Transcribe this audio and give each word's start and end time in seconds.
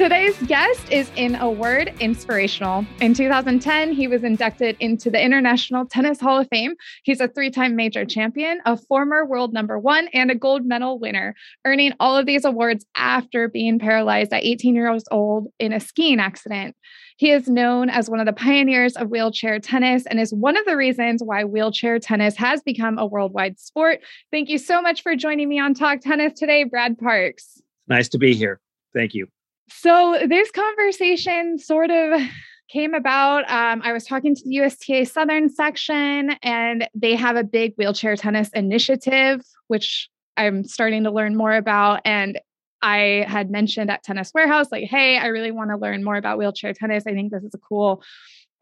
Today's 0.00 0.42
guest 0.44 0.90
is, 0.90 1.10
in 1.14 1.34
a 1.34 1.50
word, 1.50 1.92
inspirational. 2.00 2.86
In 3.02 3.12
2010, 3.12 3.92
he 3.92 4.08
was 4.08 4.24
inducted 4.24 4.78
into 4.80 5.10
the 5.10 5.22
International 5.22 5.84
Tennis 5.84 6.18
Hall 6.18 6.40
of 6.40 6.48
Fame. 6.50 6.72
He's 7.02 7.20
a 7.20 7.28
three 7.28 7.50
time 7.50 7.76
major 7.76 8.06
champion, 8.06 8.60
a 8.64 8.78
former 8.78 9.26
world 9.26 9.52
number 9.52 9.78
one, 9.78 10.08
and 10.14 10.30
a 10.30 10.34
gold 10.34 10.64
medal 10.64 10.98
winner, 10.98 11.34
earning 11.66 11.92
all 12.00 12.16
of 12.16 12.24
these 12.24 12.46
awards 12.46 12.86
after 12.96 13.46
being 13.46 13.78
paralyzed 13.78 14.32
at 14.32 14.42
18 14.42 14.74
years 14.74 15.04
old 15.10 15.48
in 15.58 15.74
a 15.74 15.80
skiing 15.80 16.18
accident. 16.18 16.74
He 17.18 17.30
is 17.30 17.46
known 17.46 17.90
as 17.90 18.08
one 18.08 18.20
of 18.20 18.26
the 18.26 18.32
pioneers 18.32 18.96
of 18.96 19.10
wheelchair 19.10 19.58
tennis 19.58 20.06
and 20.06 20.18
is 20.18 20.32
one 20.32 20.56
of 20.56 20.64
the 20.64 20.78
reasons 20.78 21.22
why 21.22 21.44
wheelchair 21.44 21.98
tennis 21.98 22.36
has 22.36 22.62
become 22.62 22.96
a 22.96 23.04
worldwide 23.04 23.60
sport. 23.60 24.00
Thank 24.30 24.48
you 24.48 24.56
so 24.56 24.80
much 24.80 25.02
for 25.02 25.14
joining 25.14 25.50
me 25.50 25.60
on 25.60 25.74
Talk 25.74 26.00
Tennis 26.00 26.38
today, 26.38 26.64
Brad 26.64 26.96
Parks. 26.96 27.60
Nice 27.86 28.08
to 28.08 28.16
be 28.16 28.32
here. 28.32 28.62
Thank 28.94 29.12
you. 29.12 29.26
So 29.70 30.18
this 30.28 30.50
conversation 30.50 31.58
sort 31.58 31.90
of 31.90 32.20
came 32.70 32.94
about. 32.94 33.50
Um, 33.50 33.82
I 33.82 33.92
was 33.92 34.04
talking 34.04 34.34
to 34.34 34.42
the 34.44 34.50
USTA 34.50 35.06
Southern 35.06 35.48
section, 35.48 36.30
and 36.42 36.88
they 36.94 37.16
have 37.16 37.34
a 37.34 37.42
big 37.42 37.74
wheelchair 37.76 38.14
tennis 38.14 38.48
initiative, 38.50 39.40
which 39.66 40.08
I'm 40.36 40.62
starting 40.64 41.02
to 41.04 41.10
learn 41.10 41.36
more 41.36 41.52
about. 41.52 42.00
And 42.04 42.38
I 42.82 43.26
had 43.28 43.50
mentioned 43.50 43.90
at 43.90 44.02
Tennis 44.04 44.30
Warehouse, 44.32 44.68
like, 44.70 44.84
hey, 44.84 45.18
I 45.18 45.26
really 45.26 45.50
want 45.50 45.70
to 45.70 45.76
learn 45.76 46.04
more 46.04 46.16
about 46.16 46.38
wheelchair 46.38 46.72
tennis. 46.72 47.04
I 47.06 47.12
think 47.12 47.32
this 47.32 47.42
is 47.42 47.54
a 47.54 47.58
cool, 47.58 48.02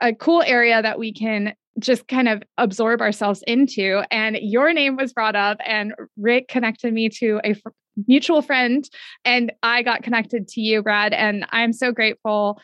a 0.00 0.14
cool 0.14 0.42
area 0.42 0.80
that 0.80 0.98
we 0.98 1.12
can 1.12 1.54
just 1.78 2.08
kind 2.08 2.28
of 2.28 2.42
absorb 2.56 3.00
ourselves 3.00 3.42
into. 3.46 4.02
And 4.10 4.36
your 4.40 4.72
name 4.72 4.96
was 4.96 5.12
brought 5.12 5.36
up, 5.36 5.58
and 5.64 5.94
Rick 6.16 6.48
connected 6.48 6.92
me 6.92 7.08
to 7.10 7.40
a 7.44 7.54
mutual 8.06 8.42
friend 8.42 8.88
and 9.24 9.52
I 9.62 9.82
got 9.82 10.02
connected 10.02 10.48
to 10.48 10.60
you, 10.60 10.82
Brad. 10.82 11.12
And 11.12 11.46
I'm 11.50 11.72
so 11.72 11.92
grateful 11.92 12.60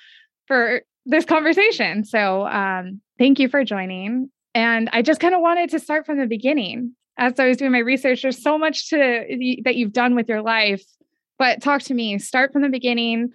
for 0.47 0.83
this 1.07 1.25
conversation. 1.25 2.05
So 2.05 2.47
um, 2.47 3.01
thank 3.19 3.39
you 3.39 3.49
for 3.49 3.65
joining. 3.65 4.31
And 4.55 4.89
I 4.93 5.03
just 5.03 5.21
kind 5.21 5.35
of 5.35 5.41
wanted 5.41 5.71
to 5.71 5.81
start 5.81 6.07
from 6.07 6.19
the 6.19 6.27
beginning. 6.27 6.95
As 7.17 7.39
I 7.39 7.47
was 7.47 7.57
doing 7.57 7.73
my 7.73 7.79
research, 7.79 8.23
there's 8.23 8.43
so 8.43 8.59
much 8.59 8.91
to 8.91 9.61
that 9.65 9.77
you've 9.77 9.93
done 9.93 10.15
with 10.15 10.29
your 10.29 10.43
life. 10.43 10.83
But 11.39 11.63
talk 11.63 11.83
to 11.83 11.95
me. 11.95 12.19
Start 12.19 12.53
from 12.53 12.63
the 12.63 12.69
beginning. 12.69 13.31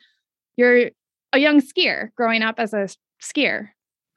You're 0.56 0.92
a 1.34 1.40
young 1.40 1.62
skier 1.62 2.10
growing 2.16 2.42
up 2.42 2.56
as 2.60 2.74
a 2.74 2.88
skier. 3.22 3.70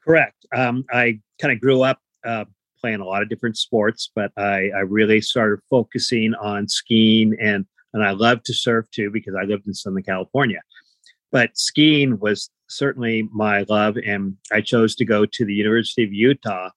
Correct. 0.05 0.45
Um, 0.55 0.85
I 0.91 1.19
kind 1.39 1.53
of 1.53 1.61
grew 1.61 1.81
up 1.81 1.99
uh, 2.25 2.45
playing 2.79 2.99
a 2.99 3.05
lot 3.05 3.21
of 3.21 3.29
different 3.29 3.57
sports, 3.57 4.11
but 4.13 4.31
I, 4.37 4.69
I 4.75 4.79
really 4.79 5.21
started 5.21 5.59
focusing 5.69 6.33
on 6.35 6.67
skiing 6.67 7.35
and 7.41 7.65
and 7.93 8.03
I 8.03 8.11
love 8.11 8.41
to 8.43 8.53
surf 8.53 8.87
too 8.91 9.11
because 9.11 9.35
I 9.39 9.43
lived 9.43 9.67
in 9.67 9.73
Southern 9.73 10.01
California. 10.01 10.61
But 11.31 11.57
skiing 11.57 12.19
was 12.19 12.49
certainly 12.67 13.29
my 13.31 13.65
love, 13.69 13.97
and 14.03 14.35
I 14.51 14.61
chose 14.61 14.95
to 14.95 15.05
go 15.05 15.25
to 15.25 15.45
the 15.45 15.53
University 15.53 16.03
of 16.03 16.11
Utah 16.11 16.69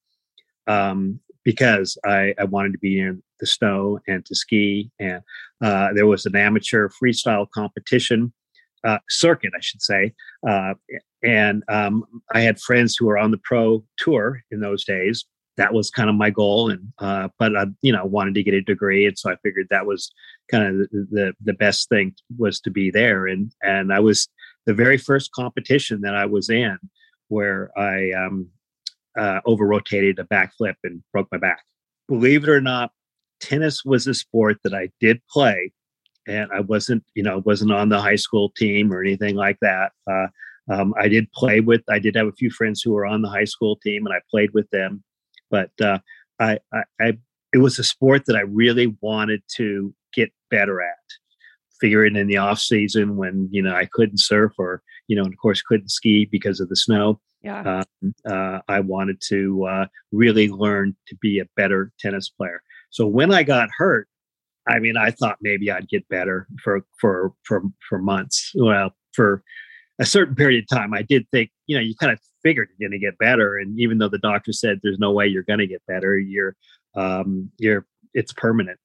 um, 0.67 1.21
because 1.45 1.97
I, 2.05 2.35
I, 2.39 2.45
wanted 2.45 2.73
to 2.73 2.79
be 2.79 3.01
in 3.01 3.23
the 3.41 3.47
snow 3.47 4.01
and 4.07 4.25
to 4.27 4.35
ski. 4.35 4.91
And 4.99 5.23
uh, 5.63 5.93
there 5.95 6.07
was 6.07 6.27
an 6.27 6.37
amateur 6.37 6.89
freestyle 6.89 7.49
competition 7.51 8.33
uh, 8.85 8.99
circuit, 9.09 9.53
I 9.57 9.61
should 9.61 9.83
say. 9.83 10.13
Uh, 10.47 10.75
and 11.27 11.65
um, 11.69 12.05
I 12.33 12.41
had 12.41 12.61
friends 12.61 12.97
who 12.97 13.07
were 13.07 13.19
on 13.19 13.33
the 13.33 13.41
pro 13.43 13.85
tour 13.99 14.43
in 14.53 14.61
those 14.61 14.85
days. 14.85 15.25
That 15.57 15.75
was 15.75 15.91
kind 15.91 16.09
of 16.09 16.15
my 16.15 16.31
goal 16.31 16.71
and 16.71 16.93
uh, 16.99 17.29
but 17.39 17.57
i 17.57 17.65
you 17.83 17.93
know 17.93 18.05
wanted 18.05 18.35
to 18.35 18.43
get 18.43 18.55
a 18.55 18.61
degree. 18.61 19.07
And 19.07 19.19
so 19.19 19.31
i 19.31 19.37
figured 19.43 19.67
that 19.71 19.87
was 19.87 20.13
kind 20.51 20.65
of 20.65 20.75
the, 20.91 21.07
the, 21.11 21.33
the 21.45 21.55
best 21.55 21.89
thing 21.89 22.15
was 22.39 22.61
to 22.61 22.71
be 22.71 22.91
there. 22.91 23.27
And 23.27 23.53
and 23.63 23.93
i 23.93 23.99
was 23.99 24.29
the 24.67 24.75
very 24.75 24.99
first 24.99 25.33
competition 25.33 26.03
that 26.03 26.15
i 26.15 26.27
was 26.27 26.49
in 26.51 26.79
where 27.29 27.71
i 27.77 28.13
um 28.13 28.49
uh, 29.19 29.41
over 29.47 29.67
rotated 29.67 30.19
a 30.19 30.25
backflip 30.25 30.75
and 30.85 31.03
broke 31.11 31.29
my 31.33 31.39
back. 31.39 31.65
Believe 32.07 32.45
it 32.45 32.51
or 32.51 32.61
not 32.61 32.93
tennis 33.41 33.85
was 33.85 34.07
a 34.07 34.15
sport 34.15 34.59
that 34.65 34.75
i 34.75 34.89
did 34.99 35.21
play 35.31 35.71
and 36.27 36.51
i 36.53 36.61
wasn't 36.61 37.05
you 37.15 37.23
know 37.23 37.43
wasn't 37.45 37.71
on 37.71 37.91
the 37.91 38.01
high 38.01 38.17
school 38.17 38.51
team 38.57 38.93
or 38.93 39.03
anything 39.03 39.35
like 39.35 39.59
that. 39.61 39.93
Uh, 40.11 40.27
um, 40.71 40.95
i 41.01 41.09
did 41.09 41.31
play 41.33 41.61
with 41.61 41.83
i 41.91 41.99
did 41.99 42.15
have 42.15 42.27
a 42.27 42.33
few 42.33 42.51
friends 42.51 42.83
who 42.83 42.93
were 42.93 43.07
on 43.07 43.23
the 43.23 43.29
high 43.29 43.45
school 43.45 43.77
team 43.83 44.07
and 44.07 44.15
i 44.15 44.21
played 44.31 44.51
with 44.53 44.69
them 44.71 45.03
but 45.51 45.71
uh, 45.81 45.99
I, 46.39 46.59
I, 46.73 46.83
I, 47.01 47.13
it 47.53 47.59
was 47.59 47.79
a 47.79 47.85
sport 47.85 48.25
that 48.27 48.37
I 48.37 48.43
really 48.43 48.97
wanted 49.01 49.43
to 49.57 49.95
get 50.15 50.33
better 50.51 50.81
at. 50.81 50.95
Figuring 51.81 52.17
in 52.17 52.27
the 52.27 52.39
off 52.39 52.59
season 52.59 53.17
when 53.17 53.51
you 53.53 53.61
know 53.61 53.75
I 53.75 53.87
couldn't 53.93 54.19
surf 54.19 54.53
or 54.59 54.83
you 55.09 55.17
know, 55.17 55.27
of 55.27 55.37
course, 55.41 55.61
couldn't 55.61 55.91
ski 55.91 56.27
because 56.31 56.59
of 56.59 56.71
the 56.71 56.77
snow. 56.77 57.21
Yeah. 57.43 57.83
Um, 58.03 58.15
uh, 58.27 58.61
I 58.67 58.81
wanted 58.81 59.21
to 59.29 59.67
uh, 59.67 59.87
really 60.11 60.49
learn 60.49 60.97
to 61.09 61.17
be 61.21 61.39
a 61.39 61.45
better 61.55 61.93
tennis 62.01 62.31
player. 62.31 62.63
So 62.89 63.07
when 63.07 63.33
I 63.33 63.43
got 63.43 63.69
hurt, 63.77 64.09
I 64.67 64.79
mean, 64.79 64.97
I 64.97 65.11
thought 65.11 65.37
maybe 65.43 65.71
I'd 65.71 65.91
get 65.91 66.09
better 66.09 66.49
for 66.65 66.81
for 66.99 67.35
for 67.45 67.63
for 67.87 67.99
months. 67.99 68.53
Well, 68.55 68.95
for 69.13 69.43
a 69.99 70.07
certain 70.07 70.35
period 70.35 70.65
of 70.65 70.77
time, 70.77 70.93
I 70.93 71.03
did 71.03 71.27
think, 71.31 71.51
you 71.67 71.77
know, 71.77 71.83
you 71.83 71.95
kind 71.97 72.13
of 72.13 72.21
figured 72.43 72.69
you're 72.77 72.89
going 72.89 72.99
to 72.99 73.05
get 73.05 73.19
better. 73.19 73.57
And 73.57 73.79
even 73.79 73.99
though 73.99 74.09
the 74.09 74.19
doctor 74.19 74.53
said 74.53 74.81
there's 74.83 74.99
no 74.99 75.13
way 75.13 75.27
you're 75.27 75.43
going 75.43 75.59
to 75.59 75.67
get 75.67 75.83
better, 75.89 76.19
you're, 76.19 76.55
um, 76.95 77.51
you're, 77.59 77.87
it's 78.15 78.33
permanent. 78.33 78.79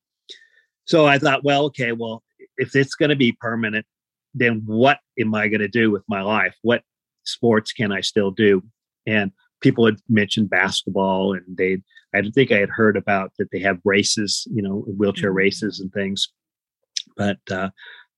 So 0.86 1.06
I 1.06 1.20
thought, 1.20 1.44
well, 1.44 1.66
okay, 1.66 1.92
well, 1.92 2.24
if 2.58 2.76
it's 2.76 2.96
going 2.96 3.10
to 3.10 3.16
be 3.16 3.34
permanent, 3.34 3.86
then 4.34 4.64
what 4.66 5.00
am 5.20 5.36
I 5.36 5.48
going 5.48 5.62
to 5.62 5.68
do 5.68 5.92
with 5.92 6.04
my 6.08 6.22
life? 6.22 6.56
What 6.62 6.84
sports 7.24 7.72
can 7.74 7.92
I 7.92 8.02
still 8.02 8.32
do? 8.32 8.64
And 9.06 9.32
people 9.62 9.86
had 9.86 9.98
mentioned 10.10 10.50
basketball, 10.50 11.34
and 11.34 11.44
they, 11.58 11.82
I 12.14 12.22
think 12.34 12.52
I 12.52 12.58
had 12.58 12.70
heard 12.70 12.98
about 12.98 13.32
that 13.38 13.52
they 13.52 13.60
have 13.60 13.80
races, 13.86 14.48
you 14.52 14.62
know, 14.62 14.86
wheelchair 14.98 15.30
mm-hmm. 15.30 15.38
races 15.38 15.80
and 15.80 15.92
things. 15.92 16.30
But 17.16 17.40
uh, 17.50 17.70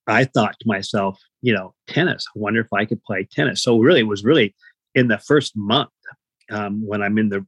I 0.07 0.25
thought 0.25 0.55
to 0.59 0.67
myself, 0.67 1.19
you 1.43 1.53
know, 1.53 1.75
tennis. 1.87 2.25
I 2.35 2.39
wonder 2.39 2.61
if 2.61 2.71
I 2.73 2.85
could 2.85 3.03
play 3.03 3.27
tennis. 3.29 3.61
So 3.61 3.77
really, 3.77 3.99
it 3.99 4.07
was 4.07 4.23
really 4.23 4.55
in 4.95 5.09
the 5.09 5.19
first 5.19 5.51
month 5.55 5.89
um, 6.49 6.87
when 6.87 7.03
I'm 7.03 7.17
in 7.17 7.29
the 7.29 7.45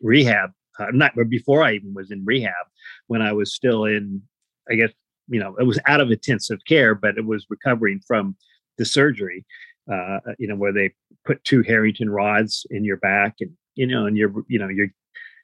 rehab, 0.00 0.50
uh, 0.78 0.86
not 0.92 1.12
before 1.28 1.64
I 1.64 1.72
even 1.72 1.92
was 1.92 2.12
in 2.12 2.24
rehab, 2.24 2.66
when 3.08 3.20
I 3.20 3.32
was 3.32 3.52
still 3.52 3.84
in, 3.84 4.22
I 4.70 4.76
guess, 4.76 4.90
you 5.26 5.40
know, 5.40 5.56
it 5.58 5.64
was 5.64 5.80
out 5.86 6.00
of 6.00 6.10
intensive 6.10 6.60
care, 6.68 6.94
but 6.94 7.18
it 7.18 7.26
was 7.26 7.46
recovering 7.50 8.00
from 8.06 8.36
the 8.78 8.84
surgery, 8.84 9.44
uh, 9.92 10.18
you 10.38 10.46
know, 10.46 10.56
where 10.56 10.72
they 10.72 10.92
put 11.24 11.42
two 11.42 11.62
Harrington 11.62 12.10
rods 12.10 12.64
in 12.70 12.84
your 12.84 12.98
back 12.98 13.34
and, 13.40 13.50
you 13.74 13.88
know, 13.88 14.06
and 14.06 14.16
you're, 14.16 14.32
you 14.48 14.58
know, 14.58 14.68
you're, 14.68 14.88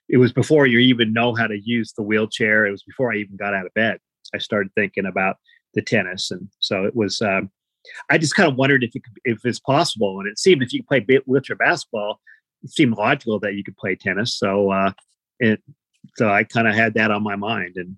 it 0.07 0.17
was 0.17 0.31
before 0.31 0.67
you 0.67 0.79
even 0.79 1.11
know 1.11 1.35
how 1.35 1.47
to 1.47 1.59
use 1.59 1.91
the 1.91 2.03
wheelchair. 2.03 2.65
It 2.65 2.71
was 2.71 2.83
before 2.83 3.11
I 3.11 3.17
even 3.17 3.35
got 3.35 3.53
out 3.53 3.65
of 3.65 3.73
bed. 3.73 3.99
I 4.33 4.37
started 4.37 4.71
thinking 4.73 5.05
about 5.05 5.35
the 5.73 5.81
tennis. 5.81 6.31
And 6.31 6.47
so 6.59 6.85
it 6.85 6.95
was, 6.95 7.21
um, 7.21 7.51
I 8.09 8.17
just 8.17 8.35
kind 8.35 8.49
of 8.49 8.57
wondered 8.57 8.83
if 8.83 8.95
it 8.95 9.03
could, 9.03 9.19
if 9.25 9.45
it's 9.45 9.59
possible, 9.59 10.19
and 10.19 10.27
it 10.27 10.37
seemed 10.37 10.63
if 10.63 10.73
you 10.73 10.83
could 10.83 11.05
play 11.05 11.19
wheelchair 11.25 11.55
basketball, 11.55 12.19
it 12.63 12.71
seemed 12.71 12.97
logical 12.97 13.39
that 13.39 13.55
you 13.55 13.63
could 13.63 13.77
play 13.77 13.95
tennis. 13.95 14.37
So, 14.37 14.71
uh, 14.71 14.91
it, 15.39 15.61
so 16.15 16.29
I 16.29 16.43
kind 16.43 16.67
of 16.67 16.75
had 16.75 16.93
that 16.95 17.11
on 17.11 17.23
my 17.23 17.35
mind. 17.35 17.75
And 17.75 17.97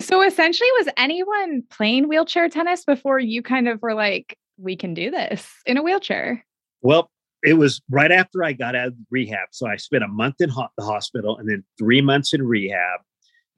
so, 0.00 0.22
essentially, 0.22 0.68
was 0.78 0.88
anyone 0.96 1.62
playing 1.70 2.08
wheelchair 2.08 2.48
tennis 2.48 2.84
before 2.84 3.18
you 3.18 3.42
kind 3.42 3.68
of 3.68 3.80
were 3.82 3.94
like, 3.94 4.36
"We 4.58 4.76
can 4.76 4.94
do 4.94 5.10
this 5.10 5.48
in 5.66 5.76
a 5.76 5.82
wheelchair"? 5.82 6.44
Well, 6.82 7.10
it 7.44 7.54
was 7.54 7.80
right 7.90 8.10
after 8.10 8.42
I 8.42 8.52
got 8.52 8.74
out 8.74 8.88
of 8.88 8.94
rehab. 9.10 9.48
So 9.52 9.68
I 9.68 9.76
spent 9.76 10.02
a 10.02 10.08
month 10.08 10.40
in 10.40 10.48
ho- 10.48 10.68
the 10.78 10.84
hospital 10.84 11.36
and 11.36 11.48
then 11.48 11.62
three 11.78 12.00
months 12.00 12.32
in 12.32 12.42
rehab. 12.42 13.00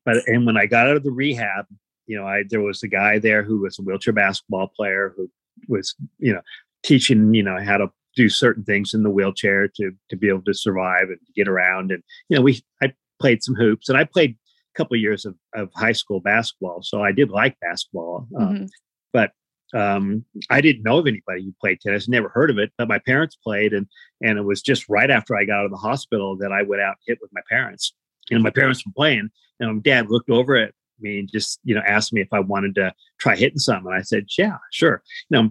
But 0.05 0.27
and 0.29 0.45
when 0.45 0.57
I 0.57 0.67
got 0.67 0.89
out 0.89 0.97
of 0.97 1.05
the 1.05 1.11
rehab, 1.11 1.67
you 2.07 2.17
know, 2.19 2.27
I 2.27 2.45
there 2.49 2.61
was 2.61 2.83
a 2.83 2.89
guy 2.89 3.19
there 3.19 3.43
who 3.43 3.61
was 3.61 3.79
a 3.79 3.83
wheelchair 3.83 4.13
basketball 4.13 4.69
player 4.69 5.15
who 5.17 5.31
was 5.69 5.95
you 6.19 6.33
know 6.33 6.41
teaching 6.83 7.35
you 7.35 7.43
know 7.43 7.59
how 7.63 7.77
to 7.77 7.89
do 8.15 8.29
certain 8.29 8.65
things 8.65 8.95
in 8.95 9.03
the 9.03 9.11
wheelchair 9.11 9.69
to 9.69 9.93
to 10.09 10.17
be 10.17 10.29
able 10.29 10.43
to 10.43 10.55
survive 10.55 11.05
and 11.09 11.19
get 11.35 11.49
around 11.49 11.93
and 11.93 12.03
you 12.29 12.37
know 12.37 12.43
we 12.43 12.63
I 12.83 12.93
played 13.21 13.43
some 13.43 13.55
hoops 13.55 13.89
and 13.89 13.99
I 13.99 14.05
played 14.05 14.37
a 14.75 14.77
couple 14.77 14.95
of 14.95 15.01
years 15.01 15.25
of, 15.25 15.35
of 15.55 15.71
high 15.75 15.93
school 15.93 16.21
basketball 16.21 16.83
so 16.83 17.03
I 17.03 17.13
did 17.13 17.31
like 17.31 17.59
basketball 17.61 18.27
um, 18.39 18.49
mm-hmm. 18.49 18.65
but 19.13 19.33
um, 19.75 20.25
I 20.49 20.61
didn't 20.61 20.85
know 20.85 20.99
of 20.99 21.07
anybody 21.07 21.45
who 21.45 21.55
played 21.61 21.81
tennis 21.81 22.09
never 22.09 22.29
heard 22.29 22.51
of 22.51 22.59
it 22.59 22.73
but 22.79 22.89
my 22.89 22.99
parents 22.99 23.37
played 23.37 23.73
and 23.73 23.87
and 24.23 24.39
it 24.39 24.45
was 24.45 24.63
just 24.63 24.89
right 24.89 25.11
after 25.11 25.37
I 25.37 25.45
got 25.45 25.61
out 25.61 25.65
of 25.67 25.71
the 25.71 25.77
hospital 25.77 26.37
that 26.39 26.53
I 26.53 26.63
went 26.63 26.83
out 26.83 26.97
and 26.97 27.07
hit 27.07 27.19
with 27.21 27.31
my 27.33 27.43
parents 27.51 27.95
and 28.31 28.43
my 28.43 28.51
parents 28.51 28.85
were 28.87 28.93
playing 28.97 29.29
and 29.61 29.77
my 29.77 29.81
dad 29.83 30.11
looked 30.11 30.31
over 30.31 30.57
at 30.57 30.73
me 31.01 31.21
and 31.21 31.31
just 31.31 31.61
you 31.65 31.75
know 31.75 31.83
asked 31.87 32.13
me 32.13 32.21
if 32.21 32.33
I 32.33 32.41
wanted 32.41 32.75
to 32.77 32.93
try 33.19 33.37
hitting 33.37 33.59
some, 33.59 33.87
and 33.87 33.95
I 33.95 34.03
said, 34.03 34.27
yeah, 34.39 34.59
sure. 34.73 35.03
You 35.31 35.43
know, 35.43 35.51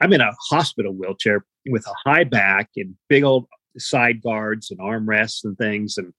I'm 0.00 0.12
in 0.12 0.20
a 0.20 0.34
hospital 0.50 0.92
wheelchair 0.92 1.44
with 1.68 1.86
a 1.86 1.94
high 2.08 2.24
back 2.24 2.70
and 2.76 2.94
big 3.08 3.24
old 3.24 3.46
side 3.76 4.22
guards 4.22 4.70
and 4.70 4.80
armrests 4.80 5.44
and 5.44 5.56
things, 5.58 5.98
and 5.98 6.12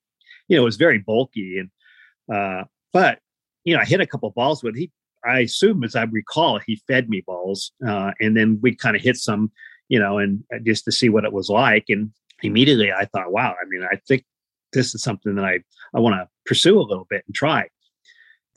you 0.48 0.58
know, 0.58 0.64
it 0.64 0.66
was 0.66 0.78
very 0.78 1.00
bulky. 1.00 1.60
And 1.60 2.36
uh, 2.36 2.66
but 2.94 3.20
you 3.64 3.76
know, 3.76 3.82
I 3.82 3.86
hit 3.86 4.02
a 4.02 4.08
couple 4.08 4.30
balls 4.32 4.64
with 4.64 4.76
he. 4.76 4.92
I 5.26 5.40
assume, 5.40 5.84
as 5.84 5.96
I 5.96 6.04
recall, 6.04 6.60
he 6.60 6.82
fed 6.88 7.10
me 7.10 7.24
balls, 7.26 7.72
uh, 7.86 8.12
and 8.22 8.38
then 8.38 8.60
we 8.62 8.74
kind 8.74 8.96
of 8.96 9.02
hit 9.02 9.18
some, 9.18 9.52
you 9.90 10.00
know, 10.00 10.18
and 10.18 10.44
uh, 10.54 10.60
just 10.66 10.86
to 10.86 10.94
see 10.94 11.10
what 11.10 11.26
it 11.26 11.34
was 11.34 11.50
like. 11.50 11.86
And 11.90 12.12
immediately, 12.42 12.94
I 12.94 13.06
thought, 13.06 13.32
wow, 13.32 13.54
I 13.62 13.66
mean, 13.68 13.84
I 13.84 13.98
think 14.08 14.24
this 14.72 14.96
is 14.96 15.04
something 15.04 15.36
that 15.36 15.46
I 15.46 15.60
I 15.94 16.00
want 16.00 16.16
to 16.16 16.28
pursue 16.46 16.80
a 16.80 16.82
little 16.82 17.08
bit 17.10 17.24
and 17.28 17.36
try. 17.36 17.68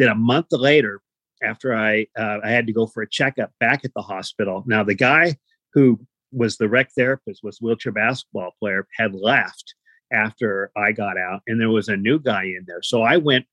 Then 0.03 0.11
a 0.11 0.17
month 0.17 0.49
later, 0.51 1.01
after 1.45 1.73
I 1.77 2.09
uh, 2.19 2.39
I 2.43 2.51
had 2.51 2.67
to 2.67 2.73
go 2.73 2.89
for 2.89 3.05
a 3.05 3.09
checkup 3.09 3.53
back 3.61 3.85
at 3.85 3.95
the 3.95 4.03
hospital. 4.03 4.65
Now 4.67 4.83
the 4.83 4.97
guy 4.97 5.37
who 5.75 6.01
was 6.33 6.57
the 6.57 6.69
rec 6.69 6.91
therapist 6.97 7.45
was 7.45 7.61
wheelchair 7.61 7.93
basketball 7.93 8.51
player 8.59 8.89
had 8.99 9.15
left 9.15 9.77
after 10.13 10.73
I 10.77 10.91
got 10.91 11.17
out, 11.19 11.43
and 11.47 11.61
there 11.61 11.71
was 11.71 11.89
a 11.89 11.97
new 11.97 12.19
guy 12.19 12.43
in 12.47 12.65
there. 12.67 12.83
So 12.83 13.03
I 13.03 13.17
went 13.17 13.47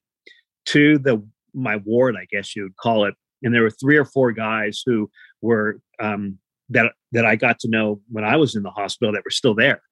to 0.70 0.98
the 0.98 1.24
my 1.54 1.76
ward, 1.76 2.16
I 2.16 2.26
guess 2.32 2.56
you 2.56 2.64
would 2.64 2.78
call 2.78 3.06
it, 3.06 3.14
and 3.44 3.54
there 3.54 3.62
were 3.62 3.70
three 3.70 3.98
or 3.98 4.06
four 4.06 4.32
guys 4.32 4.82
who 4.84 5.08
were 5.42 5.80
um, 6.00 6.40
that 6.70 6.94
that 7.12 7.28
I 7.28 7.36
got 7.36 7.60
to 7.60 7.70
know 7.70 8.02
when 8.10 8.24
I 8.24 8.38
was 8.38 8.56
in 8.56 8.64
the 8.64 8.72
hospital 8.72 9.14
that 9.14 9.24
were 9.24 9.30
still 9.30 9.54
there. 9.54 9.84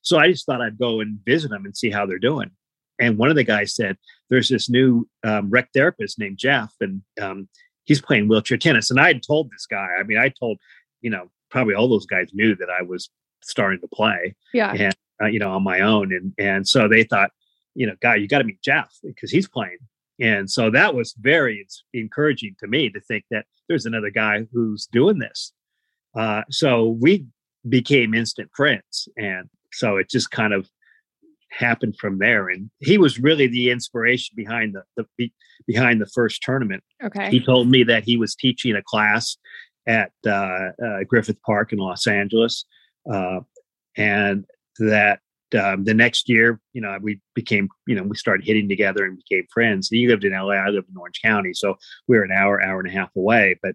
So 0.00 0.18
I 0.18 0.30
just 0.30 0.46
thought 0.46 0.62
I'd 0.62 0.78
go 0.78 1.00
and 1.00 1.18
visit 1.26 1.50
them 1.50 1.66
and 1.66 1.76
see 1.76 1.90
how 1.90 2.06
they're 2.06 2.18
doing. 2.18 2.52
And 2.98 3.18
one 3.18 3.30
of 3.30 3.36
the 3.36 3.44
guys 3.44 3.74
said, 3.74 3.96
"There's 4.30 4.48
this 4.48 4.68
new 4.68 5.08
um, 5.24 5.50
rec 5.50 5.68
therapist 5.74 6.18
named 6.18 6.38
Jeff, 6.38 6.72
and 6.80 7.02
um, 7.20 7.48
he's 7.84 8.00
playing 8.00 8.28
wheelchair 8.28 8.58
tennis." 8.58 8.90
And 8.90 9.00
I 9.00 9.08
had 9.08 9.22
told 9.22 9.50
this 9.50 9.66
guy. 9.66 9.88
I 9.98 10.02
mean, 10.02 10.18
I 10.18 10.28
told 10.28 10.58
you 11.00 11.10
know 11.10 11.30
probably 11.50 11.74
all 11.74 11.88
those 11.88 12.06
guys 12.06 12.30
knew 12.32 12.54
that 12.56 12.68
I 12.70 12.82
was 12.82 13.10
starting 13.42 13.80
to 13.80 13.88
play. 13.88 14.34
Yeah. 14.52 14.72
And 14.72 14.94
uh, 15.22 15.26
you 15.26 15.38
know 15.38 15.52
on 15.52 15.62
my 15.62 15.80
own, 15.80 16.12
and 16.12 16.32
and 16.38 16.68
so 16.68 16.88
they 16.88 17.04
thought, 17.04 17.30
you 17.74 17.86
know, 17.86 17.94
guy, 18.00 18.16
you 18.16 18.28
got 18.28 18.38
to 18.38 18.44
meet 18.44 18.62
Jeff 18.62 18.92
because 19.02 19.30
he's 19.30 19.48
playing. 19.48 19.78
And 20.18 20.50
so 20.50 20.70
that 20.70 20.94
was 20.94 21.14
very 21.18 21.66
encouraging 21.92 22.56
to 22.60 22.66
me 22.66 22.88
to 22.88 23.00
think 23.00 23.24
that 23.30 23.44
there's 23.68 23.84
another 23.84 24.10
guy 24.10 24.46
who's 24.50 24.86
doing 24.86 25.18
this. 25.18 25.52
Uh, 26.16 26.42
so 26.50 26.88
we 26.88 27.26
became 27.68 28.14
instant 28.14 28.50
friends, 28.54 29.08
and 29.18 29.50
so 29.72 29.96
it 29.96 30.08
just 30.08 30.30
kind 30.30 30.54
of 30.54 30.70
happened 31.56 31.96
from 31.98 32.18
there. 32.18 32.48
And 32.48 32.70
he 32.80 32.98
was 32.98 33.18
really 33.18 33.46
the 33.46 33.70
inspiration 33.70 34.34
behind 34.36 34.74
the, 34.74 35.04
the 35.16 35.30
behind 35.66 36.00
the 36.00 36.06
first 36.06 36.42
tournament. 36.42 36.82
Okay. 37.02 37.30
He 37.30 37.40
told 37.40 37.68
me 37.68 37.82
that 37.84 38.04
he 38.04 38.16
was 38.16 38.34
teaching 38.34 38.74
a 38.76 38.82
class 38.82 39.36
at 39.86 40.12
uh, 40.26 40.70
uh, 40.84 41.04
Griffith 41.06 41.40
Park 41.42 41.72
in 41.72 41.78
Los 41.78 42.06
Angeles, 42.06 42.64
uh, 43.12 43.40
and 43.96 44.44
that 44.78 45.20
um, 45.58 45.84
the 45.84 45.94
next 45.94 46.28
year, 46.28 46.60
you 46.72 46.80
know, 46.80 46.98
we 47.00 47.20
became, 47.34 47.68
you 47.86 47.94
know, 47.94 48.02
we 48.02 48.16
started 48.16 48.44
hitting 48.44 48.68
together 48.68 49.04
and 49.04 49.16
became 49.16 49.46
friends. 49.52 49.88
He 49.88 50.08
lived 50.08 50.24
in 50.24 50.32
LA, 50.32 50.54
I 50.54 50.68
lived 50.68 50.88
in 50.90 50.96
Orange 50.96 51.20
County, 51.22 51.52
so 51.54 51.76
we 52.08 52.16
were 52.16 52.24
an 52.24 52.32
hour, 52.32 52.60
hour 52.60 52.80
and 52.80 52.88
a 52.88 52.92
half 52.92 53.14
away. 53.16 53.56
But 53.62 53.74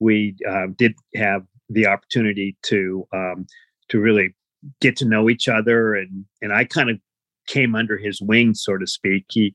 we 0.00 0.36
um, 0.48 0.74
did 0.76 0.94
have 1.14 1.42
the 1.68 1.86
opportunity 1.86 2.56
to 2.64 3.06
um, 3.12 3.46
to 3.90 4.00
really 4.00 4.34
get 4.80 4.96
to 4.96 5.04
know 5.04 5.30
each 5.30 5.48
other, 5.48 5.94
and 5.94 6.24
and 6.42 6.52
I 6.52 6.64
kind 6.64 6.90
of 6.90 6.98
came 7.46 7.74
under 7.74 7.96
his 7.96 8.20
wing, 8.20 8.54
so 8.54 8.76
to 8.76 8.86
speak. 8.86 9.26
He 9.30 9.54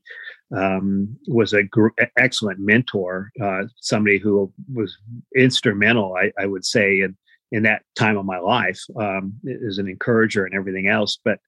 um, 0.56 1.16
was 1.28 1.52
a 1.52 1.62
gr- 1.62 1.88
excellent 2.16 2.58
mentor, 2.60 3.30
uh, 3.42 3.62
somebody 3.80 4.18
who 4.18 4.52
was 4.72 4.96
instrumental, 5.36 6.14
I, 6.16 6.32
I, 6.40 6.46
would 6.46 6.64
say, 6.64 7.00
in 7.00 7.16
in 7.52 7.62
that 7.64 7.82
time 7.96 8.16
of 8.16 8.24
my 8.24 8.38
life 8.38 8.80
um, 8.98 9.34
as 9.66 9.78
an 9.78 9.88
encourager 9.88 10.44
and 10.44 10.54
everything 10.54 10.86
else. 10.86 11.18
But 11.24 11.38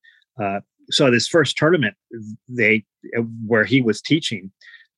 uh, 0.43 0.61
so 0.91 1.11
this 1.11 1.29
first 1.29 1.57
tournament, 1.57 1.95
they 2.49 2.85
where 3.47 3.65
he 3.65 3.81
was 3.81 4.03
teaching 4.03 4.51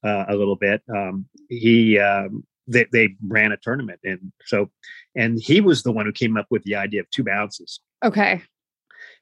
uh, 0.04 0.24
a 0.28 0.34
little 0.34 0.56
bit, 0.56 0.82
um, 0.94 1.26
he 1.48 1.98
um, 1.98 2.44
they, 2.66 2.86
they 2.92 3.16
ran 3.26 3.52
a 3.52 3.56
tournament, 3.58 4.00
and 4.04 4.32
so 4.44 4.70
and 5.14 5.38
he 5.40 5.60
was 5.60 5.82
the 5.82 5.92
one 5.92 6.06
who 6.06 6.12
came 6.12 6.36
up 6.36 6.46
with 6.50 6.62
the 6.64 6.74
idea 6.74 7.00
of 7.00 7.10
two 7.10 7.24
bounces. 7.24 7.80
Okay. 8.04 8.42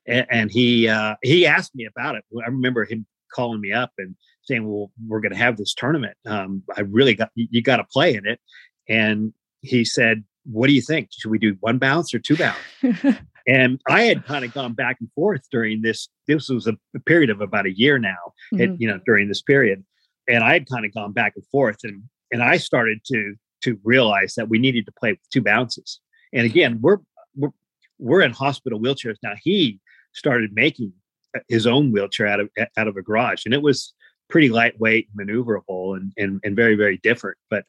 And, 0.06 0.26
and 0.30 0.50
he 0.50 0.88
uh, 0.88 1.16
he 1.22 1.46
asked 1.46 1.74
me 1.74 1.86
about 1.86 2.16
it. 2.16 2.24
I 2.44 2.48
remember 2.48 2.84
him 2.84 3.06
calling 3.34 3.60
me 3.60 3.72
up 3.72 3.92
and 3.98 4.14
saying, 4.42 4.68
"Well, 4.68 4.90
we're 5.06 5.20
going 5.20 5.32
to 5.32 5.38
have 5.38 5.56
this 5.56 5.74
tournament. 5.74 6.16
Um, 6.26 6.62
I 6.76 6.82
really 6.82 7.14
got 7.14 7.30
you 7.34 7.62
got 7.62 7.76
to 7.76 7.84
play 7.84 8.14
in 8.14 8.26
it." 8.26 8.40
And 8.88 9.32
he 9.60 9.84
said, 9.84 10.24
"What 10.44 10.66
do 10.66 10.72
you 10.72 10.82
think? 10.82 11.08
Should 11.12 11.30
we 11.30 11.38
do 11.38 11.56
one 11.60 11.78
bounce 11.78 12.12
or 12.14 12.18
two 12.18 12.36
bounce?" 12.36 12.58
And 13.46 13.80
I 13.88 14.02
had 14.02 14.24
kind 14.24 14.44
of 14.44 14.54
gone 14.54 14.72
back 14.74 14.98
and 15.00 15.10
forth 15.14 15.42
during 15.50 15.82
this. 15.82 16.08
This 16.26 16.48
was 16.48 16.66
a, 16.66 16.74
a 16.94 17.00
period 17.00 17.30
of 17.30 17.40
about 17.40 17.66
a 17.66 17.72
year 17.72 17.98
now, 17.98 18.32
mm-hmm. 18.54 18.76
you 18.78 18.86
know, 18.86 19.00
during 19.04 19.28
this 19.28 19.42
period. 19.42 19.84
And 20.28 20.44
I 20.44 20.52
had 20.52 20.68
kind 20.68 20.84
of 20.84 20.94
gone 20.94 21.12
back 21.12 21.32
and 21.34 21.44
forth, 21.48 21.78
and 21.82 22.02
and 22.30 22.42
I 22.42 22.56
started 22.56 23.00
to 23.06 23.34
to 23.62 23.78
realize 23.84 24.34
that 24.36 24.48
we 24.48 24.58
needed 24.58 24.86
to 24.86 24.92
play 24.92 25.12
with 25.12 25.20
two 25.32 25.42
bounces. 25.42 26.00
And 26.32 26.46
again, 26.46 26.78
we're 26.80 26.98
we're 27.34 27.50
we're 27.98 28.22
in 28.22 28.32
hospital 28.32 28.80
wheelchairs 28.80 29.16
now. 29.22 29.32
He 29.42 29.80
started 30.12 30.52
making 30.52 30.92
uh, 31.36 31.40
his 31.48 31.66
own 31.66 31.92
wheelchair 31.92 32.26
out 32.26 32.40
of 32.40 32.50
out 32.76 32.88
of 32.88 32.96
a 32.96 33.02
garage, 33.02 33.44
and 33.44 33.54
it 33.54 33.62
was 33.62 33.94
pretty 34.28 34.48
lightweight, 34.48 35.08
maneuverable, 35.16 35.96
and 35.96 36.12
and 36.16 36.40
and 36.44 36.56
very 36.56 36.74
very 36.74 36.98
different. 36.98 37.38
But 37.50 37.64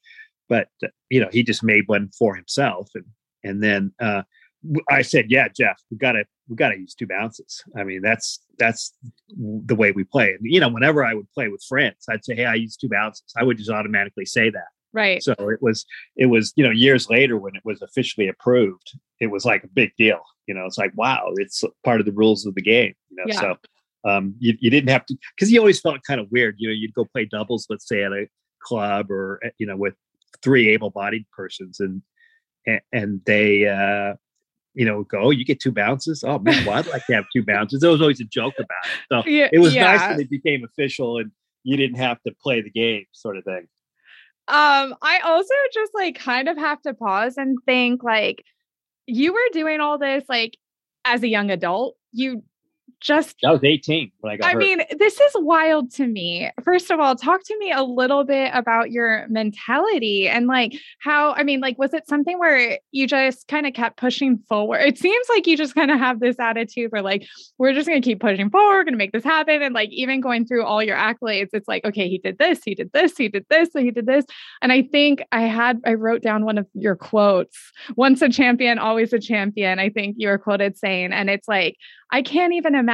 but 0.49 0.67
you 1.09 1.19
know, 1.19 1.29
he 1.31 1.43
just 1.43 1.63
made 1.63 1.87
one 1.87 2.09
for 2.17 2.35
himself, 2.35 2.89
and 2.95 3.05
and 3.43 3.61
then 3.61 3.93
uh, 3.99 4.23
I 4.89 5.01
said, 5.01 5.29
"Yeah, 5.29 5.47
Jeff, 5.49 5.81
we 5.91 5.97
got 5.97 6.13
to 6.13 6.25
we 6.47 6.55
got 6.55 6.69
to 6.69 6.77
use 6.77 6.95
two 6.95 7.07
bounces. 7.07 7.63
I 7.77 7.83
mean, 7.83 8.01
that's 8.01 8.39
that's 8.57 8.93
the 9.37 9.75
way 9.75 9.91
we 9.91 10.03
play." 10.03 10.31
And 10.33 10.39
you 10.43 10.59
know, 10.59 10.69
whenever 10.69 11.03
I 11.03 11.13
would 11.13 11.31
play 11.33 11.47
with 11.47 11.63
friends, 11.67 12.05
I'd 12.09 12.23
say, 12.23 12.35
"Hey, 12.35 12.45
I 12.45 12.55
use 12.55 12.77
two 12.77 12.89
bounces." 12.89 13.25
I 13.37 13.43
would 13.43 13.57
just 13.57 13.69
automatically 13.69 14.25
say 14.25 14.49
that. 14.49 14.67
Right. 14.93 15.23
So 15.23 15.33
it 15.39 15.61
was 15.61 15.85
it 16.15 16.27
was 16.27 16.53
you 16.55 16.63
know 16.63 16.69
years 16.69 17.09
later 17.09 17.37
when 17.37 17.55
it 17.55 17.65
was 17.65 17.81
officially 17.81 18.27
approved, 18.27 18.97
it 19.19 19.27
was 19.27 19.43
like 19.43 19.63
a 19.63 19.67
big 19.67 19.91
deal. 19.97 20.21
You 20.47 20.53
know, 20.53 20.65
it's 20.65 20.77
like 20.77 20.91
wow, 20.95 21.31
it's 21.35 21.63
part 21.83 21.99
of 21.99 22.05
the 22.05 22.11
rules 22.11 22.45
of 22.45 22.55
the 22.55 22.61
game. 22.61 22.93
You 23.09 23.17
know, 23.17 23.23
yeah. 23.27 23.39
so 23.39 23.57
um, 24.05 24.35
you 24.39 24.55
you 24.59 24.69
didn't 24.69 24.89
have 24.89 25.05
to 25.07 25.17
because 25.35 25.51
you 25.51 25.59
always 25.59 25.81
felt 25.81 26.03
kind 26.05 26.21
of 26.21 26.31
weird. 26.31 26.55
You 26.59 26.69
know, 26.69 26.73
you'd 26.73 26.93
go 26.93 27.05
play 27.05 27.25
doubles, 27.25 27.65
let's 27.69 27.87
say 27.87 28.03
at 28.03 28.11
a 28.11 28.27
club 28.61 29.09
or 29.11 29.41
you 29.57 29.65
know 29.65 29.75
with 29.75 29.95
three 30.41 30.69
able-bodied 30.69 31.25
persons 31.31 31.79
and 31.79 32.01
and, 32.91 33.21
they 33.25 33.67
uh 33.67 34.15
you 34.75 34.85
know, 34.85 35.03
go, 35.03 35.19
oh, 35.19 35.29
you 35.29 35.45
get 35.45 35.59
two 35.59 35.71
bounces. 35.71 36.23
Oh 36.23 36.39
man, 36.39 36.65
well, 36.65 36.77
I'd 36.77 36.87
like 36.87 37.05
to 37.05 37.13
have 37.13 37.25
two 37.31 37.43
bounces. 37.43 37.81
There 37.81 37.91
was 37.91 38.01
always 38.01 38.19
a 38.19 38.25
joke 38.25 38.55
about 38.57 38.85
it. 38.85 38.99
So 39.11 39.29
yeah, 39.29 39.49
it 39.51 39.59
was 39.59 39.75
yeah. 39.75 39.83
nice 39.83 39.99
that 39.99 40.19
it 40.19 40.29
became 40.29 40.63
official 40.63 41.19
and 41.19 41.31
you 41.63 41.77
didn't 41.77 41.97
have 41.97 42.21
to 42.23 42.33
play 42.41 42.61
the 42.61 42.71
game 42.71 43.05
sort 43.11 43.37
of 43.37 43.43
thing. 43.43 43.67
Um, 44.47 44.95
I 45.01 45.19
also 45.23 45.53
just 45.73 45.93
like 45.93 46.15
kind 46.19 46.49
of 46.49 46.57
have 46.57 46.81
to 46.81 46.93
pause 46.93 47.37
and 47.37 47.57
think 47.65 48.03
like 48.03 48.43
you 49.07 49.33
were 49.33 49.39
doing 49.53 49.81
all 49.81 49.97
this 49.97 50.23
like 50.29 50.57
as 51.05 51.23
a 51.23 51.27
young 51.27 51.51
adult. 51.51 51.95
You 52.11 52.43
just 53.03 53.35
I 53.43 53.51
was 53.51 53.63
18 53.63 54.11
when 54.21 54.33
I 54.33 54.37
got 54.37 54.47
I 54.47 54.53
hurt. 54.53 54.59
mean, 54.59 54.81
this 54.97 55.19
is 55.19 55.31
wild 55.35 55.91
to 55.95 56.07
me. 56.07 56.49
First 56.63 56.89
of 56.89 56.99
all, 56.99 57.15
talk 57.15 57.43
to 57.43 57.57
me 57.59 57.71
a 57.71 57.83
little 57.83 58.23
bit 58.23 58.51
about 58.53 58.91
your 58.91 59.27
mentality 59.27 60.27
and 60.29 60.47
like 60.47 60.73
how 60.99 61.33
I 61.33 61.43
mean, 61.43 61.59
like 61.59 61.77
was 61.77 61.93
it 61.93 62.07
something 62.07 62.39
where 62.39 62.79
you 62.91 63.05
just 63.05 63.47
kind 63.47 63.67
of 63.67 63.73
kept 63.73 63.97
pushing 63.97 64.39
forward? 64.49 64.77
It 64.77 64.97
seems 64.97 65.27
like 65.29 65.45
you 65.45 65.57
just 65.57 65.75
kind 65.75 65.91
of 65.91 65.99
have 65.99 66.21
this 66.21 66.39
attitude 66.39 66.91
where 66.91 67.01
like 67.01 67.27
we're 67.57 67.73
just 67.73 67.87
going 67.87 68.01
to 68.01 68.05
keep 68.05 68.21
pushing 68.21 68.49
forward, 68.49 68.85
going 68.85 68.93
to 68.93 68.97
make 68.97 69.11
this 69.11 69.23
happen 69.23 69.61
and 69.61 69.75
like 69.75 69.89
even 69.91 70.21
going 70.21 70.45
through 70.45 70.63
all 70.63 70.81
your 70.81 70.97
accolades, 70.97 71.49
it's 71.51 71.67
like 71.67 71.83
okay, 71.85 72.07
he 72.07 72.17
did 72.17 72.37
this, 72.37 72.61
he 72.63 72.73
did 72.73 72.91
this, 72.93 73.17
he 73.17 73.27
did 73.27 73.45
this, 73.49 73.69
he 73.73 73.91
did 73.91 74.05
this. 74.05 74.25
And 74.61 74.71
I 74.71 74.81
think 74.81 75.21
I 75.31 75.41
had 75.41 75.81
I 75.85 75.95
wrote 75.95 76.21
down 76.21 76.45
one 76.45 76.57
of 76.57 76.67
your 76.73 76.95
quotes, 76.95 77.57
once 77.97 78.21
a 78.21 78.29
champion, 78.29 78.79
always 78.79 79.11
a 79.11 79.19
champion. 79.19 79.79
I 79.79 79.89
think 79.89 80.15
you 80.17 80.29
were 80.29 80.37
quoted 80.37 80.77
saying 80.77 81.11
and 81.11 81.29
it's 81.29 81.49
like 81.49 81.75
I 82.13 82.21
can't 82.21 82.53
even 82.53 82.75
imagine 82.75 82.92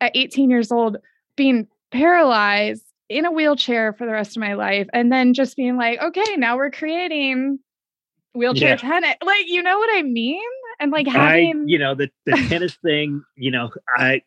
at 0.00 0.12
18 0.14 0.50
years 0.50 0.70
old 0.70 0.98
being 1.36 1.66
paralyzed 1.90 2.84
in 3.08 3.24
a 3.24 3.32
wheelchair 3.32 3.92
for 3.92 4.06
the 4.06 4.12
rest 4.12 4.36
of 4.36 4.40
my 4.40 4.54
life 4.54 4.88
and 4.92 5.12
then 5.12 5.34
just 5.34 5.56
being 5.56 5.76
like, 5.76 6.00
okay, 6.00 6.36
now 6.36 6.56
we're 6.56 6.70
creating 6.70 7.58
wheelchair 8.34 8.70
yeah. 8.70 8.76
tennis. 8.76 9.16
Like, 9.24 9.44
you 9.46 9.62
know 9.62 9.78
what 9.78 9.90
I 9.92 10.02
mean? 10.02 10.42
And 10.80 10.90
like 10.90 11.06
having, 11.06 11.56
I, 11.60 11.64
you 11.66 11.78
know, 11.78 11.94
the, 11.94 12.10
the 12.26 12.32
tennis 12.48 12.74
thing, 12.76 13.22
you 13.36 13.50
know, 13.50 13.70
I, 13.96 14.16
uh, 14.16 14.20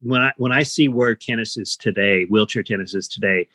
when 0.00 0.22
I, 0.22 0.32
when 0.36 0.52
I 0.52 0.62
see 0.62 0.88
where 0.88 1.14
tennis 1.14 1.56
is 1.56 1.76
today, 1.76 2.24
wheelchair 2.24 2.62
tennis 2.62 2.94
is 2.94 3.08
today, 3.08 3.48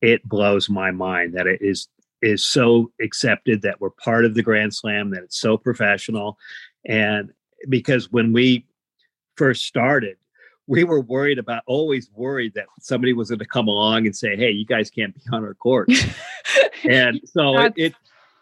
it 0.00 0.26
blows 0.28 0.68
my 0.68 0.90
mind 0.90 1.34
that 1.34 1.46
it 1.46 1.60
is, 1.60 1.88
is 2.22 2.44
so 2.44 2.90
accepted 3.00 3.62
that 3.62 3.80
we're 3.80 3.90
part 3.90 4.24
of 4.24 4.34
the 4.34 4.42
grand 4.42 4.74
slam, 4.74 5.10
that 5.10 5.22
it's 5.22 5.38
so 5.38 5.56
professional. 5.56 6.38
And 6.86 7.32
because 7.68 8.10
when 8.10 8.32
we 8.32 8.66
first 9.36 9.64
started, 9.64 10.16
we 10.66 10.84
were 10.84 11.00
worried 11.00 11.38
about 11.38 11.62
always 11.66 12.10
worried 12.14 12.54
that 12.54 12.66
somebody 12.80 13.12
was 13.12 13.30
going 13.30 13.38
to 13.40 13.44
come 13.44 13.68
along 13.68 14.06
and 14.06 14.16
say, 14.16 14.36
"Hey, 14.36 14.50
you 14.50 14.64
guys 14.64 14.90
can't 14.90 15.14
be 15.14 15.20
on 15.32 15.44
our 15.44 15.54
court." 15.54 15.90
and 16.88 17.20
so 17.24 17.58
it, 17.58 17.72
it 17.76 17.94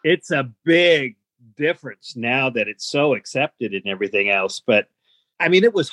it's 0.05 0.31
a 0.31 0.51
big 0.65 1.17
difference 1.57 2.15
now 2.17 2.51
that 2.51 2.69
it's 2.69 2.87
so 2.87 3.15
accepted 3.15 3.73
and 3.73 3.87
everything 3.87 4.31
else. 4.31 4.61
But 4.65 4.89
I 5.39 5.49
mean, 5.49 5.65
it 5.65 5.75
was 5.75 5.91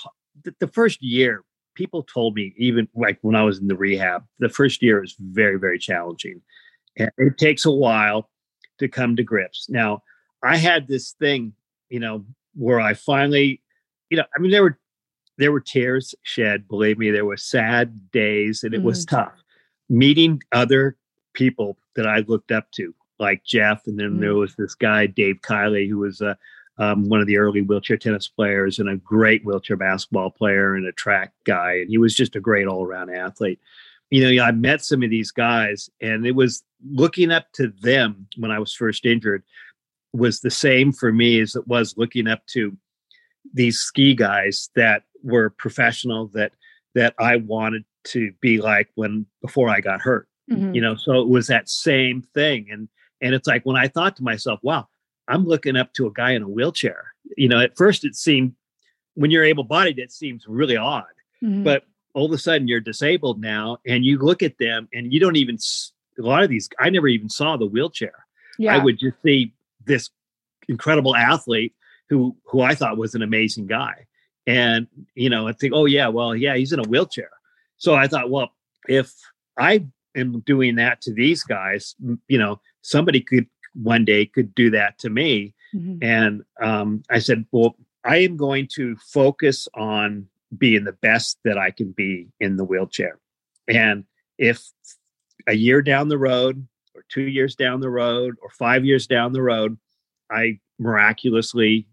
the 0.60 0.68
first 0.68 1.01
year. 1.01 1.44
People 1.75 2.04
told 2.04 2.34
me, 2.34 2.54
even 2.58 2.88
like 2.96 3.20
when 3.22 3.36
I 3.36 3.44
was 3.44 3.60
in 3.60 3.68
the 3.68 3.75
rehab, 3.75 4.25
the 4.39 4.50
first 4.50 4.82
year 4.82 5.01
was 5.01 5.16
very, 5.20 5.60
very 5.60 5.77
challenging. 5.77 6.42
And 6.98 7.12
it 7.18 7.38
takes 7.38 7.66
a 7.66 7.72
while 7.72 8.30
to 8.80 8.88
come 8.88 9.16
to 9.16 9.24
grips. 9.24 9.70
Now, 9.70 10.01
I 10.42 10.58
had 10.58 10.88
this 10.88 11.12
thing, 11.12 11.54
you 11.89 12.00
know, 12.00 12.25
where 12.56 12.80
I 12.80 12.96
finally, 12.96 13.62
you 14.10 14.18
know, 14.18 14.24
I 14.36 14.39
mean, 14.39 14.50
there 14.50 14.63
were 14.63 14.80
there 15.38 15.51
were 15.51 15.60
tears 15.60 16.15
shed. 16.24 16.67
Believe 16.67 16.98
me, 16.98 17.12
there 17.12 17.25
were 17.25 17.38
sad 17.38 18.12
days, 18.12 18.63
and 18.63 18.74
it 18.74 18.77
mm-hmm. 18.77 18.88
was 18.88 19.06
tough. 19.06 19.34
Meeting 19.89 20.41
other 20.51 20.98
people 21.34 21.77
that 21.96 22.08
I 22.08 22.20
looked 22.27 22.51
up 22.51 22.72
to, 22.72 22.94
like 23.20 23.44
Jeff, 23.44 23.88
and 23.88 24.00
then 24.00 24.12
mm-hmm. 24.12 24.22
there 24.22 24.36
was 24.36 24.56
this 24.56 24.75
guy 24.75 25.06
Dave 25.06 25.41
Kiley, 25.41 25.88
who 25.88 26.00
was 26.00 26.22
uh, 26.22 26.36
um, 26.77 27.08
one 27.10 27.22
of 27.22 27.27
the 27.27 27.38
early 27.38 27.62
wheelchair 27.62 27.98
tennis 27.98 28.27
players 28.27 28.79
and 28.79 28.89
a 28.89 28.98
great 28.98 29.46
wheelchair 29.46 29.77
basketball 29.77 30.29
player 30.29 30.75
and 30.75 30.86
a 30.86 30.91
track 30.91 31.34
guy, 31.44 31.74
and 31.74 31.89
he 31.89 31.98
was 31.98 32.15
just 32.15 32.36
a 32.36 32.41
great 32.41 32.67
all 32.67 32.84
around 32.84 33.10
athlete. 33.10 33.60
You 34.10 34.36
know, 34.36 34.44
I 34.44 34.51
met 34.51 34.84
some 34.84 35.03
of 35.03 35.10
these 35.10 35.32
guys, 35.32 35.89
and 36.01 36.25
it 36.25 36.36
was 36.36 36.63
looking 36.89 37.32
up 37.32 37.51
to 37.53 37.74
them 37.82 38.27
when 38.38 38.51
I 38.51 38.60
was 38.60 38.74
first 38.74 39.06
injured 39.06 39.44
was 40.13 40.39
the 40.39 40.50
same 40.50 40.91
for 40.91 41.12
me 41.12 41.39
as 41.41 41.56
it 41.56 41.67
was 41.67 41.96
looking 41.98 42.27
up 42.27 42.46
to 42.48 42.75
these 43.53 43.79
ski 43.79 44.15
guys 44.15 44.70
that 44.75 45.03
were 45.27 45.50
professional 45.51 46.27
that 46.29 46.53
that 46.96 47.13
I 47.19 47.36
wanted 47.36 47.84
to 48.05 48.31
be 48.41 48.60
like 48.60 48.89
when 48.96 49.25
before 49.41 49.69
I 49.69 49.81
got 49.81 50.01
hurt. 50.01 50.27
Mm-hmm. 50.50 50.74
You 50.74 50.81
know, 50.81 50.96
so 50.96 51.19
it 51.22 51.27
was 51.27 51.48
that 51.48 51.69
same 51.69 52.22
thing. 52.34 52.67
And 52.72 52.88
and 53.22 53.36
it's 53.36 53.48
like 53.48 53.65
when 53.65 53.75
I 53.75 53.88
thought 53.88 54.15
to 54.17 54.24
myself, 54.24 54.60
wow, 54.63 54.88
I'm 55.27 55.46
looking 55.46 55.75
up 55.75 55.93
to 55.93 56.07
a 56.07 56.12
guy 56.12 56.31
in 56.31 56.43
a 56.43 56.50
wheelchair. 56.50 57.13
You 57.36 57.50
know, 57.50 57.60
at 57.60 57.77
first 57.77 58.05
it 58.05 58.15
seemed 58.15 58.53
when 59.15 59.31
you're 59.31 59.43
able 59.43 59.63
bodied, 59.63 60.00
it 60.00 60.12
seems 60.12 60.46
really 60.48 60.77
odd. 60.77 61.05
Mm-hmm. 61.43 61.63
But 61.63 61.84
all 62.13 62.25
of 62.25 62.31
a 62.31 62.38
sudden 62.38 62.67
you're 62.67 62.79
disabled 62.79 63.41
now 63.41 63.77
and 63.86 64.05
you 64.05 64.17
look 64.17 64.41
at 64.41 64.57
them 64.57 64.88
and 64.93 65.13
you 65.13 65.19
don't 65.19 65.36
even 65.36 65.57
a 66.17 66.22
lot 66.22 66.43
of 66.43 66.50
these 66.50 66.69
I 66.79 66.89
never 66.89 67.07
even 67.07 67.29
saw 67.29 67.57
the 67.57 67.67
wheelchair. 67.67 68.25
Yeah. 68.57 68.75
I 68.75 68.84
would 68.84 68.98
just 68.98 69.22
see 69.24 69.53
this 69.86 70.10
incredible 70.67 71.15
athlete 71.15 71.74
who 72.10 72.36
who 72.46 72.62
I 72.62 72.74
thought 72.74 72.98
was 72.98 73.13
an 73.13 73.22
amazing 73.22 73.67
guy. 73.67 74.07
And 74.48 74.88
you 75.13 75.30
know, 75.30 75.48
I 75.48 75.51
think, 75.51 75.74
oh 75.75 75.86
yeah, 75.86 76.08
well, 76.08 76.36
yeah, 76.36 76.56
he's 76.56 76.72
in 76.72 76.80
a 76.80 76.88
wheelchair. 76.88 77.30
So 77.75 77.94
I 77.94 78.08
thought, 78.08 78.32
well, 78.32 78.50
if 78.88 79.13
I 79.58 79.86
am 80.16 80.39
doing 80.39 80.75
that 80.77 81.01
to 81.01 81.13
these 81.13 81.44
guys, 81.44 81.96
you 82.27 82.39
know, 82.39 82.60
somebody 82.82 83.22
could 83.22 83.46
one 83.74 84.06
day 84.06 84.25
could 84.25 84.56
do 84.56 84.72
that 84.72 84.98
to 85.00 85.10
me. 85.10 85.54
Mm-hmm. 85.75 85.98
And 86.01 86.44
um, 86.62 87.04
I 87.10 87.20
said, 87.20 87.46
well, 87.51 87.75
I 88.04 88.18
am 88.18 88.38
going 88.38 88.68
to 88.75 88.96
focus 88.96 89.68
on 89.75 90.27
being 90.58 90.86
the 90.86 90.94
best 90.94 91.38
that 91.44 91.58
I 91.58 91.72
can 91.72 91.92
be 91.92 92.27
in 92.39 92.56
the 92.56 92.63
wheelchair. 92.63 93.20
And 93.68 94.06
if 94.38 94.63
a 95.46 95.54
year 95.54 95.82
down 95.82 96.08
the 96.08 96.18
road, 96.18 96.66
or 96.96 97.04
two 97.10 97.24
years 97.24 97.54
down 97.54 97.82
the 97.82 97.89
road, 97.89 98.36
or 98.42 98.50
five 98.51 98.86
years 98.86 99.08
down 99.08 99.34
the 99.34 99.42
road, 99.42 99.77
I 100.32 100.60
miraculously 100.80 101.86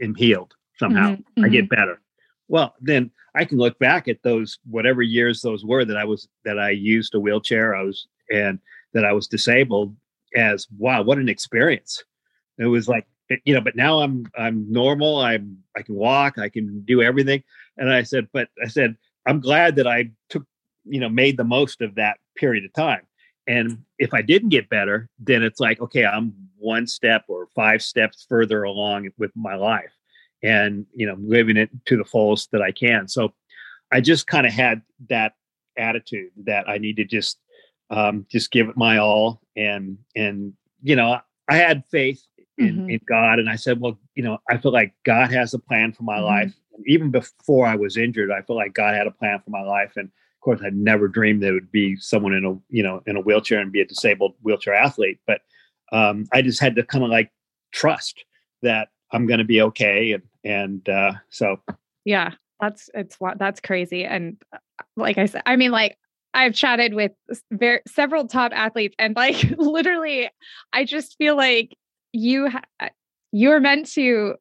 am 0.00 0.14
healed 0.14 0.54
somehow. 0.78 1.12
Mm-hmm. 1.12 1.44
I 1.44 1.48
get 1.48 1.64
mm-hmm. 1.64 1.74
better. 1.74 2.00
Well, 2.48 2.74
then 2.80 3.10
I 3.34 3.44
can 3.44 3.58
look 3.58 3.78
back 3.78 4.08
at 4.08 4.22
those 4.22 4.58
whatever 4.68 5.02
years 5.02 5.42
those 5.42 5.64
were 5.64 5.84
that 5.84 5.96
I 5.96 6.04
was 6.04 6.28
that 6.44 6.58
I 6.58 6.70
used 6.70 7.14
a 7.14 7.20
wheelchair, 7.20 7.74
I 7.74 7.82
was 7.82 8.06
and 8.30 8.58
that 8.92 9.04
I 9.04 9.12
was 9.12 9.26
disabled 9.26 9.94
as 10.34 10.66
wow, 10.78 11.02
what 11.02 11.18
an 11.18 11.28
experience. 11.28 12.02
It 12.58 12.66
was 12.66 12.88
like 12.88 13.06
you 13.44 13.54
know, 13.54 13.60
but 13.60 13.76
now 13.76 14.00
I'm 14.00 14.26
I'm 14.38 14.70
normal. 14.70 15.18
I'm 15.18 15.58
I 15.76 15.82
can 15.82 15.96
walk, 15.96 16.38
I 16.38 16.48
can 16.48 16.80
do 16.82 17.02
everything. 17.02 17.42
And 17.76 17.92
I 17.92 18.02
said, 18.02 18.28
but 18.32 18.48
I 18.62 18.68
said, 18.68 18.96
I'm 19.26 19.40
glad 19.40 19.76
that 19.76 19.86
I 19.86 20.10
took, 20.30 20.46
you 20.84 21.00
know, 21.00 21.08
made 21.08 21.36
the 21.36 21.44
most 21.44 21.82
of 21.82 21.96
that 21.96 22.18
period 22.36 22.64
of 22.64 22.72
time. 22.72 23.02
And 23.48 23.78
if 23.98 24.14
I 24.14 24.22
didn't 24.22 24.48
get 24.48 24.68
better, 24.68 25.08
then 25.18 25.42
it's 25.42 25.60
like, 25.60 25.80
okay, 25.80 26.04
I'm 26.04 26.32
one 26.58 26.86
step 26.86 27.24
or 27.28 27.48
five 27.54 27.82
steps 27.82 28.26
further 28.28 28.62
along 28.64 29.08
with 29.18 29.30
my 29.36 29.54
life 29.54 29.95
and, 30.42 30.86
you 30.94 31.06
know, 31.06 31.16
living 31.18 31.56
it 31.56 31.70
to 31.86 31.96
the 31.96 32.04
fullest 32.04 32.50
that 32.52 32.62
I 32.62 32.72
can. 32.72 33.08
So 33.08 33.32
I 33.92 34.00
just 34.00 34.26
kind 34.26 34.46
of 34.46 34.52
had 34.52 34.82
that 35.08 35.34
attitude 35.78 36.30
that 36.44 36.68
I 36.68 36.78
need 36.78 36.96
to 36.96 37.04
just, 37.04 37.38
um, 37.90 38.26
just 38.30 38.50
give 38.50 38.68
it 38.68 38.76
my 38.76 38.98
all. 38.98 39.40
And, 39.56 39.98
and, 40.14 40.52
you 40.82 40.96
know, 40.96 41.20
I 41.48 41.56
had 41.56 41.84
faith 41.90 42.22
in, 42.58 42.76
mm-hmm. 42.76 42.90
in 42.90 43.00
God. 43.08 43.38
And 43.38 43.48
I 43.48 43.56
said, 43.56 43.80
well, 43.80 43.98
you 44.14 44.22
know, 44.22 44.38
I 44.48 44.58
feel 44.58 44.72
like 44.72 44.94
God 45.04 45.30
has 45.32 45.54
a 45.54 45.58
plan 45.58 45.92
for 45.92 46.02
my 46.02 46.16
mm-hmm. 46.16 46.24
life. 46.24 46.54
And 46.74 46.84
even 46.86 47.10
before 47.10 47.66
I 47.66 47.76
was 47.76 47.96
injured, 47.96 48.30
I 48.30 48.42
feel 48.42 48.56
like 48.56 48.74
God 48.74 48.94
had 48.94 49.06
a 49.06 49.12
plan 49.12 49.40
for 49.44 49.50
my 49.50 49.62
life. 49.62 49.92
And, 49.96 50.10
of 50.36 50.40
course, 50.40 50.60
I 50.64 50.70
never 50.70 51.08
dreamed 51.08 51.42
that 51.42 51.48
it 51.48 51.54
would 51.54 51.72
be 51.72 51.96
someone 51.96 52.32
in 52.32 52.44
a 52.44 52.54
you 52.68 52.82
know 52.82 53.02
in 53.06 53.16
a 53.16 53.20
wheelchair 53.20 53.58
and 53.58 53.72
be 53.72 53.80
a 53.80 53.86
disabled 53.86 54.34
wheelchair 54.42 54.74
athlete. 54.74 55.18
But 55.26 55.40
um, 55.92 56.26
I 56.32 56.42
just 56.42 56.60
had 56.60 56.76
to 56.76 56.84
kind 56.84 57.02
of 57.02 57.10
like 57.10 57.32
trust 57.72 58.24
that 58.62 58.88
I'm 59.12 59.26
going 59.26 59.38
to 59.38 59.44
be 59.44 59.62
okay, 59.62 60.12
and 60.12 60.22
and 60.44 60.88
uh, 60.88 61.12
so 61.30 61.60
yeah, 62.04 62.32
that's 62.60 62.90
it's 62.94 63.16
that's 63.38 63.60
crazy. 63.60 64.04
And 64.04 64.42
uh, 64.52 64.58
like 64.96 65.18
I 65.18 65.26
said, 65.26 65.42
I 65.46 65.56
mean, 65.56 65.70
like 65.70 65.96
I've 66.34 66.54
chatted 66.54 66.94
with 66.94 67.12
very, 67.50 67.80
several 67.86 68.26
top 68.26 68.52
athletes, 68.54 68.94
and 68.98 69.14
like 69.16 69.42
literally, 69.58 70.30
I 70.72 70.84
just 70.84 71.16
feel 71.18 71.36
like 71.36 71.76
you 72.12 72.50
ha- 72.50 72.62
uh, 72.80 72.88
you're 73.32 73.60
meant 73.60 73.90
to 73.92 74.34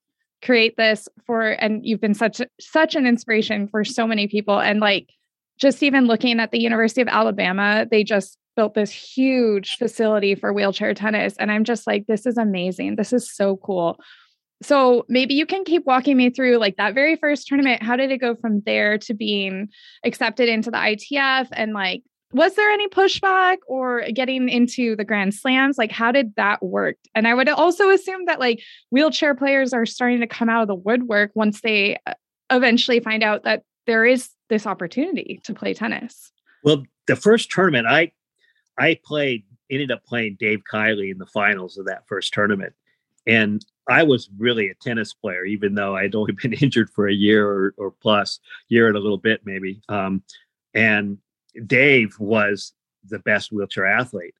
create 0.44 0.78
this 0.78 1.08
for 1.26 1.42
and 1.42 1.86
you've 1.86 2.02
been 2.02 2.14
such 2.14 2.42
such 2.60 2.96
an 2.96 3.08
inspiration 3.08 3.68
for 3.68 3.84
so 3.84 4.06
many 4.06 4.28
people 4.28 4.60
and 4.60 4.80
like 4.80 5.10
just 5.58 5.82
even 5.82 6.06
looking 6.06 6.40
at 6.40 6.52
the 6.52 6.60
University 6.60 7.02
of 7.02 7.08
Alabama, 7.08 7.88
they 7.90 8.04
just 8.04 8.38
built 8.56 8.74
this 8.74 8.92
huge 8.92 9.78
facility 9.78 10.36
for 10.36 10.54
wheelchair 10.54 10.94
tennis. 10.94 11.36
And 11.38 11.52
I'm 11.52 11.64
just 11.64 11.88
like, 11.88 12.08
this 12.08 12.26
is 12.26 12.38
amazing. 12.38 12.96
This 12.96 13.14
is 13.14 13.34
so 13.34 13.58
cool. 13.58 14.00
So 14.64 15.06
maybe 15.10 15.34
you 15.34 15.46
can 15.46 15.64
keep 15.64 15.86
walking 15.86 16.18
me 16.18 16.30
through 16.30 16.58
like 16.58 16.78
that 16.78 16.94
very 16.94 17.16
first 17.16 17.48
tournament. 17.48 17.84
How 17.84 17.96
did 17.96 18.12
it 18.12 18.18
go 18.18 18.36
from 18.36 18.62
there 18.66 18.98
to 19.00 19.14
being 19.14 19.68
accepted 20.04 20.50
into 20.50 20.72
the 20.72 20.78
ITF? 20.78 21.48
And 21.52 21.74
like, 21.74 22.04
was 22.32 22.56
there 22.56 22.72
any 22.72 22.88
pushback 22.88 23.58
or 23.68 24.04
getting 24.14 24.50
into 24.50 24.96
the 24.96 25.06
Grand 25.06 25.34
Slams? 25.34 25.78
Like, 25.78 25.92
how 25.92 26.12
did 26.12 26.34
that 26.36 26.64
work? 26.64 26.96
And 27.14 27.28
I 27.28 27.34
would 27.34 27.50
also 27.50 27.90
assume 27.90 28.26
that 28.26 28.40
like 28.40 28.62
wheelchair 28.92 29.36
players 29.36 29.74
are 29.74 29.86
starting 29.86 30.22
to 30.22 30.28
come 30.28 30.50
out 30.50 30.62
of 30.62 30.68
the 30.68 30.76
woodwork 30.76 31.32
once 31.36 31.62
they 31.62 31.98
uh, 32.08 32.14
eventually 32.50 33.00
find 33.00 33.24
out 33.24 33.44
that 33.44 33.64
there 33.86 34.06
is 34.06 34.30
this 34.50 34.66
opportunity 34.66 35.40
to 35.44 35.54
play 35.54 35.74
tennis? 35.74 36.32
Well, 36.64 36.84
the 37.08 37.16
first 37.16 37.52
tournament 37.52 37.88
I 37.88 38.12
I 38.78 39.00
played 39.04 39.44
ended 39.72 39.92
up 39.92 40.04
playing 40.06 40.38
Dave 40.40 40.62
Kiley 40.72 41.12
in 41.12 41.18
the 41.18 41.26
finals 41.26 41.78
of 41.78 41.86
that 41.86 42.08
first 42.08 42.34
tournament. 42.34 42.74
And 43.28 43.66
I 43.88 44.04
was 44.04 44.30
really 44.38 44.70
a 44.70 44.76
tennis 44.76 45.14
player, 45.14 45.46
even 45.46 45.76
though 45.76 45.96
I'd 45.96 46.16
only 46.16 46.34
been 46.34 46.54
injured 46.62 46.90
for 46.90 47.08
a 47.08 47.14
year 47.14 47.48
or, 47.48 47.74
or 47.78 47.92
plus, 47.92 48.40
year 48.70 48.88
and 48.88 48.98
a 48.98 49.00
little 49.00 49.18
bit 49.18 49.42
maybe. 49.46 49.82
Um, 49.90 50.24
and 50.74 51.18
Dave 51.66 52.16
was 52.20 52.74
the 53.08 53.20
best 53.20 53.52
wheelchair 53.52 53.86
athlete. 53.86 54.36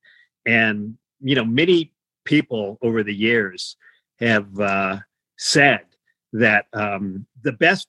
And, 0.46 0.98
you 1.22 1.36
know, 1.36 1.46
many 1.46 1.94
people 2.26 2.78
over 2.82 3.04
the 3.04 3.14
years 3.14 3.78
have 4.20 4.60
uh, 4.60 5.00
said 5.38 5.86
that 6.34 6.66
um, 6.74 7.26
the 7.44 7.54
best 7.54 7.88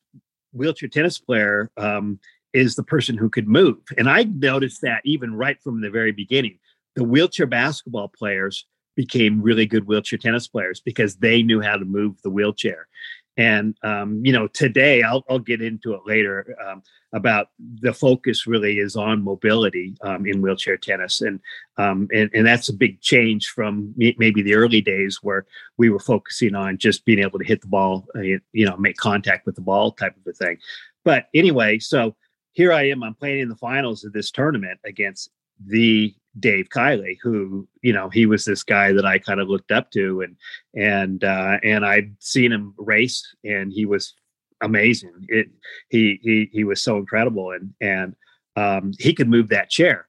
wheelchair 0.53 0.88
tennis 0.88 1.19
player 1.19 1.71
um, 1.76 2.19
is 2.53 2.75
the 2.75 2.83
person 2.83 3.17
who 3.17 3.29
could 3.29 3.49
move. 3.49 3.79
And 3.99 4.09
I 4.09 4.25
noticed 4.25 4.81
that 4.83 5.03
even 5.05 5.35
right 5.35 5.61
from 5.62 5.81
the 5.81 5.91
very 5.91 6.12
beginning. 6.12 6.59
The 6.95 7.05
wheelchair 7.05 7.47
basketball 7.47 8.09
players 8.09 8.67
became 8.97 9.43
really 9.43 9.67
good 9.67 9.87
wheelchair 9.87 10.19
tennis 10.19 10.49
players 10.49 10.81
because 10.81 11.17
they 11.17 11.43
knew 11.43 11.61
how 11.61 11.76
to 11.76 11.85
move 11.85 12.21
the 12.23 12.31
wheelchair. 12.31 12.88
And 13.37 13.76
um, 13.83 14.25
you 14.25 14.33
know, 14.33 14.49
today 14.49 15.03
I'll, 15.03 15.23
I'll 15.29 15.38
get 15.38 15.61
into 15.61 15.93
it 15.93 16.00
later 16.07 16.57
um, 16.67 16.83
about 17.12 17.49
the 17.81 17.93
focus 17.93 18.47
really 18.47 18.79
is 18.79 18.97
on 18.97 19.23
mobility 19.23 19.95
um, 20.00 20.26
in 20.26 20.41
wheelchair 20.41 20.79
tennis, 20.79 21.21
and, 21.21 21.41
um, 21.76 22.09
and 22.15 22.31
and 22.33 22.47
that's 22.47 22.71
a 22.71 22.73
big 22.73 23.00
change 23.03 23.49
from 23.49 23.93
maybe 23.97 24.43
the 24.43 24.55
early 24.55 24.81
days 24.81 25.19
where 25.23 25.45
we 25.76 25.91
were 25.91 26.00
focusing 26.00 26.55
on 26.55 26.79
just 26.79 27.05
being 27.05 27.19
able 27.19 27.38
to 27.38 27.45
hit 27.45 27.61
the 27.61 27.67
ball, 27.67 28.07
uh, 28.15 28.21
you 28.21 28.41
know, 28.55 28.76
make 28.79 28.97
contact 28.97 29.45
with 29.45 29.55
the 29.55 29.61
ball 29.61 29.93
type 29.93 30.17
of 30.17 30.26
a 30.26 30.33
thing. 30.33 30.57
But 31.05 31.26
anyway, 31.35 31.79
so 31.79 32.17
here 32.53 32.73
I 32.73 32.88
am. 32.88 33.03
I'm 33.03 33.15
playing 33.15 33.41
in 33.41 33.49
the 33.50 33.57
finals 33.57 34.03
of 34.05 34.15
this 34.15 34.31
tournament 34.31 34.81
against 34.87 35.31
the 35.64 36.14
Dave 36.38 36.68
Kiley, 36.68 37.16
who 37.22 37.66
you 37.82 37.92
know 37.92 38.08
he 38.08 38.26
was 38.26 38.44
this 38.44 38.62
guy 38.62 38.92
that 38.92 39.06
I 39.06 39.18
kind 39.18 39.40
of 39.40 39.48
looked 39.48 39.72
up 39.72 39.90
to, 39.92 40.22
and 40.22 40.36
and 40.75 41.25
uh, 41.25 41.58
and 41.62 41.84
I'd 41.84 42.14
seen 42.20 42.52
him 42.52 42.75
race, 42.78 43.26
and 43.44 43.72
he 43.72 43.86
was 43.86 44.14
amazing. 44.60 45.12
It 45.28 45.48
he 45.88 46.18
he 46.22 46.50
he 46.52 46.64
was 46.64 46.82
so 46.82 46.98
incredible, 46.98 47.52
and 47.52 47.72
and 47.80 48.16
um, 48.56 48.92
he 48.98 49.14
could 49.14 49.28
move 49.28 49.48
that 49.48 49.70
chair. 49.70 50.08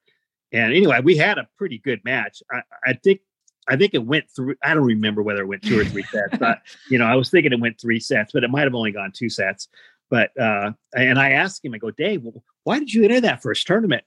And 0.51 0.73
anyway, 0.73 1.01
we 1.03 1.17
had 1.17 1.37
a 1.37 1.47
pretty 1.57 1.77
good 1.79 2.01
match. 2.05 2.41
I, 2.51 2.61
I 2.85 2.93
think 2.93 3.21
I 3.67 3.75
think 3.75 3.93
it 3.93 4.05
went 4.05 4.29
through. 4.29 4.55
I 4.63 4.73
don't 4.73 4.85
remember 4.85 5.21
whether 5.21 5.41
it 5.41 5.47
went 5.47 5.61
two 5.61 5.79
or 5.79 5.85
three 5.85 6.03
sets, 6.11 6.37
but 6.37 6.59
you 6.89 6.97
know, 6.97 7.05
I 7.05 7.15
was 7.15 7.29
thinking 7.29 7.53
it 7.53 7.59
went 7.59 7.79
three 7.79 7.99
sets, 7.99 8.31
but 8.33 8.43
it 8.43 8.49
might 8.49 8.63
have 8.63 8.75
only 8.75 8.91
gone 8.91 9.11
two 9.13 9.29
sets. 9.29 9.67
But 10.09 10.31
uh, 10.39 10.71
and 10.95 11.19
I 11.19 11.31
asked 11.31 11.63
him, 11.65 11.73
I 11.73 11.77
go, 11.77 11.91
Dave, 11.91 12.23
well, 12.23 12.43
why 12.63 12.79
did 12.79 12.93
you 12.93 13.03
enter 13.03 13.21
that 13.21 13.41
first 13.41 13.67
tournament? 13.67 14.03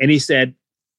And 0.00 0.10
he 0.10 0.18
said, 0.18 0.54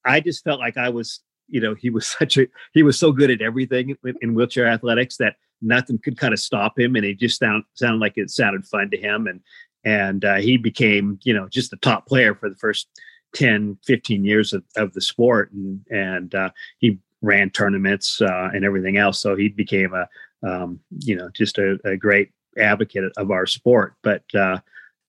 I 0.06 0.20
just 0.20 0.44
felt 0.44 0.60
like 0.60 0.78
I 0.78 0.90
was, 0.90 1.22
you 1.48 1.62
know, 1.62 1.76
he 1.76 1.90
was 1.90 2.08
such 2.20 2.38
a 2.38 2.48
he 2.74 2.84
was 2.84 3.00
so 3.00 3.12
good 3.12 3.32
at 3.32 3.42
everything 3.42 3.96
in 4.22 4.34
wheelchair 4.34 4.68
athletics 4.68 5.18
that 5.18 5.36
nothing 5.62 5.98
could 5.98 6.18
kind 6.18 6.34
of 6.34 6.40
stop 6.40 6.78
him, 6.78 6.96
and 6.96 7.06
it 7.06 7.20
just 7.20 7.40
sound, 7.40 7.64
sounded 7.74 8.00
like 8.00 8.18
it 8.18 8.30
sounded 8.30 8.66
fun 8.66 8.90
to 8.92 8.98
him, 8.98 9.28
and 9.28 9.42
and 9.86 10.24
uh, 10.24 10.36
he 10.36 10.58
became, 10.58 11.20
you 11.24 11.34
know, 11.34 11.48
just 11.50 11.72
the 11.72 11.78
top 11.78 12.08
player 12.08 12.34
for 12.34 12.50
the 12.50 12.56
first 12.56 12.88
10, 13.36 13.78
15 13.86 14.24
years 14.24 14.54
of, 14.54 14.64
of 14.78 14.94
the 14.94 15.02
sport, 15.02 15.52
and 15.52 15.82
and 15.90 16.36
uh, 16.36 16.50
he 16.80 17.00
ran 17.22 17.50
tournaments 17.50 18.22
uh, 18.22 18.50
and 18.54 18.66
everything 18.66 18.98
else. 18.98 19.20
So 19.22 19.36
he 19.36 19.48
became 19.48 19.94
a, 19.94 20.08
um, 20.48 20.80
you 21.00 21.16
know, 21.16 21.30
just 21.30 21.58
a, 21.58 21.78
a, 21.86 21.96
great 21.96 22.32
advocate 22.58 23.06
of 23.16 23.32
our 23.32 23.46
sport. 23.46 23.96
But 24.04 24.24
uh, 24.36 24.60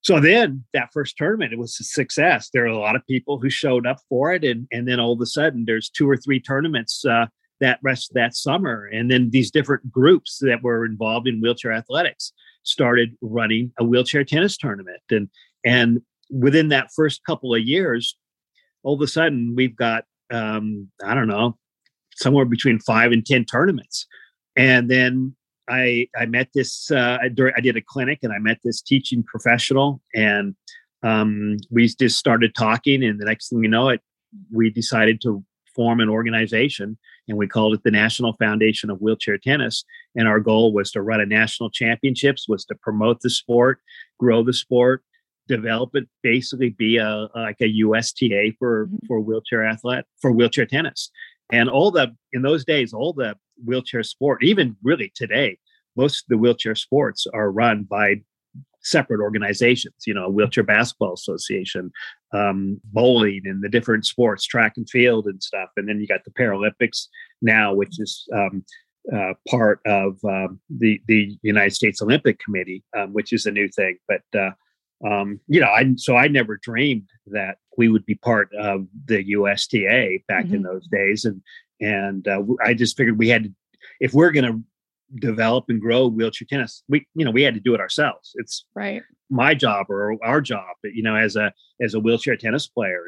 so 0.04 0.20
then 0.20 0.64
that 0.74 0.90
first 0.92 1.16
tournament, 1.16 1.54
it 1.54 1.58
was 1.58 1.78
a 1.80 1.84
success. 1.84 2.50
There 2.52 2.64
are 2.64 2.68
a 2.68 2.78
lot 2.78 2.94
of 2.94 3.06
people 3.06 3.40
who 3.40 3.48
showed 3.48 3.86
up 3.86 3.98
for 4.08 4.32
it, 4.32 4.44
and 4.44 4.66
and 4.70 4.86
then 4.86 5.00
all 5.00 5.14
of 5.14 5.20
a 5.20 5.26
sudden, 5.26 5.64
there's 5.66 5.88
two 5.88 6.08
or 6.08 6.16
three 6.16 6.38
tournaments 6.38 7.04
uh, 7.06 7.26
that 7.60 7.78
rest 7.82 8.12
that 8.14 8.36
summer, 8.36 8.84
and 8.92 9.10
then 9.10 9.30
these 9.30 9.50
different 9.50 9.90
groups 9.90 10.38
that 10.42 10.62
were 10.62 10.84
involved 10.84 11.26
in 11.26 11.40
wheelchair 11.40 11.72
athletics 11.72 12.32
started 12.64 13.16
running 13.22 13.72
a 13.78 13.84
wheelchair 13.84 14.24
tennis 14.24 14.58
tournament, 14.58 15.00
and 15.10 15.30
and 15.64 16.02
within 16.30 16.68
that 16.68 16.90
first 16.94 17.24
couple 17.24 17.54
of 17.54 17.62
years, 17.62 18.14
all 18.82 18.94
of 18.94 19.00
a 19.00 19.06
sudden 19.06 19.54
we've 19.56 19.76
got 19.76 20.04
um, 20.30 20.90
I 21.02 21.14
don't 21.14 21.28
know 21.28 21.56
somewhere 22.16 22.44
between 22.44 22.78
five 22.78 23.10
and 23.10 23.24
ten 23.24 23.46
tournaments, 23.46 24.06
and 24.54 24.90
then 24.90 25.34
I 25.68 26.08
I 26.16 26.26
met 26.26 26.48
this 26.54 26.90
uh, 26.90 27.18
I, 27.22 27.30
I 27.56 27.60
did 27.60 27.76
a 27.76 27.80
clinic 27.80 28.20
and 28.22 28.32
I 28.32 28.38
met 28.38 28.58
this 28.64 28.82
teaching 28.82 29.22
professional 29.22 30.00
and 30.14 30.54
um, 31.02 31.58
we 31.70 31.88
just 31.88 32.18
started 32.18 32.54
talking 32.54 33.04
and 33.04 33.20
the 33.20 33.24
next 33.24 33.48
thing 33.48 33.62
you 33.62 33.68
know 33.68 33.88
it 33.88 34.00
we 34.52 34.70
decided 34.70 35.20
to 35.22 35.44
form 35.74 36.00
an 36.00 36.08
organization 36.08 36.96
and 37.28 37.38
we 37.38 37.46
called 37.46 37.74
it 37.74 37.82
the 37.82 37.90
National 37.90 38.34
Foundation 38.34 38.90
of 38.90 39.00
Wheelchair 39.00 39.38
Tennis 39.38 39.84
and 40.14 40.28
our 40.28 40.40
goal 40.40 40.72
was 40.72 40.90
to 40.92 41.02
run 41.02 41.20
a 41.20 41.26
national 41.26 41.70
championships 41.70 42.48
was 42.48 42.64
to 42.66 42.74
promote 42.76 43.20
the 43.20 43.30
sport 43.30 43.80
grow 44.18 44.42
the 44.42 44.52
sport 44.52 45.02
develop 45.48 45.90
it 45.94 46.08
basically 46.22 46.70
be 46.70 46.96
a 46.96 47.28
like 47.34 47.60
a 47.60 47.68
USTA 47.82 48.52
for 48.58 48.86
mm-hmm. 48.86 49.06
for 49.06 49.20
wheelchair 49.20 49.64
athlete 49.64 50.04
for 50.20 50.32
wheelchair 50.32 50.66
tennis 50.66 51.10
and 51.52 51.68
all 51.68 51.90
the 51.90 52.14
in 52.32 52.42
those 52.42 52.64
days 52.64 52.92
all 52.92 53.12
the 53.12 53.34
wheelchair 53.64 54.02
sport 54.02 54.42
even 54.42 54.76
really 54.82 55.12
today 55.14 55.58
most 55.96 56.24
of 56.24 56.28
the 56.28 56.38
wheelchair 56.38 56.74
sports 56.74 57.26
are 57.32 57.50
run 57.50 57.84
by 57.84 58.16
separate 58.82 59.20
organizations 59.20 59.94
you 60.06 60.14
know 60.14 60.28
wheelchair 60.28 60.64
basketball 60.64 61.14
association 61.14 61.90
um, 62.34 62.80
bowling 62.84 63.42
and 63.44 63.62
the 63.62 63.68
different 63.68 64.04
sports 64.04 64.44
track 64.44 64.74
and 64.76 64.90
field 64.90 65.26
and 65.26 65.42
stuff. 65.42 65.70
And 65.76 65.88
then 65.88 66.00
you 66.00 66.06
got 66.06 66.24
the 66.24 66.32
paralympics 66.32 67.06
now 67.40 67.72
which 67.72 68.00
is 68.00 68.26
um, 68.34 68.64
uh, 69.14 69.34
part 69.48 69.80
of 69.86 70.18
um, 70.24 70.60
the 70.68 71.00
the 71.08 71.38
united 71.42 71.74
states 71.74 72.00
olympic 72.00 72.38
committee 72.38 72.82
um, 72.96 73.12
which 73.12 73.32
is 73.32 73.46
a 73.46 73.50
new 73.50 73.68
thing. 73.68 73.96
But 74.08 74.22
uh, 74.38 74.50
um, 75.04 75.40
you 75.48 75.60
know, 75.60 75.68
I 75.68 75.92
so 75.96 76.16
I 76.16 76.28
never 76.28 76.58
dreamed 76.62 77.08
that 77.26 77.58
we 77.76 77.88
would 77.88 78.06
be 78.06 78.14
part 78.14 78.48
of 78.54 78.86
the 79.06 79.22
USTA 79.22 80.20
back 80.28 80.46
mm-hmm. 80.46 80.54
in 80.54 80.62
those 80.62 80.86
days, 80.88 81.24
and 81.24 81.42
and 81.84 82.26
uh, 82.28 82.42
I 82.64 82.74
just 82.74 82.96
figured 82.96 83.18
we 83.18 83.28
had 83.28 83.44
to, 83.44 83.50
if 84.00 84.14
we're 84.14 84.32
going 84.32 84.46
to 84.50 84.62
develop 85.20 85.66
and 85.68 85.80
grow 85.80 86.08
wheelchair 86.08 86.46
tennis, 86.48 86.82
we 86.88 87.06
you 87.14 87.24
know 87.24 87.30
we 87.30 87.42
had 87.42 87.54
to 87.54 87.60
do 87.60 87.74
it 87.74 87.80
ourselves. 87.80 88.32
It's 88.34 88.64
right 88.74 89.02
my 89.30 89.54
job 89.54 89.86
or 89.88 90.16
our 90.22 90.40
job, 90.40 90.76
you 90.84 91.02
know, 91.02 91.16
as 91.16 91.36
a 91.36 91.52
as 91.80 91.94
a 91.94 92.00
wheelchair 92.00 92.36
tennis 92.36 92.66
player. 92.66 93.04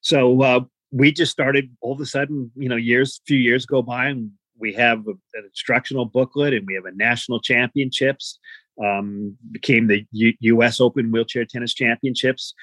So 0.00 0.42
uh, 0.42 0.60
we 0.90 1.12
just 1.12 1.32
started 1.32 1.70
all 1.80 1.92
of 1.92 2.00
a 2.00 2.06
sudden, 2.06 2.50
you 2.56 2.68
know, 2.68 2.76
years 2.76 3.20
few 3.26 3.38
years 3.38 3.66
go 3.66 3.82
by, 3.82 4.06
and 4.08 4.30
we 4.58 4.72
have 4.74 5.06
a, 5.06 5.12
an 5.34 5.44
instructional 5.44 6.06
booklet, 6.06 6.54
and 6.54 6.66
we 6.66 6.74
have 6.74 6.86
a 6.86 6.96
national 6.96 7.40
championships 7.40 8.38
um, 8.82 9.36
became 9.52 9.86
the 9.86 10.04
U- 10.12 10.36
U.S. 10.40 10.80
Open 10.80 11.10
Wheelchair 11.10 11.44
Tennis 11.44 11.74
Championships, 11.74 12.54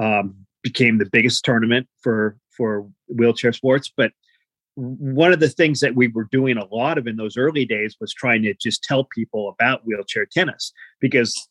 um, 0.00 0.34
became 0.62 0.98
the 0.98 1.08
biggest 1.10 1.44
tournament 1.44 1.88
for 2.00 2.36
for 2.50 2.88
wheelchair 3.08 3.52
sports. 3.52 3.92
But 3.94 4.12
one 4.80 5.32
of 5.32 5.40
the 5.40 5.48
things 5.48 5.80
that 5.80 5.94
we 5.94 6.08
were 6.08 6.28
doing 6.30 6.56
a 6.56 6.66
lot 6.74 6.98
of 6.98 7.06
in 7.06 7.16
those 7.16 7.36
early 7.36 7.64
days 7.64 7.96
was 8.00 8.12
trying 8.12 8.42
to 8.42 8.54
just 8.54 8.82
tell 8.82 9.04
people 9.04 9.48
about 9.48 9.86
wheelchair 9.86 10.26
tennis 10.26 10.72
because. 11.00 11.48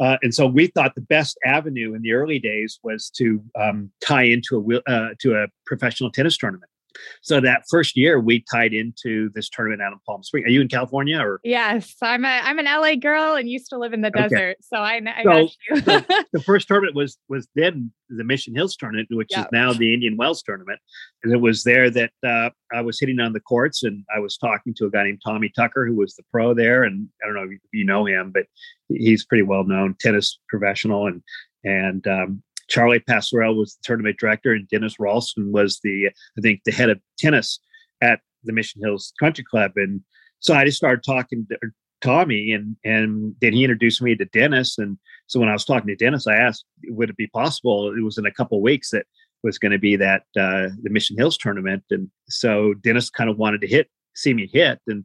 Uh, 0.00 0.16
and 0.22 0.34
so 0.34 0.46
we 0.46 0.66
thought 0.66 0.96
the 0.96 1.02
best 1.02 1.38
avenue 1.44 1.94
in 1.94 2.02
the 2.02 2.12
early 2.12 2.40
days 2.40 2.80
was 2.82 3.08
to 3.08 3.40
um, 3.60 3.88
tie 4.04 4.24
into 4.24 4.58
a 4.58 4.90
uh, 4.90 5.10
to 5.20 5.34
a 5.34 5.46
professional 5.64 6.10
tennis 6.10 6.36
tournament. 6.36 6.71
So 7.22 7.40
that 7.40 7.62
first 7.70 7.96
year, 7.96 8.20
we 8.20 8.44
tied 8.50 8.72
into 8.72 9.30
this 9.34 9.48
tournament 9.48 9.82
out 9.82 9.92
in 9.92 9.98
Palm 10.06 10.22
Springs. 10.22 10.46
Are 10.46 10.50
you 10.50 10.60
in 10.60 10.68
California 10.68 11.18
or? 11.18 11.40
Yes, 11.44 11.94
I'm 12.02 12.24
a 12.24 12.40
I'm 12.42 12.58
an 12.58 12.66
LA 12.66 12.94
girl 12.96 13.34
and 13.34 13.48
used 13.48 13.68
to 13.70 13.78
live 13.78 13.92
in 13.92 14.00
the 14.00 14.08
okay. 14.08 14.28
desert, 14.28 14.56
so 14.60 14.78
I, 14.78 15.00
I 15.04 15.22
so, 15.22 15.48
the, 15.74 16.24
the, 16.32 16.40
first 16.40 16.68
tournament 16.68 16.94
was 16.94 17.18
was 17.28 17.48
then 17.54 17.92
the 18.08 18.24
Mission 18.24 18.54
Hills 18.54 18.76
tournament, 18.76 19.08
which 19.10 19.28
yep. 19.30 19.46
is 19.46 19.52
now 19.52 19.72
the 19.72 19.94
Indian 19.94 20.16
Wells 20.16 20.42
tournament, 20.42 20.80
and 21.22 21.32
it 21.32 21.40
was 21.40 21.64
there 21.64 21.90
that 21.90 22.12
uh, 22.26 22.50
I 22.72 22.80
was 22.80 22.98
hitting 23.00 23.20
on 23.20 23.32
the 23.32 23.40
courts 23.40 23.82
and 23.82 24.04
I 24.14 24.18
was 24.18 24.36
talking 24.36 24.74
to 24.74 24.86
a 24.86 24.90
guy 24.90 25.04
named 25.04 25.20
Tommy 25.24 25.50
Tucker, 25.54 25.86
who 25.86 25.96
was 25.96 26.14
the 26.14 26.24
pro 26.30 26.54
there, 26.54 26.84
and 26.84 27.08
I 27.22 27.26
don't 27.26 27.36
know 27.36 27.50
if 27.50 27.60
you 27.72 27.84
know 27.84 28.06
him, 28.06 28.30
but 28.32 28.44
he's 28.88 29.24
pretty 29.24 29.42
well 29.42 29.64
known 29.64 29.96
tennis 30.00 30.38
professional 30.48 31.06
and 31.06 31.22
and 31.64 32.06
um, 32.06 32.42
Charlie 32.68 33.00
Pasarell 33.00 33.56
was 33.56 33.74
the 33.74 33.82
tournament 33.84 34.18
director, 34.18 34.52
and 34.52 34.68
Dennis 34.68 34.98
Ralston 34.98 35.52
was 35.52 35.80
the, 35.82 36.08
I 36.08 36.40
think, 36.40 36.62
the 36.64 36.72
head 36.72 36.90
of 36.90 37.00
tennis 37.18 37.58
at 38.00 38.20
the 38.44 38.52
Mission 38.52 38.82
Hills 38.82 39.12
Country 39.18 39.44
Club. 39.44 39.72
And 39.76 40.00
so 40.40 40.54
I 40.54 40.64
just 40.64 40.76
started 40.76 41.04
talking 41.04 41.46
to 41.50 41.58
Tommy, 42.00 42.52
and 42.52 42.76
and 42.84 43.34
then 43.40 43.52
he 43.52 43.64
introduced 43.64 44.02
me 44.02 44.14
to 44.16 44.24
Dennis. 44.26 44.78
And 44.78 44.98
so 45.26 45.40
when 45.40 45.48
I 45.48 45.52
was 45.52 45.64
talking 45.64 45.88
to 45.88 45.96
Dennis, 45.96 46.26
I 46.26 46.36
asked, 46.36 46.64
would 46.88 47.10
it 47.10 47.16
be 47.16 47.28
possible? 47.28 47.94
It 47.96 48.02
was 48.02 48.18
in 48.18 48.26
a 48.26 48.32
couple 48.32 48.60
weeks 48.60 48.90
that 48.90 49.06
was 49.42 49.58
going 49.58 49.72
to 49.72 49.78
be 49.78 49.96
that 49.96 50.22
uh, 50.38 50.68
the 50.82 50.90
Mission 50.90 51.16
Hills 51.16 51.38
tournament, 51.38 51.84
and 51.90 52.10
so 52.28 52.74
Dennis 52.74 53.10
kind 53.10 53.30
of 53.30 53.38
wanted 53.38 53.60
to 53.62 53.66
hit, 53.66 53.88
see 54.14 54.34
me 54.34 54.48
hit, 54.52 54.80
and 54.86 55.04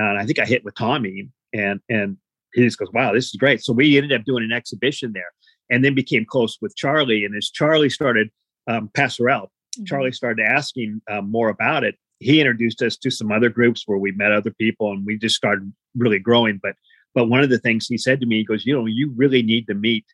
uh, 0.00 0.14
I 0.14 0.24
think 0.24 0.38
I 0.38 0.44
hit 0.44 0.64
with 0.64 0.74
Tommy, 0.74 1.28
and 1.52 1.80
and 1.88 2.16
he 2.54 2.62
just 2.62 2.78
goes, 2.78 2.88
"Wow, 2.92 3.12
this 3.12 3.26
is 3.26 3.32
great." 3.32 3.62
So 3.62 3.72
we 3.72 3.96
ended 3.96 4.18
up 4.18 4.24
doing 4.24 4.44
an 4.44 4.52
exhibition 4.52 5.12
there 5.12 5.32
and 5.70 5.84
then 5.84 5.94
became 5.94 6.24
close 6.24 6.58
with 6.60 6.76
Charlie. 6.76 7.24
And 7.24 7.36
as 7.36 7.50
Charlie 7.50 7.90
started, 7.90 8.30
um, 8.66 8.90
Pasarell, 8.94 9.44
mm-hmm. 9.44 9.84
Charlie 9.84 10.12
started 10.12 10.44
asking 10.44 11.00
um, 11.10 11.30
more 11.30 11.48
about 11.48 11.84
it. 11.84 11.96
He 12.20 12.40
introduced 12.40 12.82
us 12.82 12.96
to 12.98 13.10
some 13.10 13.30
other 13.30 13.48
groups 13.48 13.84
where 13.86 13.98
we 13.98 14.12
met 14.12 14.32
other 14.32 14.50
people, 14.50 14.90
and 14.90 15.06
we 15.06 15.16
just 15.18 15.36
started 15.36 15.72
really 15.96 16.18
growing. 16.18 16.58
But 16.62 16.74
but 17.14 17.28
one 17.28 17.42
of 17.42 17.50
the 17.50 17.58
things 17.58 17.86
he 17.86 17.98
said 17.98 18.20
to 18.20 18.26
me, 18.26 18.38
he 18.38 18.44
goes, 18.44 18.66
you 18.66 18.74
know, 18.74 18.86
you 18.86 19.12
really 19.16 19.42
need 19.42 19.66
to 19.68 19.74
meet 19.74 20.04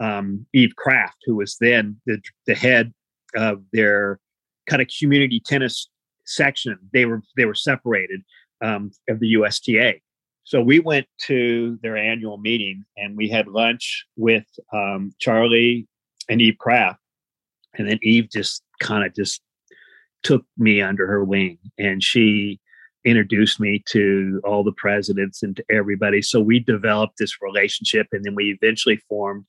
um, 0.00 0.46
Eve 0.54 0.74
Kraft, 0.76 1.18
who 1.26 1.36
was 1.36 1.56
then 1.60 2.00
the 2.06 2.20
the 2.46 2.54
head 2.54 2.92
of 3.36 3.62
their 3.72 4.18
kind 4.66 4.80
of 4.80 4.88
community 4.98 5.40
tennis 5.44 5.88
section. 6.24 6.78
They 6.92 7.04
were 7.04 7.22
they 7.36 7.44
were 7.44 7.54
separated 7.54 8.22
um, 8.62 8.90
of 9.08 9.20
the 9.20 9.28
USTA, 9.28 10.00
so 10.50 10.60
we 10.60 10.80
went 10.80 11.06
to 11.26 11.78
their 11.80 11.96
annual 11.96 12.36
meeting 12.36 12.84
and 12.96 13.16
we 13.16 13.28
had 13.28 13.46
lunch 13.46 14.04
with 14.16 14.44
um, 14.72 15.12
Charlie 15.20 15.86
and 16.28 16.42
Eve 16.42 16.58
Kraft. 16.58 16.98
And 17.78 17.88
then 17.88 18.00
Eve 18.02 18.28
just 18.32 18.64
kind 18.80 19.06
of 19.06 19.14
just 19.14 19.40
took 20.24 20.44
me 20.58 20.82
under 20.82 21.06
her 21.06 21.22
wing 21.22 21.58
and 21.78 22.02
she 22.02 22.58
introduced 23.04 23.60
me 23.60 23.84
to 23.90 24.40
all 24.42 24.64
the 24.64 24.72
presidents 24.72 25.40
and 25.44 25.54
to 25.54 25.64
everybody. 25.70 26.20
So 26.20 26.40
we 26.40 26.58
developed 26.58 27.18
this 27.20 27.40
relationship 27.40 28.08
and 28.10 28.24
then 28.24 28.34
we 28.34 28.58
eventually 28.60 28.96
formed 29.08 29.44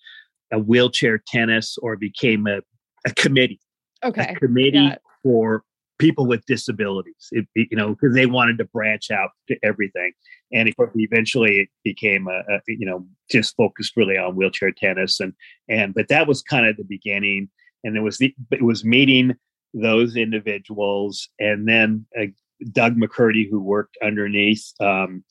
a 0.54 0.60
wheelchair 0.60 1.20
tennis 1.26 1.80
or 1.82 1.96
became 1.96 2.46
a, 2.46 2.60
a 3.08 3.14
committee. 3.16 3.60
Okay. 4.04 4.36
A 4.36 4.40
committee 4.40 4.78
yeah. 4.78 4.98
for 5.24 5.64
people 6.02 6.26
with 6.26 6.44
disabilities, 6.48 7.30
it, 7.32 7.46
you 7.54 7.78
know, 7.78 7.90
because 7.90 8.16
they 8.16 8.26
wanted 8.26 8.58
to 8.58 8.66
branch 8.66 9.12
out 9.12 9.30
to 9.48 9.56
everything. 9.62 10.12
And 10.52 10.74
eventually 10.96 11.60
it 11.60 11.70
became 11.84 12.28
a, 12.28 12.40
a, 12.52 12.60
you 12.68 12.88
know, 12.88 13.06
just 13.30 13.56
focused 13.56 13.96
really 13.96 14.18
on 14.18 14.36
wheelchair 14.36 14.72
tennis. 14.72 15.20
And, 15.20 15.34
and, 15.70 15.94
but 15.94 16.08
that 16.08 16.28
was 16.28 16.42
kind 16.42 16.66
of 16.66 16.76
the 16.76 16.84
beginning. 16.84 17.50
And 17.84 17.96
it 17.96 18.02
was 18.02 18.18
the, 18.18 18.34
it 18.50 18.64
was 18.64 18.84
meeting 18.84 19.36
those 19.76 20.16
individuals. 20.16 21.30
And 21.40 21.68
then 21.68 22.08
uh, 22.20 22.26
Doug 22.72 22.98
MacCurdy, 22.98 23.48
who 23.48 23.62
worked 23.62 23.96
underneath 24.02 24.74
um, 24.80 25.24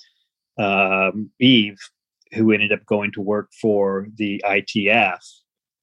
um, 0.56 1.30
Eve, 1.40 1.78
who 2.33 2.52
ended 2.52 2.72
up 2.72 2.87
going 2.87 3.11
to 3.12 3.20
work 3.20 3.50
for 3.61 4.06
the 4.14 4.40
ITF. 4.46 5.18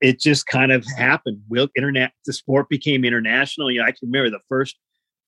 It 0.01 0.19
just 0.19 0.45
kind 0.45 0.71
of 0.71 0.85
happened. 0.97 1.41
Will 1.49 1.69
internet 1.75 2.11
the 2.25 2.33
sport 2.33 2.69
became 2.69 3.03
international. 3.03 3.71
You 3.71 3.79
know, 3.79 3.85
I 3.85 3.91
can 3.91 4.09
remember 4.09 4.29
the 4.29 4.43
first 4.47 4.77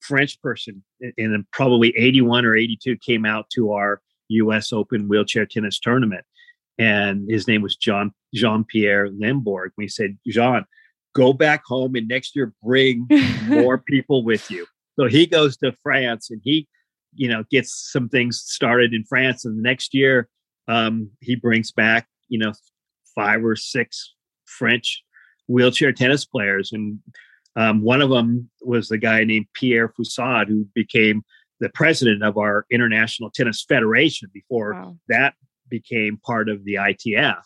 French 0.01 0.41
person 0.41 0.84
in 1.17 1.45
probably 1.51 1.93
81 1.97 2.45
or 2.45 2.55
82 2.55 2.97
came 2.97 3.25
out 3.25 3.49
to 3.55 3.71
our 3.73 4.01
US 4.29 4.71
Open 4.71 5.08
wheelchair 5.08 5.45
tennis 5.45 5.79
tournament. 5.79 6.25
And 6.77 7.29
his 7.29 7.47
name 7.47 7.62
was 7.62 7.75
John 7.75 8.13
Jean 8.34 8.63
Pierre 8.63 9.10
Limbourg. 9.10 9.71
We 9.77 9.88
said, 9.88 10.17
Jean, 10.27 10.65
go 11.13 11.34
back 11.34 11.63
home 11.65 11.95
and 11.95 12.08
next 12.08 12.36
year 12.36 12.53
bring 12.63 13.08
more 13.47 13.77
people 13.77 14.23
with 14.23 14.49
you. 14.49 14.65
So 14.99 15.08
he 15.08 15.25
goes 15.25 15.58
to 15.58 15.73
France 15.84 16.29
and 16.29 16.41
he, 16.43 16.67
you 17.13 17.27
know, 17.27 17.43
gets 17.51 17.89
some 17.91 18.10
things 18.10 18.41
started 18.45 18.93
in 18.93 19.03
France. 19.03 19.45
And 19.45 19.58
the 19.58 19.62
next 19.62 19.93
year, 19.93 20.29
um, 20.67 21.10
he 21.21 21.36
brings 21.36 21.71
back, 21.71 22.08
you 22.27 22.38
know, 22.38 22.53
five 23.15 23.43
or 23.43 23.55
six 23.55 24.13
French 24.49 25.03
wheelchair 25.47 25.91
tennis 25.91 26.25
players. 26.25 26.71
And 26.71 26.99
um, 27.55 27.81
one 27.81 28.01
of 28.01 28.09
them 28.09 28.49
was 28.62 28.88
the 28.88 28.97
guy 28.97 29.23
named 29.23 29.47
Pierre 29.53 29.89
Fusade, 29.89 30.47
who 30.47 30.67
became 30.73 31.23
the 31.59 31.69
president 31.69 32.23
of 32.23 32.38
our 32.38 32.65
International 32.71 33.29
Tennis 33.29 33.65
Federation 33.67 34.29
before 34.33 34.73
wow. 34.73 34.97
that 35.09 35.33
became 35.69 36.17
part 36.17 36.49
of 36.49 36.63
the 36.63 36.75
ITF. 36.75 37.43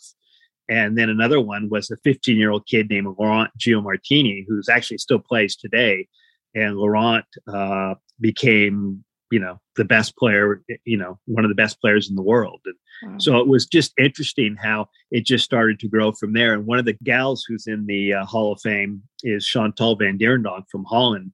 And 0.69 0.97
then 0.97 1.09
another 1.09 1.41
one 1.41 1.69
was 1.69 1.91
a 1.91 1.97
15 2.03 2.37
year 2.37 2.51
old 2.51 2.65
kid 2.67 2.89
named 2.89 3.15
Laurent 3.19 3.51
Giammartini, 3.59 4.45
who's 4.47 4.69
actually 4.69 4.99
still 4.99 5.19
plays 5.19 5.55
today. 5.55 6.07
And 6.55 6.77
Laurent 6.77 7.25
uh, 7.51 7.95
became, 8.19 9.03
you 9.33 9.39
know, 9.39 9.59
the 9.77 9.83
best 9.83 10.15
player, 10.15 10.61
you 10.85 10.95
know, 10.95 11.17
one 11.25 11.43
of 11.43 11.49
the 11.49 11.55
best 11.55 11.81
players 11.81 12.07
in 12.07 12.15
the 12.15 12.21
world. 12.21 12.61
And 12.65 13.13
wow. 13.13 13.17
so 13.17 13.37
it 13.39 13.47
was 13.47 13.65
just 13.65 13.91
interesting 13.97 14.55
how 14.61 14.89
it 15.09 15.25
just 15.25 15.43
started 15.43 15.79
to 15.79 15.87
grow 15.87 16.11
from 16.11 16.33
there. 16.33 16.53
And 16.53 16.67
one 16.67 16.77
of 16.77 16.85
the 16.85 16.95
gals 17.03 17.43
who's 17.43 17.65
in 17.65 17.87
the 17.87 18.13
uh, 18.13 18.25
Hall 18.25 18.51
of 18.51 18.61
Fame 18.61 19.01
is 19.23 19.43
Chantal 19.43 19.97
Vandierendonck 19.97 20.65
from 20.69 20.83
Holland. 20.83 21.31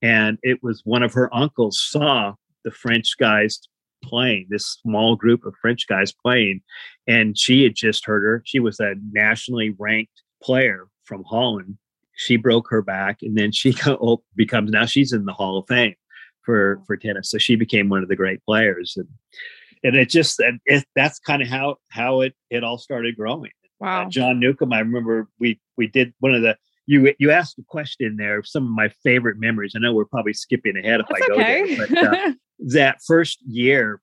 And 0.00 0.38
it 0.42 0.62
was 0.62 0.80
one 0.86 1.02
of 1.02 1.12
her 1.12 1.28
uncles 1.36 1.78
saw 1.78 2.32
the 2.64 2.70
French 2.70 3.18
guys 3.18 3.60
playing, 4.02 4.46
this 4.48 4.78
small 4.82 5.14
group 5.14 5.44
of 5.44 5.52
French 5.60 5.86
guys 5.86 6.12
playing. 6.12 6.62
And 7.06 7.38
she 7.38 7.62
had 7.62 7.74
just 7.74 8.06
heard 8.06 8.22
her. 8.22 8.42
She 8.46 8.58
was 8.58 8.80
a 8.80 8.94
nationally 9.12 9.74
ranked 9.78 10.22
player 10.42 10.86
from 11.04 11.24
Holland. 11.24 11.76
She 12.16 12.38
broke 12.38 12.70
her 12.70 12.80
back 12.80 13.18
and 13.20 13.36
then 13.36 13.52
she 13.52 13.76
oh 13.86 14.22
becomes 14.34 14.70
now 14.70 14.86
she's 14.86 15.12
in 15.12 15.26
the 15.26 15.34
Hall 15.34 15.58
of 15.58 15.66
Fame 15.68 15.94
for 16.44 16.80
for 16.86 16.96
tennis. 16.96 17.30
So 17.30 17.38
she 17.38 17.56
became 17.56 17.88
one 17.88 18.02
of 18.02 18.08
the 18.08 18.16
great 18.16 18.44
players. 18.44 18.94
And 18.96 19.08
and 19.82 19.96
it 19.96 20.08
just 20.08 20.42
it, 20.66 20.84
that's 20.96 21.18
kind 21.18 21.42
of 21.42 21.48
how 21.48 21.76
how 21.90 22.22
it 22.22 22.34
it 22.50 22.64
all 22.64 22.78
started 22.78 23.16
growing. 23.16 23.50
Uh, 23.64 23.84
wow. 23.84 24.06
Uh, 24.06 24.08
John 24.08 24.40
Newcombe. 24.40 24.72
I 24.72 24.80
remember 24.80 25.28
we 25.38 25.60
we 25.76 25.86
did 25.86 26.14
one 26.20 26.34
of 26.34 26.42
the 26.42 26.56
you 26.86 27.14
you 27.18 27.30
asked 27.30 27.58
a 27.58 27.62
question 27.62 28.16
there 28.16 28.42
some 28.42 28.64
of 28.64 28.70
my 28.70 28.88
favorite 29.02 29.38
memories. 29.38 29.74
I 29.76 29.80
know 29.80 29.92
we're 29.92 30.04
probably 30.06 30.34
skipping 30.34 30.76
ahead 30.76 31.00
if 31.00 31.06
That's 31.08 31.22
I 31.22 31.26
go 31.26 31.34
okay. 31.34 31.74
there, 31.76 31.86
but 31.88 31.98
uh, 31.98 32.32
that 32.72 32.98
first 33.06 33.40
year, 33.46 34.00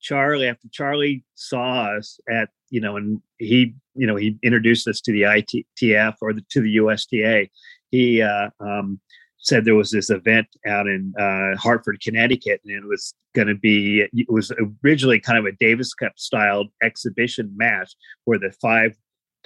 Charlie, 0.00 0.48
after 0.48 0.68
Charlie 0.72 1.24
saw 1.34 1.96
us 1.96 2.18
at 2.30 2.50
you 2.70 2.80
know, 2.80 2.96
and 2.96 3.20
he 3.38 3.74
you 3.94 4.06
know 4.06 4.16
he 4.16 4.38
introduced 4.42 4.88
us 4.88 5.00
to 5.02 5.12
the 5.12 5.22
ITF 5.22 6.14
or 6.20 6.32
the, 6.32 6.44
to 6.50 6.60
the 6.60 6.76
USTA. 6.76 7.48
He 7.90 8.22
uh, 8.22 8.50
um, 8.60 9.00
said 9.38 9.64
there 9.64 9.74
was 9.74 9.90
this 9.90 10.10
event 10.10 10.46
out 10.66 10.86
in 10.86 11.12
uh, 11.18 11.56
Hartford, 11.56 12.00
Connecticut, 12.02 12.60
and 12.64 12.74
it 12.74 12.86
was 12.86 13.14
going 13.34 13.48
to 13.48 13.54
be. 13.54 14.06
It 14.12 14.30
was 14.30 14.52
originally 14.84 15.20
kind 15.20 15.38
of 15.38 15.46
a 15.46 15.56
Davis 15.58 15.94
Cup 15.94 16.12
styled 16.16 16.68
exhibition 16.82 17.52
match 17.56 17.92
where 18.24 18.38
the 18.38 18.52
five 18.60 18.96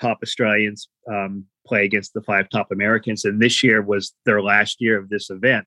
top 0.01 0.19
Australians 0.23 0.89
um, 1.11 1.45
play 1.67 1.85
against 1.85 2.13
the 2.15 2.23
five 2.23 2.49
top 2.49 2.69
Americans. 2.73 3.25
And 3.25 3.41
this 3.41 3.63
year 3.63 3.83
was 3.83 4.15
their 4.27 4.43
last 4.43 4.77
year 4.81 4.99
of 4.99 5.09
this 5.09 5.31
event. 5.31 5.67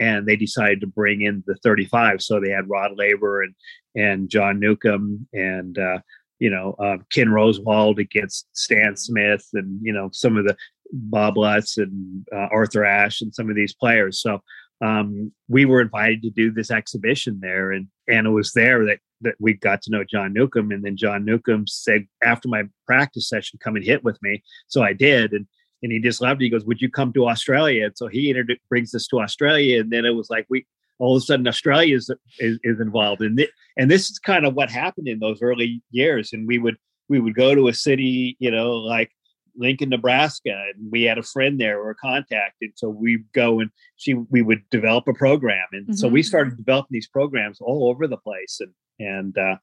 And 0.00 0.26
they 0.26 0.36
decided 0.36 0.80
to 0.80 0.86
bring 0.86 1.22
in 1.22 1.44
the 1.46 1.54
35. 1.62 2.20
So 2.20 2.40
they 2.40 2.50
had 2.50 2.68
Rod 2.68 2.92
Laver 2.96 3.42
and, 3.42 3.54
and 3.94 4.28
John 4.28 4.58
Newcombe 4.58 5.28
and, 5.32 5.78
uh, 5.78 5.98
you 6.40 6.50
know, 6.50 6.74
uh, 6.80 6.96
Ken 7.12 7.28
Rosewall 7.28 7.96
against 7.98 8.48
Stan 8.54 8.96
Smith 8.96 9.46
and, 9.52 9.78
you 9.82 9.92
know, 9.92 10.10
some 10.12 10.36
of 10.36 10.46
the 10.46 10.56
Bob 10.92 11.36
Lutz 11.36 11.78
and 11.78 12.26
uh, 12.32 12.48
Arthur 12.50 12.84
Ashe 12.84 13.22
and 13.22 13.34
some 13.34 13.50
of 13.50 13.56
these 13.56 13.74
players. 13.74 14.20
So 14.20 14.42
um, 14.80 15.32
we 15.48 15.64
were 15.64 15.80
invited 15.80 16.22
to 16.22 16.30
do 16.30 16.50
this 16.50 16.70
exhibition 16.70 17.38
there. 17.40 17.72
And, 17.72 17.88
and 18.08 18.26
it 18.26 18.30
was 18.30 18.52
there 18.52 18.84
that 18.86 18.98
that 19.20 19.36
we 19.40 19.54
got 19.54 19.80
to 19.80 19.90
know 19.90 20.04
John 20.04 20.34
Newcombe. 20.34 20.70
And 20.70 20.84
then 20.84 20.98
John 20.98 21.24
Newcombe 21.24 21.66
said, 21.66 22.06
after 22.22 22.46
my 22.46 22.64
practice 22.86 23.28
session, 23.28 23.58
come 23.62 23.74
and 23.74 23.84
hit 23.84 24.04
with 24.04 24.22
me. 24.22 24.42
So 24.68 24.82
I 24.82 24.92
did. 24.92 25.32
And 25.32 25.46
and 25.84 25.92
he 25.92 26.00
just 26.00 26.22
loved 26.22 26.40
it. 26.40 26.46
He 26.46 26.50
goes, 26.50 26.64
Would 26.64 26.80
you 26.80 26.90
come 26.90 27.12
to 27.12 27.28
Australia? 27.28 27.86
And 27.86 27.96
so 27.96 28.08
he 28.08 28.30
inter- 28.30 28.56
brings 28.70 28.94
us 28.94 29.06
to 29.08 29.20
Australia. 29.20 29.80
And 29.80 29.92
then 29.92 30.06
it 30.06 30.14
was 30.14 30.30
like, 30.30 30.46
we 30.48 30.66
all 30.98 31.16
of 31.16 31.22
a 31.22 31.26
sudden 31.26 31.46
Australia 31.46 31.96
is, 31.96 32.10
is, 32.38 32.58
is 32.62 32.80
involved. 32.80 33.20
And, 33.20 33.36
th- 33.36 33.50
and 33.76 33.90
this 33.90 34.08
is 34.08 34.18
kind 34.18 34.46
of 34.46 34.54
what 34.54 34.70
happened 34.70 35.08
in 35.08 35.18
those 35.18 35.42
early 35.42 35.82
years. 35.90 36.32
And 36.32 36.48
we 36.48 36.58
would, 36.58 36.76
we 37.08 37.20
would 37.20 37.34
go 37.34 37.54
to 37.54 37.68
a 37.68 37.74
city, 37.74 38.36
you 38.38 38.50
know, 38.50 38.72
like 38.72 39.10
Lincoln, 39.56 39.90
Nebraska, 39.90 40.50
and 40.74 40.90
we 40.90 41.02
had 41.02 41.18
a 41.18 41.22
friend 41.22 41.60
there 41.60 41.80
or 41.80 41.90
a 41.90 41.94
contact, 41.94 42.56
and 42.60 42.72
so 42.74 42.88
we 42.88 43.24
go 43.34 43.60
and 43.60 43.70
she 43.96 44.14
we 44.14 44.42
would 44.42 44.62
develop 44.70 45.06
a 45.08 45.14
program, 45.14 45.66
and 45.72 45.84
mm-hmm. 45.84 45.94
so 45.94 46.08
we 46.08 46.20
mm-hmm. 46.20 46.26
started 46.26 46.56
developing 46.56 46.88
these 46.90 47.08
programs 47.08 47.60
all 47.60 47.88
over 47.88 48.06
the 48.06 48.16
place, 48.16 48.60
and 48.60 48.72
and 48.98 49.38
uh, 49.38 49.56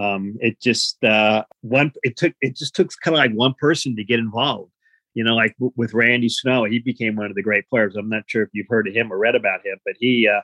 um, 0.00 0.36
it 0.40 0.60
just 0.60 1.02
uh, 1.04 1.44
one 1.60 1.92
it 2.02 2.16
took 2.16 2.32
it 2.40 2.56
just 2.56 2.74
took 2.74 2.90
kind 3.02 3.14
of 3.14 3.18
like 3.18 3.32
one 3.32 3.54
person 3.58 3.96
to 3.96 4.04
get 4.04 4.18
involved. 4.18 4.70
You 5.14 5.22
know, 5.22 5.34
like 5.34 5.56
w- 5.58 5.72
with 5.76 5.94
Randy 5.94 6.28
Snow, 6.28 6.64
he 6.64 6.80
became 6.80 7.16
one 7.16 7.26
of 7.26 7.36
the 7.36 7.42
great 7.42 7.68
players. 7.68 7.96
I'm 7.96 8.08
not 8.08 8.24
sure 8.26 8.42
if 8.42 8.50
you've 8.52 8.68
heard 8.68 8.88
of 8.88 8.94
him 8.94 9.12
or 9.12 9.18
read 9.18 9.36
about 9.36 9.64
him, 9.64 9.78
but 9.84 9.94
he 9.98 10.28
uh, 10.28 10.40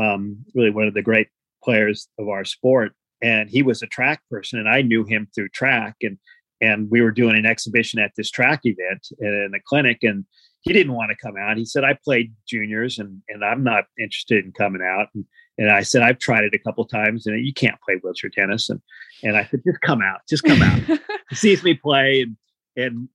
um, 0.00 0.44
really 0.54 0.70
one 0.70 0.88
of 0.88 0.94
the 0.94 1.02
great 1.02 1.28
players 1.62 2.08
of 2.18 2.28
our 2.28 2.44
sport. 2.44 2.92
And 3.20 3.50
he 3.50 3.62
was 3.62 3.82
a 3.82 3.86
track 3.86 4.22
person, 4.30 4.58
and 4.60 4.68
I 4.68 4.82
knew 4.82 5.04
him 5.04 5.28
through 5.34 5.48
track. 5.50 5.96
And 6.02 6.18
and 6.60 6.90
we 6.90 7.00
were 7.00 7.10
doing 7.10 7.36
an 7.36 7.46
exhibition 7.46 8.00
at 8.00 8.12
this 8.16 8.30
track 8.30 8.60
event 8.64 9.08
in 9.20 9.50
the 9.52 9.60
clinic, 9.66 9.98
and 10.02 10.24
he 10.60 10.72
didn't 10.72 10.94
want 10.94 11.10
to 11.10 11.16
come 11.16 11.36
out. 11.38 11.56
He 11.56 11.64
said, 11.64 11.84
"I 11.84 11.98
played 12.04 12.34
juniors, 12.46 12.98
and 12.98 13.22
and 13.28 13.44
I'm 13.44 13.62
not 13.62 13.84
interested 13.98 14.44
in 14.44 14.52
coming 14.52 14.82
out." 14.82 15.08
And 15.14 15.24
and 15.58 15.70
I 15.70 15.82
said, 15.82 16.02
I've 16.02 16.18
tried 16.18 16.44
it 16.44 16.54
a 16.54 16.58
couple 16.58 16.84
times 16.84 17.26
and 17.26 17.44
you 17.44 17.52
can't 17.52 17.80
play 17.82 17.96
wheelchair 17.96 18.30
tennis. 18.30 18.70
And, 18.70 18.80
and 19.24 19.36
I 19.36 19.44
said, 19.44 19.60
just 19.66 19.80
come 19.80 20.00
out, 20.00 20.20
just 20.28 20.44
come 20.44 20.62
out. 20.62 20.80
he 21.30 21.34
sees 21.34 21.64
me 21.64 21.74
play. 21.74 22.22
And, 22.22 22.36
and, 22.76 23.08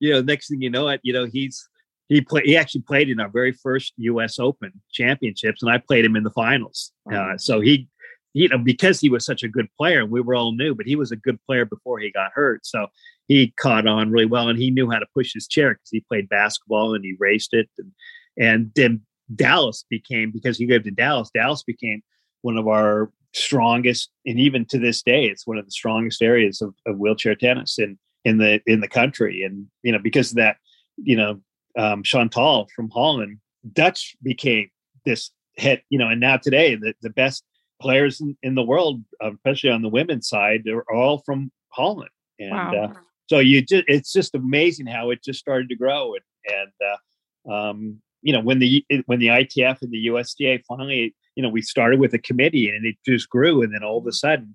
you 0.00 0.12
know, 0.12 0.20
next 0.20 0.48
thing 0.48 0.60
you 0.60 0.70
know 0.70 0.88
it, 0.88 1.00
you 1.04 1.12
know, 1.12 1.24
he's, 1.24 1.68
he 2.08 2.20
played, 2.20 2.46
he 2.46 2.56
actually 2.56 2.82
played 2.82 3.08
in 3.08 3.20
our 3.20 3.28
very 3.28 3.52
first 3.52 3.94
US 3.96 4.40
open 4.40 4.72
championships 4.92 5.62
and 5.62 5.70
I 5.70 5.78
played 5.78 6.04
him 6.04 6.16
in 6.16 6.24
the 6.24 6.30
finals. 6.30 6.92
Uh, 7.10 7.38
so 7.38 7.60
he, 7.60 7.88
you 8.34 8.48
know, 8.48 8.58
because 8.58 9.00
he 9.00 9.08
was 9.08 9.24
such 9.24 9.42
a 9.42 9.48
good 9.48 9.68
player 9.78 10.00
and 10.00 10.10
we 10.10 10.20
were 10.20 10.34
all 10.34 10.52
new, 10.52 10.74
but 10.74 10.86
he 10.86 10.96
was 10.96 11.12
a 11.12 11.16
good 11.16 11.38
player 11.46 11.64
before 11.64 11.98
he 12.00 12.10
got 12.10 12.32
hurt. 12.34 12.66
So 12.66 12.88
he 13.26 13.54
caught 13.58 13.86
on 13.86 14.10
really 14.10 14.26
well 14.26 14.48
and 14.48 14.58
he 14.58 14.70
knew 14.70 14.90
how 14.90 14.98
to 14.98 15.06
push 15.14 15.32
his 15.32 15.46
chair 15.46 15.70
because 15.70 15.88
he 15.90 16.00
played 16.00 16.28
basketball 16.28 16.94
and 16.94 17.04
he 17.04 17.16
raced 17.18 17.54
it. 17.54 17.70
And, 17.78 17.92
and 18.36 18.70
then 18.74 19.00
Dallas 19.34 19.84
became 19.88 20.30
because 20.32 20.58
he 20.58 20.66
lived 20.66 20.86
in 20.86 20.94
Dallas. 20.94 21.30
Dallas 21.32 21.62
became 21.62 22.02
one 22.42 22.58
of 22.58 22.68
our 22.68 23.10
strongest, 23.32 24.10
and 24.26 24.38
even 24.38 24.64
to 24.66 24.78
this 24.78 25.02
day, 25.02 25.24
it's 25.24 25.46
one 25.46 25.58
of 25.58 25.64
the 25.64 25.70
strongest 25.70 26.22
areas 26.22 26.60
of, 26.60 26.74
of 26.86 26.98
wheelchair 26.98 27.34
tennis 27.34 27.78
in 27.78 27.98
in 28.24 28.38
the 28.38 28.60
in 28.66 28.80
the 28.80 28.88
country. 28.88 29.42
And 29.42 29.66
you 29.82 29.92
know, 29.92 29.98
because 29.98 30.30
of 30.30 30.36
that, 30.36 30.56
you 30.96 31.16
know, 31.16 31.40
um, 31.78 32.02
Chantal 32.02 32.68
from 32.74 32.90
Holland, 32.90 33.38
Dutch 33.72 34.14
became 34.22 34.68
this 35.04 35.30
hit, 35.54 35.84
You 35.88 35.98
know, 35.98 36.08
and 36.08 36.20
now 36.20 36.36
today, 36.36 36.74
the 36.74 36.94
the 37.00 37.10
best 37.10 37.44
players 37.84 38.22
in, 38.22 38.34
in 38.42 38.54
the 38.54 38.62
world, 38.62 39.02
especially 39.22 39.68
on 39.68 39.82
the 39.82 39.90
women's 39.90 40.26
side, 40.26 40.62
they're 40.64 40.90
all 40.90 41.18
from 41.18 41.52
Holland. 41.68 42.08
And 42.40 42.50
wow. 42.50 42.84
uh, 42.84 42.94
so 43.28 43.40
you 43.40 43.60
just 43.60 43.84
it's 43.86 44.10
just 44.10 44.34
amazing 44.34 44.86
how 44.86 45.10
it 45.10 45.22
just 45.22 45.38
started 45.38 45.68
to 45.68 45.76
grow 45.76 46.14
and 46.14 46.24
and 46.58 46.72
uh, 46.90 47.52
um, 47.52 48.00
you 48.22 48.32
know 48.32 48.40
when 48.40 48.58
the 48.58 48.84
when 49.06 49.18
the 49.18 49.28
ITF 49.28 49.82
and 49.82 49.92
the 49.92 50.08
USTA 50.10 50.60
finally 50.66 51.14
you 51.36 51.42
know 51.42 51.48
we 51.48 51.62
started 51.62 52.00
with 52.00 52.14
a 52.14 52.18
committee 52.18 52.70
and 52.70 52.86
it 52.86 52.96
just 53.06 53.28
grew 53.28 53.62
and 53.62 53.72
then 53.72 53.84
all 53.84 53.98
of 53.98 54.06
a 54.06 54.12
sudden 54.12 54.54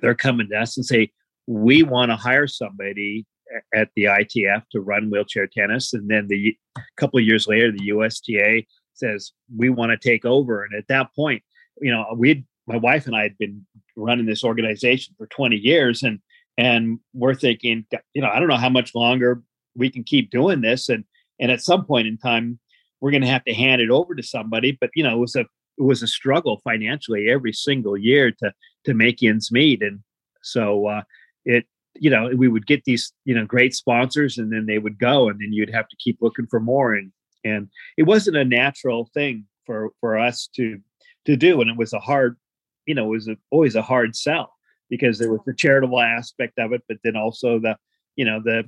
they're 0.00 0.14
coming 0.14 0.48
to 0.48 0.58
us 0.58 0.76
and 0.76 0.86
say 0.86 1.10
we 1.46 1.82
want 1.82 2.10
to 2.10 2.16
hire 2.16 2.46
somebody 2.46 3.26
at 3.74 3.88
the 3.94 4.04
ITF 4.04 4.62
to 4.72 4.80
run 4.80 5.10
wheelchair 5.10 5.46
tennis 5.46 5.92
and 5.92 6.08
then 6.08 6.26
the 6.28 6.56
a 6.76 6.80
couple 6.96 7.18
of 7.18 7.26
years 7.26 7.46
later 7.46 7.70
the 7.70 7.92
USTA 7.94 8.64
says 8.94 9.32
we 9.56 9.70
want 9.70 9.90
to 9.92 10.08
take 10.08 10.24
over 10.24 10.64
and 10.64 10.74
at 10.74 10.88
that 10.88 11.14
point 11.14 11.42
you 11.80 11.92
know 11.92 12.04
we 12.16 12.44
my 12.66 12.76
wife 12.76 13.06
and 13.06 13.16
I 13.16 13.22
had 13.22 13.38
been 13.38 13.66
running 13.96 14.26
this 14.26 14.44
organization 14.44 15.14
for 15.16 15.26
20 15.28 15.56
years 15.56 16.02
and 16.02 16.20
and 16.56 17.00
we're 17.12 17.34
thinking 17.34 17.86
you 18.14 18.22
know 18.22 18.28
I 18.28 18.38
don't 18.38 18.48
know 18.48 18.56
how 18.56 18.68
much 18.68 18.94
longer 18.94 19.42
we 19.76 19.90
can 19.90 20.04
keep 20.04 20.30
doing 20.30 20.60
this 20.60 20.88
and 20.88 21.04
and 21.40 21.50
at 21.50 21.60
some 21.60 21.84
point 21.84 22.06
in 22.06 22.16
time 22.16 22.58
we're 23.04 23.10
going 23.10 23.22
to 23.22 23.28
have 23.28 23.44
to 23.44 23.52
hand 23.52 23.82
it 23.82 23.90
over 23.90 24.14
to 24.14 24.22
somebody. 24.22 24.78
But 24.80 24.88
you 24.94 25.04
know, 25.04 25.14
it 25.14 25.20
was 25.20 25.36
a 25.36 25.44
it 25.76 25.82
was 25.82 26.02
a 26.02 26.06
struggle 26.06 26.62
financially 26.64 27.28
every 27.28 27.52
single 27.52 27.98
year 27.98 28.30
to 28.30 28.50
to 28.86 28.94
make 28.94 29.22
ends 29.22 29.52
meet, 29.52 29.82
and 29.82 30.00
so 30.42 30.86
uh, 30.86 31.02
it 31.44 31.66
you 31.94 32.08
know 32.08 32.30
we 32.34 32.48
would 32.48 32.66
get 32.66 32.82
these 32.84 33.12
you 33.26 33.34
know 33.34 33.44
great 33.44 33.74
sponsors 33.74 34.38
and 34.38 34.50
then 34.50 34.64
they 34.64 34.78
would 34.78 34.98
go 34.98 35.28
and 35.28 35.38
then 35.38 35.52
you'd 35.52 35.74
have 35.74 35.86
to 35.88 35.96
keep 35.98 36.16
looking 36.22 36.46
for 36.46 36.60
more 36.60 36.94
and 36.94 37.12
and 37.44 37.68
it 37.98 38.04
wasn't 38.04 38.36
a 38.36 38.44
natural 38.44 39.10
thing 39.12 39.44
for 39.66 39.90
for 40.00 40.18
us 40.18 40.48
to 40.56 40.80
to 41.26 41.36
do 41.36 41.60
and 41.60 41.70
it 41.70 41.76
was 41.76 41.92
a 41.92 42.00
hard 42.00 42.36
you 42.86 42.94
know 42.94 43.06
it 43.06 43.10
was 43.10 43.28
a, 43.28 43.36
always 43.50 43.74
a 43.74 43.82
hard 43.82 44.14
sell 44.16 44.52
because 44.90 45.18
there 45.18 45.30
was 45.30 45.40
the 45.46 45.54
charitable 45.54 46.00
aspect 46.00 46.58
of 46.58 46.72
it 46.72 46.82
but 46.88 46.98
then 47.04 47.16
also 47.16 47.58
the 47.58 47.76
you 48.16 48.24
know 48.24 48.40
the 48.44 48.64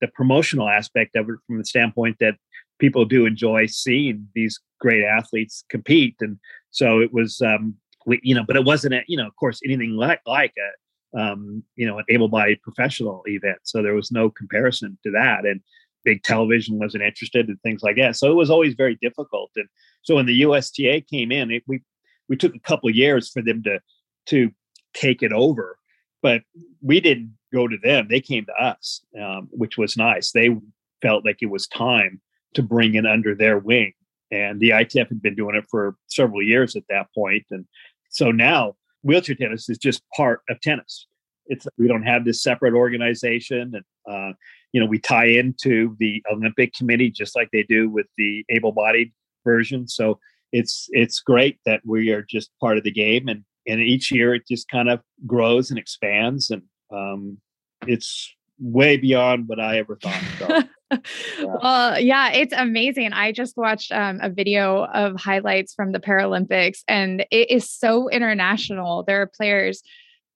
the 0.00 0.08
promotional 0.08 0.68
aspect 0.68 1.16
of 1.16 1.28
it 1.28 1.36
from 1.46 1.58
the 1.58 1.64
standpoint 1.64 2.16
that 2.20 2.34
people 2.78 3.04
do 3.04 3.26
enjoy 3.26 3.66
seeing 3.66 4.28
these 4.34 4.60
great 4.80 5.04
athletes 5.04 5.64
compete. 5.70 6.16
And 6.20 6.38
so 6.70 7.00
it 7.00 7.12
was 7.12 7.40
um 7.40 7.74
we, 8.06 8.20
you 8.22 8.34
know 8.34 8.44
but 8.46 8.56
it 8.56 8.64
wasn't 8.64 8.94
a, 8.94 9.02
you 9.06 9.16
know 9.16 9.26
of 9.26 9.36
course 9.36 9.60
anything 9.64 9.92
like 9.92 10.20
like 10.26 10.52
a 10.66 11.20
um 11.20 11.62
you 11.76 11.86
know 11.86 11.98
an 11.98 12.04
able-bodied 12.08 12.60
professional 12.62 13.22
event. 13.26 13.58
So 13.62 13.82
there 13.82 13.94
was 13.94 14.10
no 14.10 14.30
comparison 14.30 14.98
to 15.04 15.10
that. 15.12 15.46
And 15.46 15.60
big 16.04 16.22
television 16.22 16.78
wasn't 16.78 17.02
interested 17.02 17.48
in 17.48 17.56
things 17.58 17.82
like 17.82 17.96
that. 17.96 18.16
So 18.16 18.30
it 18.30 18.34
was 18.34 18.50
always 18.50 18.74
very 18.74 18.98
difficult. 19.00 19.50
And 19.56 19.68
so 20.02 20.16
when 20.16 20.26
the 20.26 20.42
USTA 20.42 21.00
came 21.10 21.32
in 21.32 21.50
it, 21.50 21.62
we 21.66 21.80
we 22.28 22.36
took 22.36 22.54
a 22.54 22.60
couple 22.60 22.88
of 22.88 22.94
years 22.94 23.30
for 23.30 23.42
them 23.42 23.62
to 23.62 23.80
to 24.26 24.50
take 24.94 25.22
it 25.22 25.32
over 25.32 25.78
but 26.22 26.40
we 26.80 27.00
didn't 27.00 27.36
go 27.52 27.68
to 27.68 27.76
them. 27.82 28.08
They 28.08 28.20
came 28.20 28.46
to 28.46 28.54
us 28.54 29.02
um, 29.22 29.48
which 29.50 29.76
was 29.76 29.94
nice. 29.94 30.32
They 30.32 30.56
felt 31.02 31.24
like 31.24 31.38
it 31.42 31.50
was 31.50 31.66
time 31.68 32.20
to 32.54 32.62
bring 32.62 32.94
it 32.94 33.04
under 33.04 33.34
their 33.34 33.58
wing 33.58 33.92
and 34.30 34.58
the 34.58 34.70
ITF 34.70 35.08
had 35.08 35.22
been 35.22 35.34
doing 35.34 35.54
it 35.54 35.66
for 35.70 35.96
several 36.06 36.42
years 36.42 36.76
at 36.76 36.84
that 36.88 37.08
point 37.14 37.44
and 37.50 37.66
so 38.08 38.30
now 38.30 38.74
wheelchair 39.02 39.34
tennis 39.34 39.68
is 39.68 39.78
just 39.78 40.02
part 40.16 40.40
of 40.48 40.60
tennis. 40.60 41.06
It's 41.46 41.66
we 41.76 41.88
don't 41.88 42.04
have 42.04 42.24
this 42.24 42.42
separate 42.42 42.74
organization 42.74 43.74
and 43.74 43.84
uh, 44.10 44.32
you 44.72 44.80
know 44.80 44.86
we 44.86 44.98
tie 44.98 45.26
into 45.26 45.94
the 45.98 46.22
olympic 46.32 46.72
committee 46.74 47.10
just 47.10 47.36
like 47.36 47.48
they 47.52 47.64
do 47.64 47.90
with 47.90 48.06
the 48.16 48.44
able-bodied 48.48 49.12
version 49.44 49.86
so 49.86 50.18
it's 50.54 50.88
it's 50.92 51.18
great 51.18 51.58
that 51.66 51.80
we 51.84 52.10
are 52.10 52.22
just 52.22 52.50
part 52.60 52.78
of 52.78 52.84
the 52.84 52.92
game 52.92 53.28
and 53.28 53.44
and 53.66 53.80
each 53.80 54.12
year 54.12 54.34
it 54.34 54.46
just 54.48 54.68
kind 54.68 54.88
of 54.88 55.00
grows 55.26 55.68
and 55.70 55.78
expands 55.78 56.48
and 56.50 56.62
um, 56.92 57.38
it's 57.86 58.32
way 58.60 58.96
beyond 58.96 59.48
what 59.48 59.58
i 59.58 59.78
ever 59.78 59.96
thought 59.96 60.22
so, 60.38 60.46
yeah. 61.38 61.56
well 61.60 61.98
yeah 61.98 62.30
it's 62.30 62.52
amazing. 62.52 63.12
I 63.12 63.32
just 63.32 63.56
watched 63.56 63.90
um, 63.90 64.20
a 64.22 64.30
video 64.30 64.84
of 64.84 65.20
highlights 65.20 65.74
from 65.74 65.90
the 65.90 65.98
paralympics 65.98 66.82
and 66.86 67.26
it 67.30 67.50
is 67.50 67.68
so 67.68 68.08
international. 68.08 69.02
There 69.02 69.22
are 69.22 69.26
players 69.26 69.82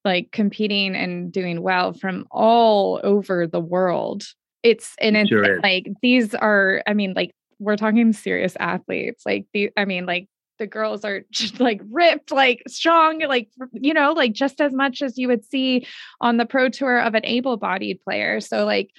like 0.05 0.31
competing 0.33 0.97
and 0.97 1.31
doing 1.31 1.63
well 1.63 1.93
from 1.93 2.27
all 2.31 3.01
over 3.05 3.47
the 3.47 3.61
world. 3.61 4.25
It's 4.65 4.95
and 5.01 5.17
it's 5.17 5.29
sure 5.29 5.61
like 5.61 5.87
these 6.03 6.35
are 6.35 6.83
i 6.89 6.93
mean 6.93 7.13
like 7.15 7.31
we're 7.59 7.77
talking 7.77 8.13
serious 8.13 8.57
athletes. 8.59 9.25
Like 9.27 9.47
the, 9.53 9.71
I 9.77 9.85
mean, 9.85 10.07
like 10.07 10.29
the 10.59 10.67
girls 10.67 11.05
are 11.05 11.23
just 11.31 11.61
like 11.61 11.81
ripped, 11.91 12.31
like 12.31 12.63
strong, 12.69 13.21
like 13.21 13.49
you 13.73 13.95
know, 13.95 14.13
like 14.13 14.33
just 14.33 14.61
as 14.61 14.73
much 14.73 15.03
as 15.03 15.19
you 15.19 15.29
would 15.29 15.45
see 15.45 15.87
on 16.21 16.37
the 16.37 16.47
pro 16.47 16.69
tour 16.69 17.01
of 17.01 17.15
an 17.15 17.25
able-bodied 17.25 18.01
player. 18.03 18.41
So 18.41 18.65
like 18.65 18.91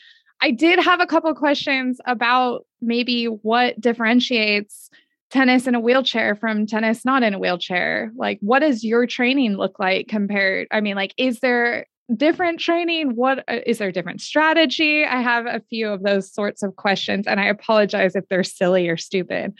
I 0.41 0.51
did 0.51 0.79
have 0.79 1.01
a 1.01 1.07
couple 1.07 1.33
questions 1.35 1.99
about 2.05 2.65
maybe 2.81 3.25
what 3.25 3.79
differentiates 3.79 4.89
tennis 5.29 5.67
in 5.67 5.75
a 5.75 5.79
wheelchair 5.79 6.35
from 6.35 6.65
tennis 6.65 7.05
not 7.05 7.23
in 7.23 7.33
a 7.35 7.39
wheelchair. 7.39 8.11
Like 8.15 8.39
what 8.41 8.59
does 8.59 8.83
your 8.83 9.05
training 9.05 9.57
look 9.57 9.79
like 9.79 10.07
compared? 10.07 10.67
I 10.71 10.81
mean, 10.81 10.95
like 10.95 11.13
is 11.17 11.39
there 11.39 11.85
different 12.15 12.59
training? 12.59 13.15
What 13.15 13.39
is 13.39 13.43
uh, 13.47 13.59
is 13.65 13.77
there 13.77 13.91
different 13.91 14.21
strategy? 14.21 15.05
I 15.05 15.21
have 15.21 15.45
a 15.45 15.61
few 15.69 15.89
of 15.89 16.03
those 16.03 16.31
sorts 16.33 16.63
of 16.63 16.75
questions, 16.75 17.27
and 17.27 17.39
I 17.39 17.45
apologize 17.45 18.15
if 18.15 18.27
they're 18.29 18.43
silly 18.43 18.87
or 18.89 18.97
stupid. 18.97 19.53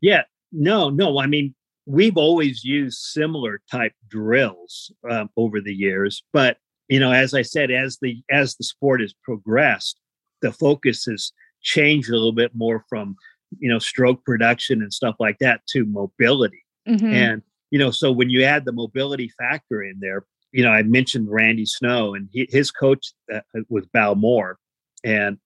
Yeah, 0.00 0.22
no, 0.52 0.90
no. 0.90 1.18
I 1.18 1.26
mean, 1.26 1.54
we've 1.86 2.16
always 2.16 2.64
used 2.64 2.98
similar 2.98 3.60
type 3.70 3.92
drills 4.08 4.92
um, 5.10 5.30
over 5.36 5.60
the 5.60 5.74
years, 5.74 6.22
but 6.32 6.58
you 6.88 7.00
know, 7.00 7.12
as 7.12 7.34
I 7.34 7.42
said, 7.42 7.70
as 7.70 7.98
the 8.00 8.22
as 8.30 8.56
the 8.56 8.64
sport 8.64 9.00
has 9.00 9.14
progressed, 9.22 9.98
the 10.42 10.52
focus 10.52 11.04
has 11.06 11.32
changed 11.62 12.08
a 12.08 12.12
little 12.12 12.32
bit 12.32 12.52
more 12.54 12.84
from 12.88 13.16
you 13.58 13.68
know 13.68 13.78
stroke 13.78 14.24
production 14.24 14.82
and 14.82 14.92
stuff 14.92 15.16
like 15.18 15.38
that 15.40 15.62
to 15.70 15.84
mobility. 15.84 16.64
Mm-hmm. 16.88 17.12
And 17.12 17.42
you 17.70 17.78
know, 17.78 17.90
so 17.90 18.12
when 18.12 18.30
you 18.30 18.44
add 18.44 18.64
the 18.64 18.72
mobility 18.72 19.30
factor 19.38 19.82
in 19.82 19.98
there, 20.00 20.24
you 20.56 20.62
know, 20.62 20.70
I 20.70 20.82
mentioned 20.84 21.30
Randy 21.30 21.66
Snow, 21.66 22.14
and 22.14 22.30
he, 22.32 22.48
his 22.50 22.70
coach 22.70 23.12
uh, 23.32 23.40
was 23.68 23.84
Bal 23.92 24.14
Moore, 24.14 24.58
and 25.04 25.36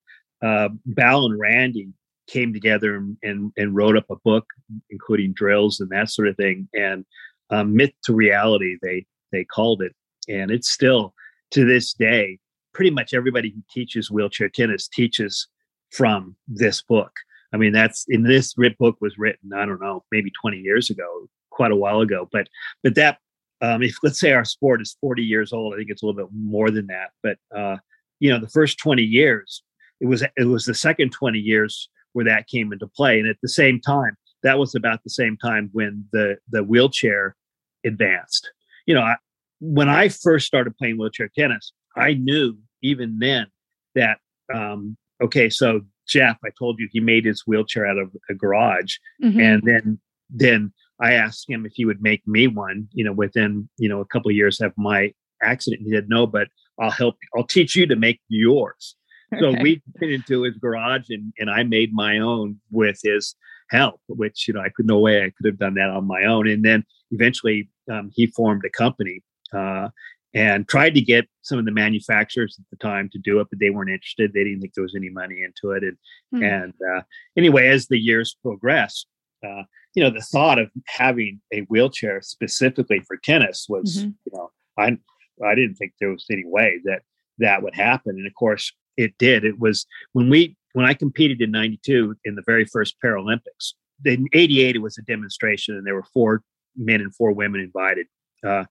uh, 0.41 0.69
Bal 0.87 1.27
and 1.27 1.39
Randy 1.39 1.89
came 2.29 2.53
together 2.53 2.95
and, 2.95 3.17
and, 3.25 3.53
and 3.57 3.75
wrote 3.75 3.97
up 3.97 4.09
a 4.09 4.15
book, 4.25 4.47
including 4.89 5.33
drills 5.33 5.81
and 5.81 5.91
that 5.91 6.11
sort 6.11 6.29
of 6.29 6.37
thing. 6.37 6.69
And 6.75 7.05
um, 7.51 7.75
myth 7.75 7.91
to 8.05 8.15
reality, 8.15 8.77
they 8.83 9.05
they 9.33 9.45
called 9.45 9.83
it, 9.83 9.97
and 10.29 10.53
it's 10.53 10.71
still 10.71 11.13
to 11.51 11.65
this 11.65 11.93
day. 11.93 12.39
Pretty 12.73 12.91
much 12.93 13.13
everybody 13.13 13.51
who 13.51 13.63
teaches 13.69 14.13
wheelchair 14.13 14.49
tennis 14.49 14.87
teaches 14.87 15.49
from 15.91 16.37
this 16.47 16.83
book. 16.83 17.11
I 17.53 17.57
mean, 17.57 17.73
that's 17.73 18.05
in 18.09 18.23
this 18.23 18.55
book 18.79 18.97
was 19.01 19.19
written. 19.19 19.53
I 19.53 19.67
don't 19.67 19.83
know, 19.83 20.05
maybe 20.13 20.31
20 20.41 20.59
years 20.59 20.89
ago, 20.89 21.27
quite 21.51 21.73
a 21.73 21.77
while 21.77 22.01
ago. 22.01 22.29
But 22.31 22.47
but 22.85 22.95
that 22.95 23.19
um, 23.61 23.83
if 23.83 23.97
let's 24.03 24.19
say 24.21 24.33
our 24.33 24.45
sport 24.45 24.81
is 24.81 24.97
40 25.01 25.23
years 25.23 25.53
old, 25.53 25.75
I 25.75 25.77
think 25.77 25.91
it's 25.91 26.03
a 26.03 26.07
little 26.07 26.25
bit 26.25 26.33
more 26.35 26.71
than 26.71 26.87
that. 26.87 27.11
But 27.23 27.39
uh, 27.57 27.77
you 28.19 28.31
know, 28.31 28.39
the 28.39 28.49
first 28.49 28.79
20 28.79 29.03
years, 29.03 29.63
it 30.01 30.07
was 30.07 30.23
it 30.37 30.45
was 30.45 30.65
the 30.65 30.75
second 30.75 31.11
20 31.11 31.39
years 31.39 31.89
where 32.13 32.25
that 32.25 32.49
came 32.49 32.73
into 32.73 32.87
play, 32.87 33.19
and 33.19 33.29
at 33.29 33.37
the 33.43 33.49
same 33.49 33.81
time, 33.81 34.17
that 34.43 34.59
was 34.59 34.75
about 34.75 35.03
the 35.05 35.11
same 35.11 35.37
time 35.37 35.71
when 35.73 36.05
the 36.13 36.37
the 36.51 36.65
wheelchair 36.65 37.37
advanced. 37.85 38.51
You 38.87 38.95
know, 38.95 39.03
I, 39.03 39.17
when 39.61 39.89
I 39.89 40.09
first 40.09 40.47
started 40.47 40.77
playing 40.77 40.99
wheelchair 40.99 41.31
tennis, 41.37 41.73
I 41.97 42.15
knew 42.15 42.59
even 42.83 43.19
then 43.19 43.47
that 43.95 44.19
um, 44.53 44.97
okay, 45.23 45.51
so 45.51 45.83
Jeff, 46.09 46.39
I 46.45 46.49
told 46.59 46.81
you 46.81 46.89
he 46.91 47.01
made 47.01 47.25
his 47.25 47.43
wheelchair 47.47 47.87
out 47.87 47.99
of 47.99 48.11
a 48.29 48.35
garage, 48.35 48.97
mm-hmm. 49.23 49.39
and 49.39 49.63
then 49.65 50.01
then 50.31 50.73
I 51.01 51.15
asked 51.15 51.49
him 51.49 51.65
if 51.65 51.73
he 51.75 51.85
would 51.85 52.03
make 52.03 52.27
me 52.27 52.47
one, 52.47 52.89
you 52.93 53.05
know, 53.05 53.13
within, 53.13 53.69
you 53.79 53.89
know, 53.89 54.01
a 54.01 54.07
couple 54.07 54.31
of 54.31 54.37
years 54.37 54.61
of 54.61 54.73
my 54.77 55.13
accident. 55.43 55.83
He 55.85 55.93
said, 55.93 56.09
no, 56.09 56.27
but 56.27 56.49
I'll 56.79 56.91
help, 56.91 57.17
I'll 57.37 57.47
teach 57.47 57.75
you 57.75 57.87
to 57.87 57.97
make 57.97 58.21
yours. 58.29 58.97
Okay. 59.33 59.41
So 59.41 59.63
we 59.63 59.83
went 60.01 60.13
into 60.13 60.43
his 60.43 60.57
garage 60.57 61.07
and, 61.09 61.33
and 61.39 61.51
I 61.51 61.63
made 61.63 61.93
my 61.93 62.19
own 62.19 62.61
with 62.71 62.99
his 63.03 63.35
help, 63.71 64.01
which, 64.09 64.47
you 64.47 64.55
know, 64.55 64.61
I 64.61 64.69
could, 64.69 64.87
no 64.87 64.99
way 64.99 65.23
I 65.23 65.31
could 65.31 65.47
have 65.47 65.59
done 65.59 65.75
that 65.75 65.91
on 65.91 66.07
my 66.07 66.25
own. 66.25 66.49
And 66.49 66.65
then 66.65 66.85
eventually 67.13 67.71
um, 67.91 68.11
he 68.15 68.27
formed 68.27 68.65
a 68.65 68.71
company 68.71 69.23
uh, 69.55 69.89
and 70.35 70.69
tried 70.69 70.95
to 70.95 71.01
get 71.01 71.27
some 71.43 71.59
of 71.59 71.65
the 71.65 71.73
manufacturers 71.73 72.57
at 72.59 72.67
the 72.71 72.77
time 72.77 73.09
to 73.13 73.19
do 73.19 73.41
it, 73.41 73.47
but 73.51 73.59
they 73.59 73.71
weren't 73.71 73.91
interested. 73.91 74.33
They 74.33 74.45
didn't 74.45 74.61
think 74.61 74.75
there 74.75 74.83
was 74.83 74.97
any 74.97 75.11
money 75.11 75.43
into 75.43 75.75
it. 75.75 75.83
And, 75.83 75.97
hmm. 76.33 76.43
and 76.43 76.75
uh, 76.95 77.03
anyway, 77.37 77.69
as 77.69 77.87
the 77.87 77.99
years 77.99 78.37
progressed, 78.43 79.07
uh, 79.47 79.63
you 79.95 80.03
know, 80.03 80.11
the 80.11 80.21
thought 80.21 80.59
of 80.59 80.71
having 80.87 81.41
a 81.53 81.61
wheelchair 81.63 82.23
specifically 82.23 83.01
for 83.01 83.17
tennis 83.17 83.67
was, 83.69 83.99
mm-hmm. 83.99 84.11
you 84.25 84.33
know, 84.33 84.51
I 84.79 84.99
I 85.45 85.55
didn't 85.55 85.77
think 85.77 85.93
there 85.99 86.11
was 86.11 86.27
any 86.31 86.45
way 86.45 86.81
that 86.85 87.03
that 87.39 87.63
would 87.63 87.75
happen, 87.75 88.17
and 88.17 88.27
of 88.27 88.35
course 88.35 88.73
it 88.97 89.17
did. 89.19 89.45
It 89.45 89.59
was 89.59 89.87
when 90.13 90.29
we 90.29 90.57
when 90.75 90.87
I 90.87 90.95
competed 90.95 91.41
in 91.41 91.51
'92 91.51 92.17
in 92.25 92.35
the 92.35 92.43
very 92.47 92.65
first 92.65 92.97
Paralympics. 93.05 93.75
In 94.05 94.29
'88, 94.33 94.77
it 94.77 94.79
was 94.79 94.97
a 94.99 95.03
demonstration, 95.03 95.77
and 95.77 95.87
there 95.87 95.95
were 95.95 96.07
four 96.15 96.43
men 96.77 97.01
and 97.01 97.15
four 97.15 97.33
women 97.33 97.61
invited. 97.61 98.07
Uh, 98.47 98.65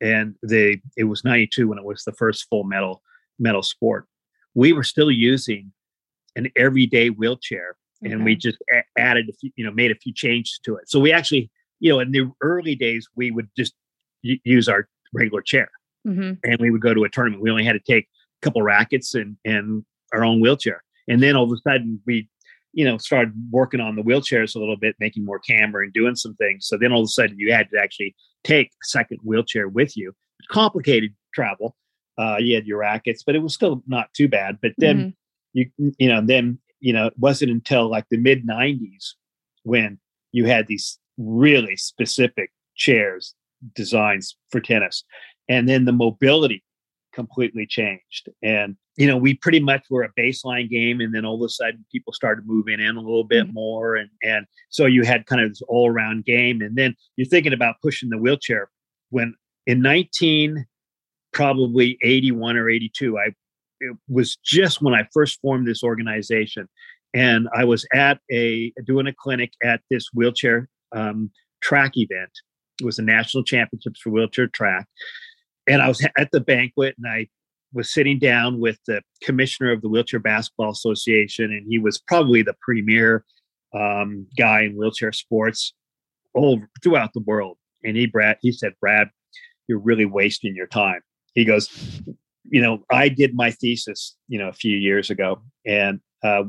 and 0.00 0.34
they 0.42 0.82
it 0.96 1.04
was 1.04 1.24
92 1.24 1.68
when 1.68 1.78
it 1.78 1.84
was 1.84 2.02
the 2.04 2.12
first 2.12 2.46
full 2.48 2.64
medal 2.64 3.02
medal 3.38 3.62
sport 3.62 4.06
we 4.54 4.72
were 4.72 4.82
still 4.82 5.10
using 5.10 5.72
an 6.36 6.50
everyday 6.56 7.08
wheelchair 7.08 7.76
and 8.02 8.14
okay. 8.14 8.24
we 8.24 8.36
just 8.36 8.58
a- 8.72 9.00
added 9.00 9.28
a 9.28 9.32
few, 9.32 9.50
you 9.56 9.64
know, 9.64 9.70
made 9.70 9.90
a 9.90 9.96
few 9.96 10.12
changes 10.12 10.58
to 10.64 10.76
it. 10.76 10.88
So 10.88 11.00
we 11.00 11.12
actually, 11.12 11.50
you 11.80 11.92
know, 11.92 12.00
in 12.00 12.12
the 12.12 12.30
early 12.40 12.74
days, 12.74 13.08
we 13.16 13.30
would 13.30 13.48
just 13.56 13.74
y- 14.24 14.40
use 14.44 14.68
our 14.68 14.88
regular 15.12 15.42
chair, 15.42 15.70
mm-hmm. 16.06 16.32
and 16.44 16.60
we 16.60 16.70
would 16.70 16.80
go 16.80 16.94
to 16.94 17.04
a 17.04 17.08
tournament. 17.08 17.42
We 17.42 17.50
only 17.50 17.64
had 17.64 17.72
to 17.74 17.92
take 17.92 18.08
a 18.42 18.46
couple 18.46 18.62
rackets 18.62 19.14
and 19.14 19.36
and 19.44 19.84
our 20.12 20.24
own 20.24 20.40
wheelchair, 20.40 20.82
and 21.08 21.22
then 21.22 21.36
all 21.36 21.44
of 21.44 21.52
a 21.52 21.70
sudden 21.70 22.00
we, 22.06 22.28
you 22.72 22.84
know, 22.84 22.98
started 22.98 23.32
working 23.50 23.80
on 23.80 23.96
the 23.96 24.02
wheelchairs 24.02 24.54
a 24.54 24.58
little 24.58 24.76
bit, 24.76 24.96
making 24.98 25.24
more 25.24 25.38
camber 25.38 25.82
and 25.82 25.92
doing 25.92 26.16
some 26.16 26.34
things. 26.34 26.66
So 26.66 26.76
then 26.76 26.92
all 26.92 27.00
of 27.00 27.06
a 27.06 27.08
sudden 27.08 27.38
you 27.38 27.52
had 27.52 27.70
to 27.70 27.78
actually 27.78 28.14
take 28.44 28.68
a 28.68 28.84
second 28.84 29.18
wheelchair 29.22 29.68
with 29.68 29.96
you. 29.96 30.12
Complicated 30.50 31.14
travel. 31.34 31.76
Uh, 32.18 32.36
you 32.38 32.54
had 32.54 32.66
your 32.66 32.78
rackets, 32.78 33.22
but 33.22 33.34
it 33.34 33.38
was 33.38 33.54
still 33.54 33.82
not 33.86 34.12
too 34.12 34.28
bad. 34.28 34.58
But 34.60 34.72
then 34.76 34.98
mm-hmm. 34.98 35.08
you 35.52 35.94
you 35.98 36.08
know 36.08 36.20
then 36.20 36.58
you 36.82 36.92
know, 36.92 37.06
it 37.06 37.14
wasn't 37.18 37.50
until 37.50 37.88
like 37.88 38.04
the 38.10 38.18
mid 38.18 38.46
90s 38.46 39.12
when 39.62 39.98
you 40.32 40.46
had 40.46 40.66
these 40.66 40.98
really 41.16 41.76
specific 41.76 42.50
chairs 42.74 43.34
designs 43.74 44.36
for 44.50 44.60
tennis. 44.60 45.04
And 45.48 45.68
then 45.68 45.84
the 45.84 45.92
mobility 45.92 46.64
completely 47.14 47.66
changed. 47.66 48.28
And, 48.42 48.76
you 48.96 49.06
know, 49.06 49.16
we 49.16 49.34
pretty 49.34 49.60
much 49.60 49.84
were 49.90 50.02
a 50.02 50.20
baseline 50.20 50.68
game. 50.68 51.00
And 51.00 51.14
then 51.14 51.24
all 51.24 51.36
of 51.36 51.46
a 51.46 51.48
sudden 51.48 51.84
people 51.92 52.12
started 52.12 52.46
moving 52.46 52.80
in 52.80 52.96
a 52.96 53.00
little 53.00 53.24
bit 53.24 53.44
mm-hmm. 53.44 53.54
more. 53.54 53.96
And, 53.96 54.10
and 54.22 54.46
so 54.70 54.86
you 54.86 55.04
had 55.04 55.26
kind 55.26 55.40
of 55.40 55.50
this 55.50 55.62
all 55.68 55.88
around 55.88 56.24
game. 56.24 56.60
And 56.62 56.74
then 56.74 56.96
you're 57.16 57.28
thinking 57.28 57.52
about 57.52 57.76
pushing 57.80 58.08
the 58.08 58.18
wheelchair 58.18 58.70
when 59.10 59.34
in 59.66 59.82
19, 59.82 60.66
probably 61.32 61.98
81 62.02 62.56
or 62.56 62.68
82, 62.68 63.18
I, 63.18 63.32
it 63.82 63.96
was 64.08 64.36
just 64.36 64.82
when 64.82 64.94
I 64.94 65.06
first 65.12 65.40
formed 65.40 65.66
this 65.66 65.82
organization. 65.82 66.68
And 67.14 67.48
I 67.54 67.64
was 67.64 67.86
at 67.92 68.20
a 68.30 68.72
doing 68.86 69.06
a 69.06 69.12
clinic 69.12 69.52
at 69.62 69.80
this 69.90 70.06
wheelchair 70.14 70.68
um, 70.96 71.30
track 71.60 71.92
event. 71.96 72.30
It 72.80 72.84
was 72.84 72.96
the 72.96 73.02
national 73.02 73.44
championships 73.44 74.00
for 74.00 74.10
wheelchair 74.10 74.46
track 74.48 74.86
and 75.66 75.82
I 75.82 75.88
was 75.88 76.04
at 76.16 76.30
the 76.32 76.40
banquet 76.40 76.96
and 76.98 77.06
I 77.06 77.28
was 77.72 77.92
sitting 77.92 78.18
down 78.18 78.60
with 78.60 78.78
the 78.86 79.02
commissioner 79.22 79.72
of 79.72 79.80
the 79.80 79.88
Wheelchair 79.88 80.20
Basketball 80.20 80.70
Association, 80.70 81.46
and 81.46 81.64
he 81.68 81.78
was 81.78 81.98
probably 81.98 82.42
the 82.42 82.54
premier 82.60 83.24
um, 83.74 84.26
guy 84.36 84.62
in 84.62 84.76
wheelchair 84.76 85.12
sports 85.12 85.72
all 86.34 86.60
throughout 86.82 87.12
the 87.14 87.20
world. 87.20 87.56
And 87.82 87.96
he, 87.96 88.06
Brad, 88.06 88.36
he 88.42 88.52
said, 88.52 88.74
Brad, 88.80 89.08
you're 89.68 89.78
really 89.78 90.04
wasting 90.04 90.54
your 90.54 90.66
time. 90.66 91.00
He 91.34 91.44
goes, 91.44 91.68
you 92.52 92.60
know, 92.60 92.84
I 92.90 93.08
did 93.08 93.34
my 93.34 93.50
thesis, 93.50 94.14
you 94.28 94.38
know, 94.38 94.48
a 94.48 94.52
few 94.52 94.76
years 94.76 95.08
ago, 95.08 95.40
and 95.66 96.00
uh, 96.22 96.44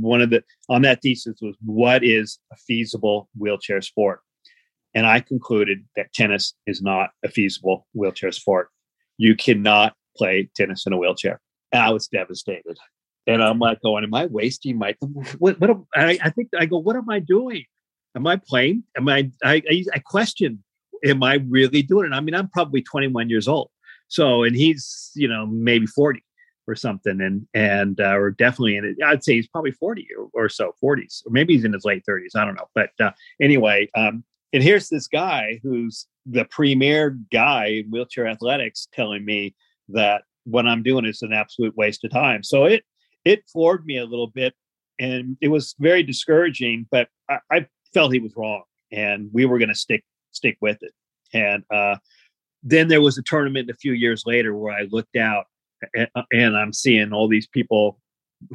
one 0.00 0.20
of 0.20 0.28
the 0.28 0.44
on 0.68 0.82
that 0.82 1.00
thesis 1.02 1.38
was 1.40 1.56
what 1.64 2.04
is 2.04 2.38
a 2.52 2.56
feasible 2.56 3.28
wheelchair 3.36 3.80
sport. 3.80 4.20
And 4.94 5.06
I 5.06 5.20
concluded 5.20 5.84
that 5.96 6.12
tennis 6.12 6.52
is 6.66 6.82
not 6.82 7.10
a 7.24 7.30
feasible 7.30 7.86
wheelchair 7.94 8.32
sport. 8.32 8.68
You 9.16 9.34
cannot 9.34 9.94
play 10.16 10.50
tennis 10.54 10.86
in 10.86 10.92
a 10.92 10.98
wheelchair. 10.98 11.40
And 11.72 11.82
I 11.82 11.90
was 11.90 12.06
devastated. 12.06 12.78
And 13.26 13.42
I'm 13.42 13.58
like 13.58 13.80
going, 13.82 14.04
am 14.04 14.14
I 14.14 14.26
wasting 14.26 14.78
my, 14.78 14.94
what, 15.38 15.58
what 15.58 15.70
am, 15.70 15.86
I, 15.94 16.18
I 16.22 16.30
think 16.30 16.48
I 16.58 16.66
go, 16.66 16.78
what 16.78 16.96
am 16.96 17.10
I 17.10 17.18
doing? 17.18 17.64
Am 18.14 18.26
I 18.26 18.36
playing? 18.36 18.84
Am 18.96 19.08
I, 19.08 19.30
I, 19.42 19.62
I, 19.68 19.84
I 19.94 19.98
question, 19.98 20.62
am 21.04 21.22
I 21.22 21.44
really 21.48 21.82
doing 21.82 22.12
it? 22.12 22.14
I 22.14 22.20
mean, 22.20 22.34
I'm 22.34 22.48
probably 22.48 22.82
21 22.82 23.28
years 23.28 23.48
old. 23.48 23.70
So, 24.08 24.44
and 24.44 24.56
he's, 24.56 25.10
you 25.14 25.28
know, 25.28 25.46
maybe 25.46 25.86
40 25.86 26.22
or 26.68 26.74
something 26.74 27.20
and 27.20 27.46
and 27.54 28.00
uh, 28.00 28.16
or 28.16 28.32
definitely 28.32 28.76
in 28.76 28.84
it 28.84 28.96
i'd 29.06 29.22
say 29.22 29.34
he's 29.34 29.46
probably 29.46 29.70
40 29.70 30.08
or, 30.18 30.46
or, 30.46 30.48
so 30.48 30.72
40s 30.82 31.24
or 31.24 31.30
maybe 31.30 31.54
he's 31.54 31.62
in 31.62 31.72
his 31.72 31.84
late 31.84 32.02
30s 32.04 32.34
i 32.34 32.44
don't 32.44 32.56
know 32.56 32.66
but 32.74 32.90
uh, 32.98 33.12
anyway 33.40 33.88
um, 33.94 34.24
and 34.52 34.64
here's 34.64 34.88
this 34.88 35.06
guy 35.06 35.60
who's 35.62 36.08
the 36.28 36.44
premier 36.46 37.16
guy 37.30 37.66
in 37.66 37.90
wheelchair 37.92 38.26
athletics 38.26 38.88
telling 38.92 39.24
me 39.24 39.54
that 39.90 40.22
what 40.46 40.66
I'm 40.66 40.82
doing 40.82 41.04
is 41.04 41.22
an 41.22 41.32
absolute 41.32 41.76
waste 41.76 42.04
of 42.04 42.10
time. 42.10 42.42
So 42.42 42.64
it 42.64 42.84
it 43.24 43.42
floored 43.52 43.84
me 43.84 43.98
a 43.98 44.04
little 44.04 44.28
bit, 44.28 44.54
and 44.98 45.36
it 45.40 45.48
was 45.48 45.74
very 45.78 46.02
discouraging. 46.02 46.86
But 46.90 47.08
I, 47.28 47.38
I 47.50 47.66
felt 47.92 48.12
he 48.12 48.20
was 48.20 48.36
wrong, 48.36 48.62
and 48.92 49.28
we 49.32 49.44
were 49.44 49.58
going 49.58 49.68
to 49.68 49.74
stick 49.74 50.04
stick 50.30 50.56
with 50.60 50.78
it. 50.82 50.92
And 51.34 51.64
uh, 51.70 51.96
then 52.66 52.88
there 52.88 53.00
was 53.00 53.16
a 53.16 53.22
tournament 53.22 53.70
a 53.70 53.74
few 53.74 53.92
years 53.92 54.24
later 54.26 54.54
where 54.54 54.74
I 54.74 54.88
looked 54.90 55.16
out, 55.16 55.44
and, 55.94 56.08
and 56.32 56.56
I'm 56.56 56.72
seeing 56.72 57.12
all 57.12 57.28
these 57.28 57.46
people 57.46 58.00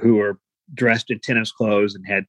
who 0.02 0.20
are 0.20 0.38
dressed 0.74 1.10
in 1.10 1.20
tennis 1.20 1.52
clothes 1.52 1.96
and 1.96 2.06
had 2.06 2.26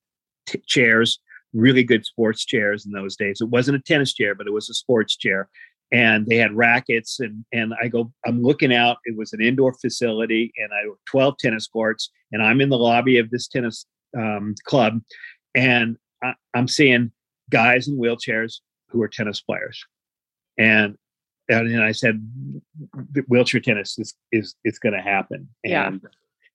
t- 0.46 0.62
chairs 0.66 1.18
really 1.52 1.82
good 1.82 2.06
sports 2.06 2.44
chairs 2.44 2.86
in 2.86 2.92
those 2.92 3.16
days. 3.16 3.40
It 3.40 3.48
wasn't 3.48 3.78
a 3.78 3.80
tennis 3.80 4.14
chair, 4.14 4.34
but 4.34 4.46
it 4.46 4.52
was 4.52 4.70
a 4.70 4.74
sports 4.74 5.16
chair. 5.16 5.48
And 5.92 6.26
they 6.26 6.36
had 6.36 6.56
rackets, 6.56 7.20
and 7.20 7.44
and 7.52 7.74
I 7.82 7.88
go, 7.88 8.10
I'm 8.24 8.42
looking 8.42 8.72
out. 8.72 8.96
It 9.04 9.14
was 9.16 9.34
an 9.34 9.42
indoor 9.42 9.74
facility, 9.74 10.50
and 10.56 10.72
I 10.72 10.84
12 11.06 11.36
tennis 11.38 11.66
courts, 11.66 12.10
and 12.30 12.42
I'm 12.42 12.62
in 12.62 12.70
the 12.70 12.78
lobby 12.78 13.18
of 13.18 13.28
this 13.28 13.46
tennis 13.46 13.84
um, 14.16 14.54
club, 14.64 15.00
and 15.54 15.98
I, 16.22 16.32
I'm 16.54 16.66
seeing 16.66 17.10
guys 17.50 17.88
in 17.88 17.98
wheelchairs 17.98 18.60
who 18.88 19.02
are 19.02 19.08
tennis 19.08 19.42
players, 19.42 19.84
and 20.56 20.96
and, 21.60 21.82
I 21.82 21.92
said, 21.92 22.26
wheelchair 23.28 23.60
tennis 23.60 23.98
is 23.98 24.14
is 24.30 24.54
it's 24.64 24.78
going 24.78 24.94
to 24.94 25.02
happen. 25.02 25.48
And 25.64 26.00
yeah. 26.02 26.08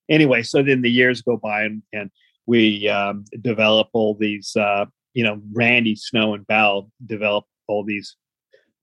Anyway, 0.09 0.41
so 0.43 0.63
then 0.63 0.81
the 0.81 0.91
years 0.91 1.21
go 1.21 1.37
by, 1.37 1.63
and 1.63 1.83
and 1.93 2.11
we 2.45 2.87
um, 2.87 3.25
develop 3.41 3.89
all 3.93 4.15
these, 4.15 4.55
uh, 4.55 4.85
you 5.13 5.23
know, 5.23 5.41
Randy, 5.51 5.95
Snow, 5.95 6.33
and 6.33 6.47
Val 6.47 6.89
develop 7.05 7.45
all 7.67 7.83
these 7.83 8.15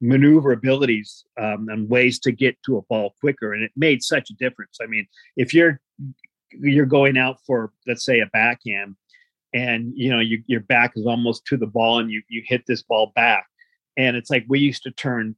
maneuverabilities 0.01 1.25
um, 1.41 1.69
and 1.71 1.89
ways 1.89 2.19
to 2.21 2.33
get 2.33 2.57
to 2.65 2.77
a 2.77 2.83
ball 2.83 3.15
quicker, 3.21 3.55
and 3.55 3.63
it 3.63 3.73
made 3.77 4.03
such 4.03 4.31
a 4.31 4.35
difference. 4.35 4.79
I 4.83 4.87
mean, 4.87 5.07
if 5.37 5.55
you're 5.55 5.81
you're 6.51 6.87
going 6.87 7.17
out 7.17 7.39
for 7.47 7.73
let's 7.87 8.05
say 8.05 8.21
a 8.21 8.27
backhand, 8.27 8.97
and 9.55 9.93
you 9.97 10.11
know 10.11 10.21
you, 10.21 10.43
your 10.47 10.61
back 10.61 10.93
is 10.97 11.07
almost 11.07 11.47
to 11.47 11.57
the 11.57 11.67
ball, 11.67 11.99
and 12.01 12.11
you 12.11 12.23
you 12.29 12.43
hit 12.47 12.65
this 12.67 12.83
ball 12.83 13.13
back, 13.15 13.47
and 13.97 14.17
it's 14.17 14.31
like 14.31 14.45
we 14.49 14.61
used 14.61 14.83
to 14.85 14.91
turn 14.91 15.37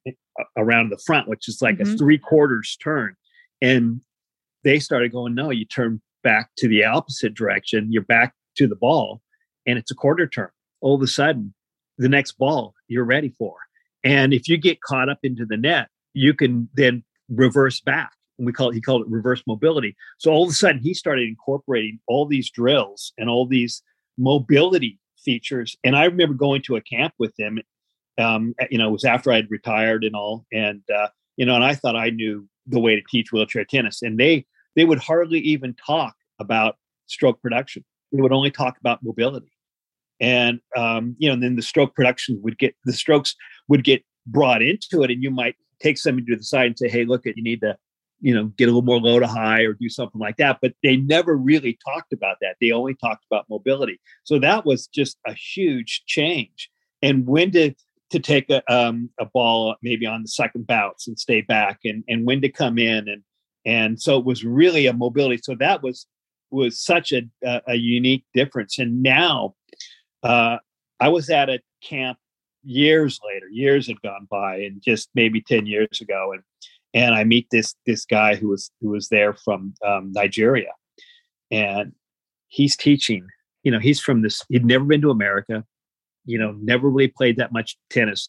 around 0.57 0.91
the 0.91 0.99
front, 1.05 1.29
which 1.29 1.49
is 1.49 1.61
like 1.61 1.79
mm-hmm. 1.79 1.95
a 1.95 1.97
three 1.97 2.19
quarters 2.19 2.77
turn, 2.83 3.15
and 3.61 4.01
they 4.65 4.79
started 4.79 5.13
going, 5.13 5.35
no, 5.35 5.51
you 5.51 5.65
turn 5.65 6.01
back 6.23 6.51
to 6.59 6.69
the 6.69 6.85
opposite 6.85 7.35
direction, 7.35 7.89
you're 7.91 8.03
back 8.03 8.35
to 8.57 8.67
the 8.67 8.77
ball, 8.77 9.21
and 9.67 9.79
it's 9.79 9.91
a 9.91 9.95
quarter 9.95 10.27
turn. 10.27 10.51
All 10.81 10.95
of 10.95 11.03
a 11.03 11.07
sudden, 11.07 11.55
the 11.99 12.09
next 12.09 12.33
ball 12.33 12.75
you're 12.89 13.05
ready 13.05 13.31
for. 13.39 13.55
And 14.05 14.33
if 14.33 14.49
you 14.49 14.57
get 14.57 14.81
caught 14.83 15.09
up 15.09 15.19
into 15.23 15.45
the 15.47 15.57
net, 15.57 15.89
you 16.15 16.35
can 16.35 16.69
then 16.75 17.05
reverse 17.29 17.81
back. 17.81 18.13
And 18.39 18.47
we 18.47 18.53
call 18.53 18.71
it, 18.71 18.75
he 18.75 18.81
called 18.81 19.03
it 19.03 19.09
reverse 19.09 19.43
mobility. 19.47 19.97
So 20.19 20.31
all 20.31 20.45
of 20.45 20.51
a 20.51 20.55
sudden, 20.55 20.81
he 20.81 20.95
started 20.95 21.27
incorporating 21.27 21.99
all 22.07 22.27
these 22.27 22.51
drills 22.51 23.13
and 23.17 23.29
all 23.31 23.47
these 23.47 23.83
mobility 24.19 25.01
features. 25.25 25.77
And 25.85 25.97
I 25.97 26.05
remember 26.05 26.35
going 26.35 26.63
to 26.63 26.77
a 26.77 26.81
camp 26.81 27.15
with 27.19 27.33
him. 27.39 27.59
Um, 28.19 28.55
you 28.71 28.79
know, 28.79 28.89
it 28.89 28.93
was 28.93 29.05
after 29.05 29.31
I'd 29.31 29.51
retired 29.51 30.05
and 30.05 30.17
all, 30.17 30.47
and 30.53 30.83
uh, 30.95 31.09
you 31.37 31.45
know, 31.45 31.55
and 31.55 31.65
I 31.65 31.75
thought 31.75 31.97
I 31.97 32.11
knew 32.11 32.49
the 32.67 32.81
way 32.81 32.97
to 32.97 33.03
teach 33.09 33.33
wheelchair 33.33 33.65
tennis. 33.65 34.03
And 34.03 34.19
they 34.19 34.47
they 34.75 34.85
would 34.85 34.99
hardly 34.99 35.41
even 35.41 35.75
talk 35.75 36.15
about 36.39 36.77
stroke 37.07 37.41
production. 37.43 37.85
They 38.13 38.21
would 38.21 38.33
only 38.33 38.51
talk 38.51 38.79
about 38.79 39.03
mobility. 39.03 39.53
And 40.21 40.61
um, 40.77 41.15
you 41.19 41.29
know, 41.29 41.35
and 41.35 41.43
then 41.43 41.57
the 41.57 41.63
stroke 41.63 41.95
production 41.95 42.41
would 42.43 42.59
get 42.59 42.75
the 42.85 42.93
strokes 42.93 43.35
would 43.69 43.85
get 43.85 44.03
brought 44.27 44.63
into 44.63 45.03
it, 45.03 45.11
and 45.11 45.23
you 45.23 45.31
might 45.31 45.57
take 45.81 45.99
somebody 45.99 46.27
to 46.29 46.37
the 46.37 46.45
side 46.45 46.67
and 46.67 46.79
say, 46.79 46.89
"Hey, 46.89 47.05
look, 47.05 47.27
at 47.27 47.37
you 47.37 47.43
need 47.43 47.61
to, 47.61 47.77
you 48.21 48.35
know, 48.35 48.47
get 48.57 48.65
a 48.65 48.73
little 48.73 48.83
more 48.83 48.99
low 48.99 49.21
to 49.21 49.27
high 49.27 49.63
or 49.63 49.75
do 49.75 49.91
something 49.91 50.21
like 50.21 50.39
that." 50.39 50.59
But 50.63 50.73
they 50.83 50.97
never 50.97 51.37
really 51.37 51.79
talked 51.87 52.15
about 52.15 52.39
that. 52.41 52.57
They 52.61 52.71
only 52.71 52.95
talked 52.95 53.27
about 53.31 53.45
mobility. 53.51 54.01
So 54.25 54.39
that 54.39 54.65
was 54.65 54.87
just 54.87 55.19
a 55.27 55.35
huge 55.35 56.05
change. 56.07 56.71
And 57.03 57.27
when 57.27 57.51
to 57.53 57.75
to 58.17 58.23
take 58.23 58.51
a 58.51 58.63
um, 58.73 59.11
a 59.21 59.27
ball 59.27 59.77
maybe 59.83 60.07
on 60.07 60.23
the 60.23 60.29
second 60.29 60.67
bounce 60.67 61.07
and 61.07 61.19
stay 61.19 61.43
back, 61.43 61.81
and 61.85 62.05
and 62.09 62.27
when 62.27 62.41
to 62.43 62.49
come 62.49 62.79
in 62.79 63.09
and 63.09 63.23
and 63.65 64.01
so 64.01 64.19
it 64.19 64.25
was 64.25 64.45
really 64.45 64.87
a 64.87 64.93
mobility. 64.93 65.41
So 65.43 65.55
that 65.57 65.83
was 65.83 66.07
was 66.51 66.81
such 66.81 67.13
a, 67.13 67.23
a, 67.45 67.61
a 67.69 67.75
unique 67.75 68.25
difference. 68.33 68.79
And 68.79 69.03
now 69.03 69.55
uh, 70.23 70.59
i 71.01 71.09
was 71.09 71.31
at 71.31 71.49
a 71.49 71.61
camp 71.83 72.19
years 72.65 73.21
later 73.25 73.47
years 73.51 73.87
had 73.87 74.01
gone 74.03 74.27
by 74.31 74.57
and 74.57 74.83
just 74.83 75.09
maybe 75.15 75.41
10 75.41 75.67
years 75.67 76.01
ago 76.01 76.33
and 76.33 76.43
and 76.95 77.15
i 77.15 77.23
meet 77.23 77.47
this 77.51 77.75
this 77.87 78.05
guy 78.05 78.35
who 78.35 78.49
was 78.49 78.71
who 78.81 78.91
was 78.91 79.09
there 79.09 79.35
from 79.35 79.75
um, 79.87 80.13
nigeria. 80.13 80.73
And 81.51 81.93
he's 82.49 82.77
teaching 82.77 83.27
you 83.63 83.71
know 83.71 83.79
he's 83.79 84.01
from 84.01 84.23
this 84.23 84.43
he'd 84.49 84.65
never 84.65 84.85
been 84.85 85.03
to 85.03 85.11
america 85.11 85.65
you 86.27 86.39
know 86.39 86.53
never 86.61 86.91
really 86.91 87.09
played 87.09 87.37
that 87.37 87.53
much 87.53 87.77
tennis 87.91 88.29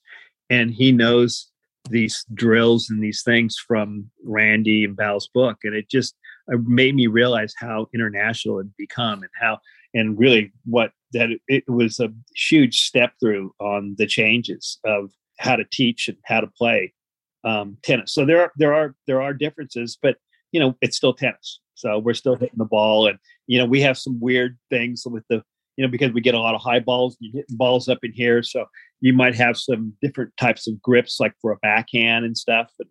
and 0.49 0.71
he 0.71 0.91
knows 0.91 1.51
these 1.89 2.25
drills 2.33 2.89
and 2.89 3.03
these 3.03 3.23
things 3.23 3.57
from 3.57 4.09
Randy 4.23 4.83
and 4.83 4.95
Val's 4.95 5.27
book, 5.33 5.57
and 5.63 5.75
it 5.75 5.89
just 5.89 6.15
made 6.49 6.95
me 6.95 7.07
realize 7.07 7.53
how 7.57 7.87
international 7.93 8.59
it 8.59 8.67
become 8.77 9.21
and 9.21 9.31
how 9.39 9.59
and 9.93 10.17
really 10.17 10.51
what 10.65 10.91
that 11.13 11.29
it 11.47 11.63
was 11.67 11.99
a 11.99 12.09
huge 12.35 12.81
step 12.81 13.13
through 13.19 13.53
on 13.59 13.95
the 13.97 14.05
changes 14.05 14.79
of 14.85 15.09
how 15.39 15.55
to 15.55 15.65
teach 15.71 16.07
and 16.07 16.17
how 16.25 16.41
to 16.41 16.47
play 16.47 16.93
um, 17.43 17.77
tennis. 17.83 18.13
So 18.13 18.25
there 18.25 18.41
are 18.41 18.51
there 18.57 18.73
are 18.73 18.95
there 19.07 19.21
are 19.21 19.33
differences, 19.33 19.97
but 20.01 20.17
you 20.51 20.59
know 20.59 20.75
it's 20.81 20.97
still 20.97 21.13
tennis. 21.13 21.59
So 21.75 21.99
we're 21.99 22.15
still 22.15 22.35
hitting 22.35 22.57
the 22.57 22.65
ball, 22.65 23.07
and 23.07 23.17
you 23.47 23.57
know 23.57 23.65
we 23.65 23.81
have 23.81 23.97
some 23.97 24.19
weird 24.19 24.57
things 24.69 25.03
with 25.05 25.23
the 25.29 25.43
you 25.77 25.85
know 25.85 25.91
because 25.91 26.11
we 26.11 26.21
get 26.21 26.35
a 26.35 26.39
lot 26.39 26.55
of 26.55 26.61
high 26.61 26.79
balls, 26.79 27.17
you 27.19 27.31
get 27.31 27.45
balls 27.49 27.87
up 27.87 27.99
in 28.03 28.11
here. 28.11 28.43
So 28.43 28.65
you 28.99 29.13
might 29.13 29.35
have 29.35 29.57
some 29.57 29.93
different 30.01 30.35
types 30.37 30.67
of 30.67 30.81
grips 30.81 31.19
like 31.19 31.33
for 31.41 31.51
a 31.51 31.57
backhand 31.57 32.25
and 32.25 32.37
stuff 32.37 32.71
and 32.79 32.89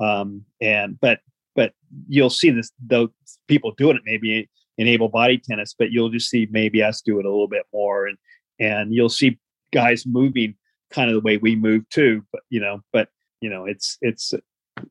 um 0.00 0.44
and 0.60 0.98
but 1.00 1.18
but 1.56 1.72
you'll 2.08 2.30
see 2.30 2.50
this 2.50 2.70
though 2.86 3.08
people 3.48 3.72
doing 3.76 3.96
it 3.96 4.02
maybe 4.04 4.48
in 4.76 4.86
able 4.86 5.08
body 5.08 5.36
tennis 5.36 5.74
but 5.76 5.90
you'll 5.90 6.08
just 6.08 6.30
see 6.30 6.46
maybe 6.52 6.80
us 6.80 7.02
do 7.02 7.18
it 7.18 7.24
a 7.24 7.28
little 7.28 7.48
bit 7.48 7.64
more 7.72 8.06
and 8.06 8.16
and 8.60 8.94
you'll 8.94 9.08
see 9.08 9.36
guys 9.72 10.04
moving 10.06 10.54
kind 10.92 11.10
of 11.10 11.14
the 11.14 11.20
way 11.20 11.36
we 11.36 11.56
move 11.56 11.82
too 11.88 12.22
but 12.30 12.42
you 12.48 12.60
know 12.60 12.78
but 12.92 13.08
you 13.40 13.50
know 13.50 13.64
it's 13.64 13.98
it's 14.02 14.32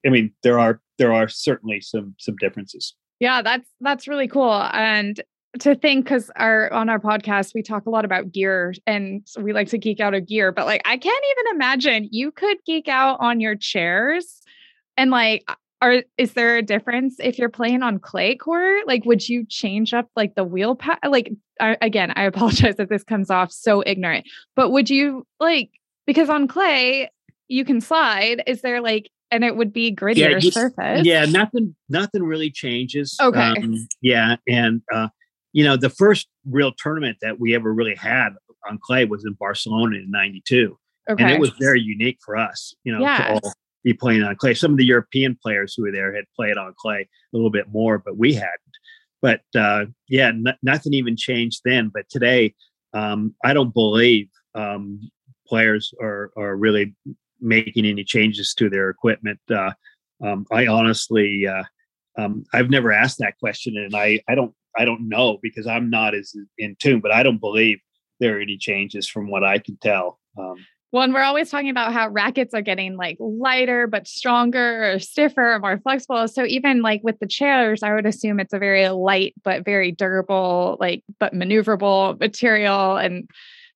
i 0.05 0.09
mean 0.09 0.29
there 0.43 0.59
are 0.59 0.81
there 0.97 1.13
are 1.13 1.27
certainly 1.27 1.81
some 1.81 2.15
some 2.19 2.35
differences. 2.37 2.95
Yeah, 3.19 3.41
that's 3.41 3.69
that's 3.81 4.07
really 4.07 4.27
cool. 4.27 4.63
And 4.73 5.21
to 5.61 5.75
think 5.75 6.05
because 6.05 6.29
our 6.35 6.71
on 6.71 6.89
our 6.89 6.99
podcast 6.99 7.53
we 7.53 7.61
talk 7.61 7.85
a 7.85 7.89
lot 7.89 8.05
about 8.05 8.31
gear 8.31 8.73
and 8.85 9.25
we 9.39 9.53
like 9.53 9.67
to 9.69 9.77
geek 9.77 9.99
out 9.99 10.13
of 10.13 10.27
gear 10.27 10.51
but 10.51 10.65
like 10.65 10.81
i 10.85 10.97
can't 10.97 11.25
even 11.31 11.55
imagine 11.55 12.07
you 12.11 12.31
could 12.31 12.57
geek 12.65 12.87
out 12.87 13.17
on 13.19 13.39
your 13.39 13.55
chairs 13.55 14.41
and 14.97 15.11
like 15.11 15.43
are 15.81 16.03
is 16.17 16.33
there 16.33 16.57
a 16.57 16.61
difference 16.61 17.15
if 17.19 17.37
you're 17.37 17.49
playing 17.49 17.83
on 17.83 17.99
clay 17.99 18.35
court? 18.35 18.87
Like 18.87 19.05
would 19.05 19.27
you 19.27 19.45
change 19.47 19.93
up 19.93 20.09
like 20.15 20.35
the 20.35 20.43
wheel 20.43 20.75
pad 20.75 20.99
like 21.07 21.31
I, 21.59 21.77
again 21.81 22.13
i 22.15 22.23
apologize 22.25 22.75
if 22.77 22.89
this 22.89 23.03
comes 23.03 23.29
off 23.29 23.51
so 23.51 23.83
ignorant 23.85 24.25
but 24.55 24.71
would 24.71 24.89
you 24.89 25.25
like 25.39 25.69
because 26.05 26.29
on 26.29 26.47
clay 26.47 27.09
you 27.47 27.65
can 27.65 27.81
slide 27.81 28.43
is 28.47 28.61
there 28.61 28.81
like 28.81 29.09
and 29.29 29.43
it 29.43 29.55
would 29.55 29.73
be 29.73 29.93
grittier 29.93 30.31
yeah, 30.31 30.39
just, 30.39 30.53
surface? 30.53 31.05
yeah 31.05 31.25
nothing 31.25 31.75
nothing 31.89 32.23
really 32.23 32.51
changes 32.51 33.17
okay. 33.21 33.39
um, 33.39 33.87
yeah 34.01 34.35
and 34.47 34.81
uh 34.93 35.07
you 35.57 35.63
know, 35.63 35.75
the 35.75 35.89
first 35.89 36.27
real 36.45 36.71
tournament 36.71 37.17
that 37.23 37.39
we 37.39 37.55
ever 37.55 37.73
really 37.73 37.95
had 37.95 38.29
on 38.69 38.77
clay 38.79 39.05
was 39.05 39.25
in 39.25 39.33
Barcelona 39.33 39.95
in 39.95 40.11
'92, 40.11 40.77
okay. 41.09 41.23
and 41.23 41.33
it 41.33 41.39
was 41.39 41.49
very 41.59 41.81
unique 41.81 42.19
for 42.23 42.37
us. 42.37 42.75
You 42.83 42.93
know, 42.93 43.01
yeah. 43.01 43.17
to 43.17 43.33
all 43.33 43.53
be 43.83 43.91
playing 43.91 44.21
on 44.21 44.35
clay. 44.35 44.53
Some 44.53 44.69
of 44.69 44.77
the 44.77 44.85
European 44.85 45.35
players 45.41 45.73
who 45.73 45.81
were 45.81 45.91
there 45.91 46.13
had 46.13 46.25
played 46.35 46.57
on 46.57 46.75
clay 46.77 47.09
a 47.33 47.35
little 47.35 47.49
bit 47.49 47.69
more, 47.71 47.97
but 47.97 48.17
we 48.17 48.35
hadn't. 48.35 48.51
But 49.19 49.41
uh, 49.55 49.85
yeah, 50.07 50.27
n- 50.27 50.57
nothing 50.61 50.93
even 50.93 51.17
changed 51.17 51.61
then. 51.65 51.89
But 51.91 52.07
today, 52.07 52.53
um, 52.93 53.33
I 53.43 53.53
don't 53.53 53.73
believe 53.73 54.29
um, 54.53 55.09
players 55.47 55.91
are 55.99 56.29
are 56.37 56.55
really 56.55 56.93
making 57.41 57.87
any 57.87 58.03
changes 58.03 58.53
to 58.59 58.69
their 58.69 58.91
equipment. 58.91 59.39
Uh, 59.49 59.71
um, 60.23 60.45
I 60.51 60.67
honestly, 60.67 61.47
uh, 61.47 61.63
um, 62.15 62.43
I've 62.53 62.69
never 62.69 62.91
asked 62.91 63.17
that 63.17 63.39
question, 63.39 63.75
and 63.75 63.95
I 63.95 64.21
I 64.27 64.35
don't 64.35 64.53
I 64.77 64.85
don't 64.85 65.09
know 65.09 65.39
because 65.41 65.67
I'm 65.67 65.89
not 65.89 66.15
as 66.15 66.35
in 66.57 66.75
tune, 66.79 66.99
but 66.99 67.11
I 67.11 67.23
don't 67.23 67.39
believe 67.39 67.79
there 68.19 68.37
are 68.37 68.41
any 68.41 68.57
changes 68.57 69.07
from 69.07 69.29
what 69.29 69.43
I 69.43 69.59
can 69.59 69.77
tell. 69.77 70.19
Um, 70.37 70.55
well, 70.91 71.03
and 71.03 71.13
we're 71.13 71.21
always 71.21 71.49
talking 71.49 71.69
about 71.69 71.91
how 71.91 72.07
rackets 72.07 72.53
are 72.53 72.61
getting 72.61 72.95
like 72.95 73.17
lighter 73.19 73.87
but 73.87 74.07
stronger 74.07 74.93
or 74.93 74.99
stiffer 74.99 75.53
or 75.53 75.59
more 75.59 75.77
flexible. 75.79 76.27
So 76.27 76.45
even 76.45 76.81
like 76.81 77.01
with 77.03 77.19
the 77.19 77.27
chairs, 77.27 77.83
I 77.83 77.93
would 77.93 78.05
assume 78.05 78.39
it's 78.39 78.53
a 78.53 78.59
very 78.59 78.87
light 78.89 79.33
but 79.43 79.65
very 79.65 79.91
durable, 79.91 80.77
like 80.79 81.03
but 81.19 81.33
maneuverable 81.33 82.17
material. 82.19 82.95
And 82.95 83.29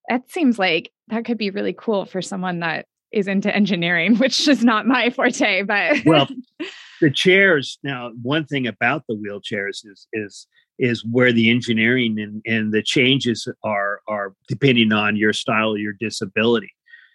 that 0.08 0.30
seems 0.30 0.58
like 0.58 0.90
that 1.08 1.26
could 1.26 1.38
be 1.38 1.50
really 1.50 1.74
cool 1.74 2.06
for 2.06 2.22
someone 2.22 2.60
that 2.60 2.86
is 3.12 3.28
into 3.28 3.54
engineering, 3.54 4.16
which 4.18 4.48
is 4.48 4.64
not 4.64 4.86
my 4.86 5.10
forte. 5.10 5.62
But 5.62 6.04
well, 6.06 6.28
the 7.02 7.10
chairs 7.10 7.78
now. 7.82 8.10
One 8.22 8.46
thing 8.46 8.66
about 8.66 9.04
the 9.06 9.16
wheelchairs 9.16 9.84
is 9.84 10.06
is 10.14 10.46
is 10.78 11.04
where 11.04 11.32
the 11.32 11.50
engineering 11.50 12.18
and, 12.18 12.42
and 12.46 12.72
the 12.72 12.82
changes 12.82 13.46
are 13.62 14.00
are 14.08 14.34
depending 14.48 14.92
on 14.92 15.16
your 15.16 15.32
style 15.32 15.76
your 15.76 15.94
disability. 15.98 16.72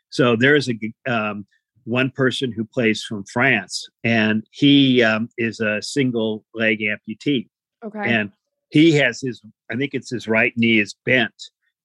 So 0.10 0.36
there's 0.36 0.70
a 0.70 0.76
um, 1.08 1.46
one 1.88 2.12
person 2.12 2.52
who 2.52 2.66
plays 2.66 3.04
from 3.04 3.24
France, 3.26 3.88
and 4.04 4.46
he 4.52 5.02
um, 5.04 5.30
is 5.38 5.60
a 5.60 5.82
single 5.82 6.44
leg 6.54 6.80
amputee. 6.82 7.48
Okay. 7.84 8.02
And 8.04 8.32
he 8.70 8.92
has 8.94 9.22
his, 9.22 9.42
I 9.72 9.76
think 9.78 9.94
it's 9.94 10.10
his 10.10 10.28
right 10.28 10.54
knee 10.58 10.80
is 10.80 10.96
bent, 11.06 11.34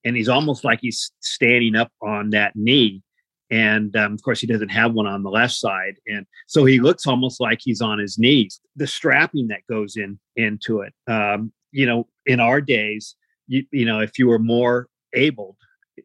and 0.04 0.16
he's 0.16 0.28
almost 0.28 0.64
like 0.64 0.80
he's 0.82 1.12
standing 1.20 1.76
up 1.76 1.92
on 2.02 2.30
that 2.30 2.56
knee. 2.56 3.02
And 3.50 3.94
um, 3.96 4.14
of 4.14 4.22
course, 4.22 4.40
he 4.40 4.46
doesn't 4.46 4.70
have 4.70 4.92
one 4.92 5.06
on 5.06 5.22
the 5.22 5.30
left 5.30 5.54
side, 5.54 5.94
and 6.06 6.26
so 6.46 6.64
he 6.64 6.80
looks 6.80 7.06
almost 7.06 7.40
like 7.40 7.60
he's 7.62 7.80
on 7.80 7.98
his 7.98 8.18
knees. 8.18 8.60
The 8.76 8.86
strapping 8.86 9.48
that 9.48 9.60
goes 9.68 9.96
in 9.96 10.18
into 10.36 10.80
it, 10.80 10.94
um, 11.06 11.52
you 11.72 11.86
know, 11.86 12.06
in 12.26 12.40
our 12.40 12.60
days, 12.60 13.16
you, 13.48 13.64
you 13.72 13.84
know, 13.84 14.00
if 14.00 14.18
you 14.18 14.28
were 14.28 14.38
more 14.38 14.88
able 15.14 15.56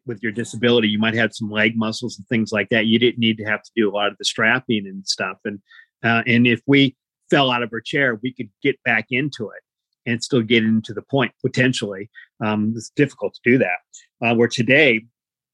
with 0.06 0.22
your 0.22 0.32
disability, 0.32 0.88
you 0.88 0.98
might 0.98 1.14
have 1.14 1.32
some 1.32 1.50
leg 1.50 1.76
muscles 1.76 2.18
and 2.18 2.26
things 2.28 2.52
like 2.52 2.68
that. 2.70 2.86
You 2.86 2.98
didn't 2.98 3.18
need 3.18 3.38
to 3.38 3.44
have 3.44 3.62
to 3.62 3.70
do 3.76 3.88
a 3.88 3.94
lot 3.94 4.10
of 4.10 4.18
the 4.18 4.24
strapping 4.24 4.86
and 4.86 5.06
stuff. 5.06 5.38
And 5.44 5.60
uh, 6.04 6.22
and 6.26 6.46
if 6.46 6.60
we 6.66 6.96
fell 7.30 7.50
out 7.50 7.62
of 7.62 7.72
our 7.72 7.80
chair, 7.80 8.18
we 8.22 8.32
could 8.32 8.48
get 8.62 8.82
back 8.84 9.06
into 9.10 9.50
it 9.50 9.62
and 10.06 10.22
still 10.22 10.42
get 10.42 10.64
into 10.64 10.94
the 10.94 11.02
point 11.02 11.32
potentially. 11.44 12.08
Um, 12.40 12.72
it's 12.76 12.90
difficult 12.90 13.34
to 13.34 13.50
do 13.50 13.58
that. 13.58 13.78
Uh, 14.22 14.34
where 14.34 14.48
today 14.48 15.04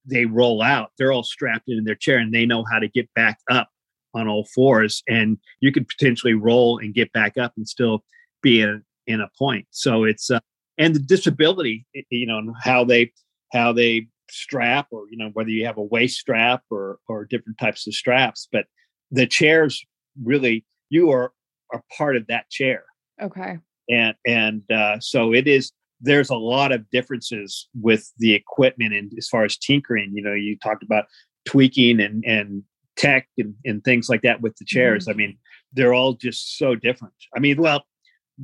they 0.04 0.26
roll 0.26 0.62
out, 0.62 0.90
they're 0.98 1.12
all 1.12 1.22
strapped 1.22 1.68
in 1.68 1.84
their 1.84 1.94
chair 1.94 2.18
and 2.18 2.32
they 2.32 2.44
know 2.44 2.64
how 2.70 2.78
to 2.78 2.88
get 2.88 3.12
back 3.14 3.38
up 3.50 3.68
on 4.14 4.28
all 4.28 4.46
fours, 4.54 5.02
and 5.08 5.38
you 5.60 5.72
could 5.72 5.88
potentially 5.88 6.34
roll 6.34 6.78
and 6.78 6.94
get 6.94 7.12
back 7.12 7.36
up 7.36 7.52
and 7.56 7.66
still 7.66 8.04
be 8.42 8.60
in 8.60 8.84
in 9.06 9.20
a 9.20 9.30
point. 9.38 9.66
So 9.70 10.04
it's 10.04 10.30
uh, 10.30 10.40
and 10.78 10.94
the 10.94 11.00
disability, 11.00 11.86
you 12.10 12.26
know, 12.26 12.38
and 12.38 12.54
how 12.62 12.84
they 12.84 13.12
how 13.52 13.72
they 13.72 14.08
strap, 14.30 14.88
or 14.90 15.04
you 15.10 15.16
know, 15.16 15.30
whether 15.32 15.50
you 15.50 15.66
have 15.66 15.78
a 15.78 15.82
waist 15.82 16.18
strap 16.18 16.62
or 16.70 16.98
or 17.08 17.24
different 17.24 17.58
types 17.58 17.86
of 17.86 17.94
straps. 17.94 18.48
But 18.50 18.66
the 19.10 19.26
chairs 19.26 19.84
really, 20.22 20.64
you 20.90 21.10
are 21.10 21.32
are 21.72 21.82
part 21.96 22.16
of 22.16 22.26
that 22.28 22.50
chair. 22.50 22.84
Okay. 23.20 23.58
And 23.90 24.14
and 24.26 24.62
uh, 24.70 25.00
so 25.00 25.32
it 25.32 25.46
is. 25.46 25.72
There's 26.00 26.28
a 26.28 26.36
lot 26.36 26.70
of 26.72 26.90
differences 26.90 27.68
with 27.80 28.12
the 28.18 28.34
equipment 28.34 28.92
and 28.92 29.10
as 29.16 29.28
far 29.28 29.44
as 29.44 29.56
tinkering. 29.56 30.12
You 30.14 30.22
know, 30.22 30.34
you 30.34 30.58
talked 30.58 30.82
about 30.82 31.06
tweaking 31.46 32.00
and 32.00 32.24
and 32.26 32.62
tech 32.96 33.28
and, 33.38 33.54
and 33.64 33.82
things 33.84 34.08
like 34.08 34.22
that 34.22 34.40
with 34.40 34.56
the 34.56 34.64
chairs. 34.64 35.04
Mm-hmm. 35.04 35.10
I 35.10 35.14
mean, 35.14 35.38
they're 35.72 35.94
all 35.94 36.14
just 36.14 36.58
so 36.58 36.74
different. 36.74 37.14
I 37.34 37.40
mean, 37.40 37.60
well, 37.60 37.84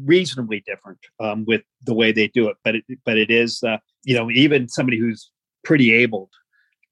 reasonably 0.04 0.62
different 0.66 0.98
um, 1.18 1.44
with 1.46 1.62
the 1.84 1.94
way 1.94 2.12
they 2.12 2.28
do 2.28 2.48
it. 2.48 2.56
But 2.64 2.76
it, 2.76 2.84
but 3.04 3.18
it 3.18 3.30
is, 3.30 3.62
uh, 3.62 3.78
you 4.04 4.14
know, 4.14 4.30
even 4.30 4.68
somebody 4.68 4.98
who's 4.98 5.30
pretty 5.64 5.92
abled, 5.92 6.30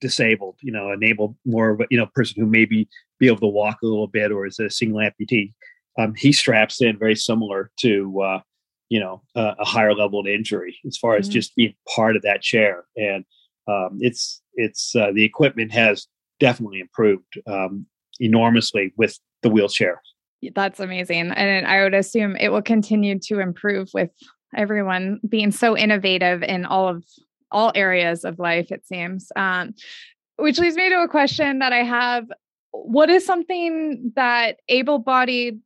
disabled, 0.00 0.56
you 0.62 0.72
know, 0.72 0.92
enabled 0.92 1.36
more 1.44 1.70
of 1.70 1.80
a, 1.80 1.86
you 1.90 1.98
know, 1.98 2.06
person 2.14 2.42
who 2.42 2.46
maybe 2.48 2.88
be 3.18 3.26
able 3.26 3.40
to 3.40 3.46
walk 3.46 3.78
a 3.82 3.86
little 3.86 4.06
bit 4.06 4.30
or 4.30 4.46
is 4.46 4.58
a 4.58 4.70
single 4.70 5.00
amputee, 5.00 5.52
um, 5.98 6.14
he 6.16 6.32
straps 6.32 6.80
in 6.80 6.98
very 6.98 7.16
similar 7.16 7.70
to, 7.80 8.20
uh, 8.20 8.40
you 8.88 9.00
know, 9.00 9.22
uh, 9.34 9.54
a 9.58 9.64
higher 9.64 9.94
level 9.94 10.20
of 10.20 10.26
injury 10.26 10.78
as 10.86 10.96
far 10.96 11.16
as 11.16 11.26
mm-hmm. 11.26 11.34
just 11.34 11.56
being 11.56 11.74
part 11.94 12.16
of 12.16 12.22
that 12.22 12.42
chair. 12.42 12.84
And 12.96 13.24
um, 13.66 13.98
it's, 14.00 14.40
it's, 14.54 14.94
uh, 14.94 15.10
the 15.12 15.24
equipment 15.24 15.72
has 15.72 16.06
definitely 16.40 16.80
improved 16.80 17.40
um, 17.46 17.86
enormously 18.20 18.92
with 18.96 19.18
the 19.42 19.50
wheelchair. 19.50 20.00
That's 20.54 20.80
amazing. 20.80 21.32
And 21.32 21.66
I 21.66 21.82
would 21.82 21.94
assume 21.94 22.36
it 22.36 22.50
will 22.50 22.62
continue 22.62 23.18
to 23.20 23.40
improve 23.40 23.90
with 23.92 24.10
everyone 24.56 25.20
being 25.28 25.50
so 25.50 25.76
innovative 25.76 26.42
in 26.42 26.64
all 26.64 26.88
of 26.88 27.04
all 27.50 27.72
areas 27.74 28.24
of 28.24 28.38
life, 28.38 28.70
it 28.70 28.86
seems. 28.86 29.32
Um, 29.36 29.74
which 30.36 30.58
leads 30.58 30.76
me 30.76 30.88
to 30.90 31.02
a 31.02 31.08
question 31.08 31.58
that 31.58 31.72
I 31.72 31.82
have. 31.82 32.26
What 32.70 33.10
is 33.10 33.26
something 33.26 34.12
that 34.14 34.58
able 34.68 34.98
bodied 34.98 35.60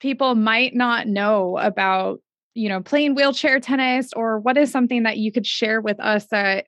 people 0.00 0.34
might 0.34 0.74
not 0.74 1.06
know 1.06 1.56
about, 1.58 2.20
you 2.54 2.68
know, 2.68 2.80
playing 2.80 3.14
wheelchair 3.14 3.60
tennis, 3.60 4.12
or 4.14 4.40
what 4.40 4.56
is 4.56 4.70
something 4.70 5.04
that 5.04 5.18
you 5.18 5.30
could 5.30 5.46
share 5.46 5.80
with 5.80 6.00
us 6.00 6.26
that, 6.26 6.66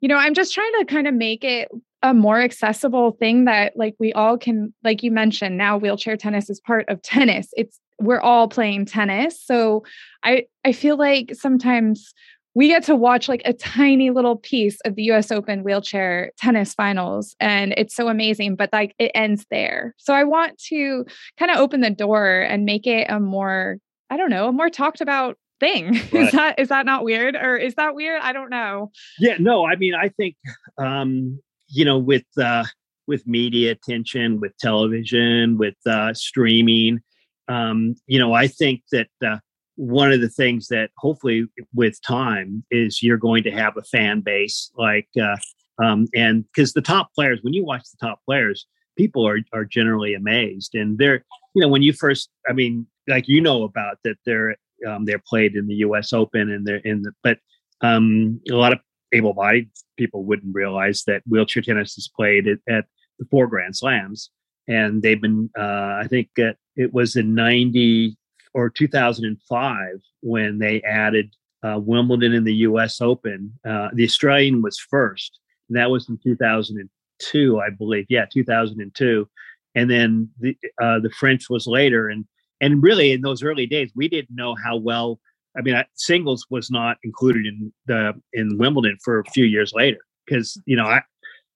you 0.00 0.08
know, 0.08 0.16
I'm 0.16 0.34
just 0.34 0.52
trying 0.52 0.72
to 0.80 0.84
kind 0.84 1.06
of 1.06 1.14
make 1.14 1.44
it 1.44 1.68
a 2.04 2.12
more 2.12 2.40
accessible 2.40 3.12
thing 3.12 3.46
that 3.46 3.72
like 3.76 3.96
we 3.98 4.12
all 4.12 4.36
can 4.36 4.72
like 4.84 5.02
you 5.02 5.10
mentioned 5.10 5.56
now 5.56 5.78
wheelchair 5.78 6.16
tennis 6.16 6.50
is 6.50 6.60
part 6.60 6.84
of 6.88 7.00
tennis 7.02 7.48
it's 7.54 7.80
we're 7.98 8.20
all 8.20 8.46
playing 8.46 8.84
tennis 8.84 9.42
so 9.42 9.82
i 10.22 10.44
i 10.64 10.70
feel 10.70 10.98
like 10.98 11.34
sometimes 11.34 12.12
we 12.54 12.68
get 12.68 12.84
to 12.84 12.94
watch 12.94 13.28
like 13.28 13.42
a 13.44 13.52
tiny 13.52 14.10
little 14.10 14.36
piece 14.36 14.78
of 14.84 14.94
the 14.94 15.02
US 15.10 15.32
Open 15.32 15.64
wheelchair 15.64 16.30
tennis 16.38 16.72
finals 16.72 17.34
and 17.40 17.74
it's 17.76 17.96
so 17.96 18.08
amazing 18.08 18.54
but 18.54 18.70
like 18.72 18.94
it 18.98 19.10
ends 19.14 19.44
there. 19.50 19.94
So 19.98 20.14
I 20.14 20.24
want 20.24 20.56
to 20.68 21.04
kind 21.36 21.50
of 21.50 21.58
open 21.58 21.80
the 21.80 21.90
door 21.90 22.42
and 22.42 22.64
make 22.64 22.86
it 22.86 23.10
a 23.10 23.18
more 23.18 23.78
I 24.08 24.16
don't 24.16 24.30
know, 24.30 24.48
a 24.48 24.52
more 24.52 24.70
talked 24.70 25.00
about 25.00 25.36
thing. 25.58 26.00
Right. 26.12 26.26
Is 26.26 26.32
that 26.32 26.60
is 26.60 26.68
that 26.68 26.86
not 26.86 27.04
weird 27.04 27.34
or 27.34 27.56
is 27.56 27.74
that 27.74 27.94
weird? 27.94 28.20
I 28.22 28.32
don't 28.32 28.50
know. 28.50 28.92
Yeah, 29.18 29.36
no, 29.38 29.66
I 29.66 29.76
mean 29.76 29.94
I 29.94 30.10
think 30.10 30.36
um 30.78 31.40
you 31.74 31.84
know, 31.84 31.98
with 31.98 32.24
uh, 32.40 32.64
with 33.06 33.26
media 33.26 33.72
attention, 33.72 34.40
with 34.40 34.56
television, 34.58 35.58
with 35.58 35.74
uh, 35.86 36.14
streaming, 36.14 37.00
um, 37.48 37.94
you 38.06 38.18
know, 38.18 38.32
I 38.32 38.46
think 38.46 38.82
that 38.92 39.08
uh, 39.24 39.38
one 39.76 40.12
of 40.12 40.20
the 40.20 40.28
things 40.28 40.68
that 40.68 40.90
hopefully 40.98 41.46
with 41.74 42.00
time 42.02 42.64
is 42.70 43.02
you're 43.02 43.18
going 43.18 43.42
to 43.44 43.50
have 43.50 43.76
a 43.76 43.82
fan 43.82 44.20
base 44.20 44.70
like, 44.76 45.08
uh, 45.20 45.36
um, 45.82 46.06
and 46.14 46.44
because 46.54 46.72
the 46.72 46.80
top 46.80 47.12
players, 47.14 47.40
when 47.42 47.52
you 47.52 47.64
watch 47.64 47.82
the 47.82 48.06
top 48.06 48.20
players, 48.24 48.66
people 48.96 49.26
are 49.26 49.40
are 49.52 49.64
generally 49.64 50.14
amazed, 50.14 50.74
and 50.74 50.98
they're, 50.98 51.24
you 51.54 51.62
know, 51.62 51.68
when 51.68 51.82
you 51.82 51.92
first, 51.92 52.30
I 52.48 52.52
mean, 52.52 52.86
like 53.08 53.26
you 53.26 53.40
know 53.40 53.64
about 53.64 53.98
that 54.04 54.16
they're 54.24 54.56
um, 54.86 55.04
they're 55.04 55.22
played 55.26 55.56
in 55.56 55.66
the 55.66 55.74
U.S. 55.76 56.12
Open 56.12 56.50
and 56.50 56.66
they're 56.66 56.76
in 56.76 57.02
the, 57.02 57.12
but 57.22 57.38
um, 57.80 58.40
a 58.50 58.54
lot 58.54 58.72
of 58.72 58.78
able-bodied 59.14 59.70
people 59.96 60.24
wouldn't 60.24 60.54
realize 60.54 61.04
that 61.06 61.22
wheelchair 61.26 61.62
tennis 61.62 61.96
is 61.96 62.10
played 62.14 62.46
at, 62.48 62.58
at 62.68 62.84
the 63.18 63.26
four 63.30 63.46
Grand 63.46 63.76
Slams, 63.76 64.30
and 64.68 65.02
they've 65.02 65.20
been, 65.20 65.50
uh, 65.58 66.00
I 66.02 66.06
think, 66.08 66.30
it 66.36 66.92
was 66.92 67.16
in 67.16 67.34
90 67.34 68.16
or 68.54 68.70
2005 68.70 69.86
when 70.20 70.58
they 70.58 70.80
added 70.82 71.34
uh, 71.62 71.78
Wimbledon 71.78 72.34
and 72.34 72.46
the 72.46 72.54
U.S. 72.56 73.00
Open. 73.00 73.52
Uh, 73.66 73.88
the 73.92 74.04
Australian 74.04 74.62
was 74.62 74.78
first, 74.78 75.38
and 75.68 75.76
that 75.76 75.90
was 75.90 76.08
in 76.08 76.18
2002, 76.22 77.60
I 77.60 77.70
believe. 77.70 78.06
Yeah, 78.08 78.26
2002, 78.30 79.28
and 79.74 79.90
then 79.90 80.28
the 80.38 80.56
uh, 80.80 81.00
the 81.00 81.10
French 81.10 81.48
was 81.48 81.66
later. 81.66 82.08
And 82.08 82.24
and 82.60 82.82
really, 82.82 83.12
in 83.12 83.22
those 83.22 83.42
early 83.42 83.66
days, 83.66 83.90
we 83.94 84.08
didn't 84.08 84.34
know 84.34 84.54
how 84.62 84.76
well. 84.76 85.20
I 85.56 85.62
mean, 85.62 85.82
singles 85.94 86.46
was 86.50 86.70
not 86.70 86.98
included 87.04 87.46
in 87.46 87.72
the 87.86 88.12
in 88.32 88.58
Wimbledon 88.58 88.98
for 89.04 89.20
a 89.20 89.30
few 89.30 89.44
years 89.44 89.72
later 89.74 89.98
because 90.26 90.60
you 90.66 90.76
know 90.76 90.86
I 90.86 91.02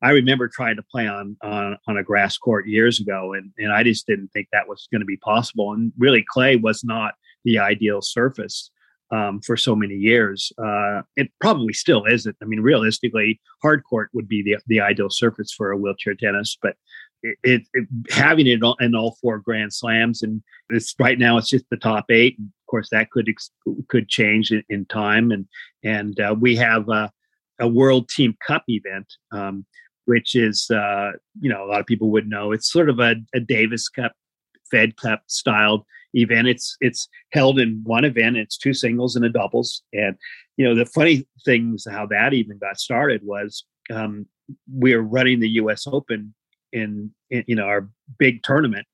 I 0.02 0.10
remember 0.10 0.48
trying 0.48 0.76
to 0.76 0.82
play 0.82 1.06
on 1.06 1.36
on, 1.42 1.76
on 1.86 1.96
a 1.96 2.04
grass 2.04 2.38
court 2.38 2.68
years 2.68 3.00
ago, 3.00 3.32
and 3.34 3.50
and 3.58 3.72
I 3.72 3.82
just 3.82 4.06
didn't 4.06 4.28
think 4.28 4.48
that 4.52 4.68
was 4.68 4.88
going 4.92 5.00
to 5.00 5.06
be 5.06 5.16
possible. 5.18 5.72
And 5.72 5.92
really, 5.98 6.24
clay 6.28 6.56
was 6.56 6.84
not 6.84 7.14
the 7.44 7.58
ideal 7.58 8.00
surface 8.02 8.70
um, 9.10 9.40
for 9.40 9.56
so 9.56 9.74
many 9.74 9.94
years. 9.94 10.52
Uh, 10.58 11.02
it 11.16 11.30
probably 11.40 11.72
still 11.72 12.04
isn't. 12.04 12.36
I 12.42 12.44
mean, 12.44 12.60
realistically, 12.60 13.40
hard 13.62 13.82
court 13.88 14.10
would 14.12 14.28
be 14.28 14.42
the 14.42 14.58
the 14.66 14.80
ideal 14.80 15.10
surface 15.10 15.52
for 15.52 15.70
a 15.70 15.76
wheelchair 15.76 16.14
tennis, 16.14 16.56
but 16.60 16.76
it, 17.22 17.62
it, 17.74 17.88
having 18.10 18.46
it 18.46 18.60
in 18.80 18.94
all 18.94 19.16
four 19.20 19.38
Grand 19.38 19.72
Slams, 19.72 20.22
and 20.22 20.42
it's 20.70 20.94
right 20.98 21.18
now 21.18 21.38
it's 21.38 21.48
just 21.48 21.68
the 21.70 21.76
top 21.76 22.10
eight. 22.10 22.38
And 22.38 22.48
of 22.48 22.66
course, 22.70 22.88
that 22.90 23.10
could 23.10 23.32
could 23.88 24.08
change 24.08 24.50
in, 24.50 24.62
in 24.68 24.84
time, 24.86 25.30
and 25.30 25.46
and 25.84 26.18
uh, 26.20 26.34
we 26.38 26.56
have 26.56 26.88
a, 26.88 27.10
a 27.60 27.68
World 27.68 28.08
Team 28.08 28.36
Cup 28.46 28.64
event. 28.68 29.12
Um, 29.32 29.66
which 30.08 30.34
is 30.34 30.70
uh, 30.70 31.12
you 31.38 31.50
know 31.50 31.64
a 31.64 31.66
lot 31.66 31.80
of 31.80 31.86
people 31.86 32.10
would 32.10 32.26
know. 32.26 32.52
It's 32.52 32.72
sort 32.72 32.88
of 32.88 32.98
a, 32.98 33.16
a 33.34 33.40
Davis 33.40 33.90
Cup, 33.90 34.12
Fed 34.70 34.96
Cup 34.96 35.22
styled 35.26 35.84
event. 36.14 36.48
It's 36.48 36.78
it's 36.80 37.08
held 37.32 37.58
in 37.58 37.82
one 37.84 38.06
event. 38.06 38.38
It's 38.38 38.56
two 38.56 38.72
singles 38.72 39.16
and 39.16 39.24
a 39.26 39.28
doubles. 39.28 39.82
And 39.92 40.16
you 40.56 40.64
know 40.64 40.74
the 40.74 40.86
funny 40.86 41.26
things 41.44 41.86
how 41.90 42.06
that 42.06 42.32
even 42.32 42.56
got 42.56 42.80
started 42.80 43.20
was 43.22 43.64
um, 43.90 44.26
we 44.74 44.96
were 44.96 45.02
running 45.02 45.40
the 45.40 45.50
U.S. 45.50 45.86
Open 45.86 46.34
in, 46.72 47.12
in 47.30 47.44
you 47.46 47.56
know 47.56 47.64
our 47.64 47.88
big 48.18 48.42
tournament, 48.42 48.86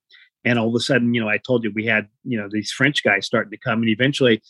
and 0.43 0.59
all 0.59 0.69
of 0.69 0.75
a 0.75 0.79
sudden 0.79 1.13
you 1.13 1.21
know 1.21 1.29
I 1.29 1.37
told 1.37 1.63
you 1.63 1.71
we 1.73 1.85
had 1.85 2.07
you 2.23 2.37
know 2.37 2.47
these 2.49 2.71
French 2.71 3.03
guys 3.03 3.25
starting 3.25 3.51
to 3.51 3.57
come, 3.57 3.81
and 3.81 3.89
eventually 3.89 4.41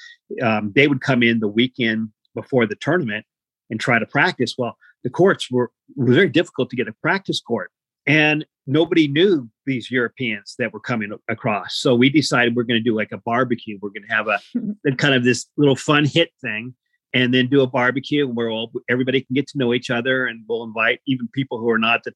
um, 0.42 0.72
they 0.76 0.88
would 0.88 1.02
come 1.02 1.24
in 1.24 1.40
the 1.40 1.48
weekend 1.48 2.10
before 2.34 2.66
the 2.66 2.76
tournament 2.76 3.26
and 3.70 3.80
try 3.80 4.00
to 4.00 4.06
practice. 4.06 4.56
Well, 4.58 4.78
the 5.04 5.10
courts 5.10 5.50
were, 5.50 5.72
were 5.96 6.14
very 6.14 6.30
difficult 6.30 6.70
to 6.72 6.76
get 6.76 6.88
a 6.88 6.94
practice 6.94 7.40
court. 7.40 7.72
And 8.08 8.46
nobody 8.68 9.08
knew 9.08 9.50
these 9.66 9.90
Europeans 9.90 10.56
that 10.60 10.74
were 10.74 10.80
coming 10.80 11.12
across. 11.30 11.78
So 11.78 11.96
we 11.96 12.10
decided 12.10 12.56
we're 12.56 12.64
going 12.64 12.80
to 12.80 12.90
do 12.90 12.96
like 12.96 13.12
a 13.12 13.18
barbecue. 13.18 13.80
We're 13.82 13.90
going 13.90 14.08
to 14.08 14.16
have 14.16 14.28
a, 14.92 14.96
kind 14.96 15.16
of 15.16 15.24
this 15.24 15.46
little 15.58 15.76
fun 15.76 16.06
hit 16.06 16.32
thing 16.42 16.76
and 17.14 17.34
then 17.34 17.48
do 17.48 17.62
a 17.62 17.68
barbecue 17.68 18.28
where 18.28 18.50
all, 18.50 18.72
everybody 18.90 19.22
can 19.22 19.34
get 19.34 19.48
to 19.48 19.58
know 19.58 19.74
each 19.74 19.90
other 19.90 20.26
and 20.26 20.44
we'll 20.50 20.64
invite 20.64 21.00
even 21.08 21.30
people 21.34 21.60
who 21.60 21.70
are 21.70 21.80
not 21.80 22.04
the, 22.04 22.14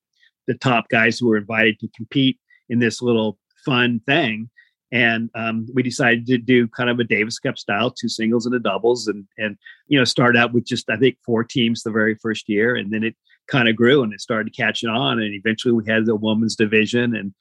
the 0.50 0.56
top 0.56 0.90
guys 0.90 1.20
who 1.20 1.28
were 1.28 1.38
invited 1.38 1.80
to 1.80 1.88
compete 1.96 2.40
in 2.70 2.80
this 2.80 3.02
little 3.02 3.38
fun 3.64 4.02
thing. 4.06 4.50
And 4.92 5.30
um, 5.36 5.68
we 5.72 5.84
decided 5.84 6.26
to 6.26 6.40
do 6.40 6.68
kind 6.68 6.90
of 6.90 7.00
a 7.00 7.04
Davis 7.04 7.38
Cup 7.38 7.60
style, 7.60 7.92
two 7.92 8.10
singles 8.10 8.48
and 8.48 8.56
a 8.56 8.60
doubles, 8.60 9.08
and 9.08 9.28
and 9.38 9.56
you 9.88 10.00
know 10.00 10.04
start 10.04 10.36
out 10.36 10.52
with 10.52 10.66
just 10.66 10.90
I 10.90 10.98
think 10.98 11.18
four 11.24 11.44
teams 11.44 11.84
the 11.84 11.92
very 11.92 12.16
first 12.16 12.50
year, 12.50 12.76
and 12.76 12.92
then 12.92 13.04
it 13.04 13.16
kind 13.48 13.70
of 13.70 13.76
grew 13.76 14.02
and 14.02 14.12
it 14.12 14.20
started 14.20 14.58
catching 14.58 14.90
on, 14.90 15.20
and 15.20 15.34
eventually 15.36 15.74
we 15.74 15.84
had 15.88 16.08
the 16.08 16.16
women's 16.16 16.56
division, 16.56 17.16
and 17.16 17.36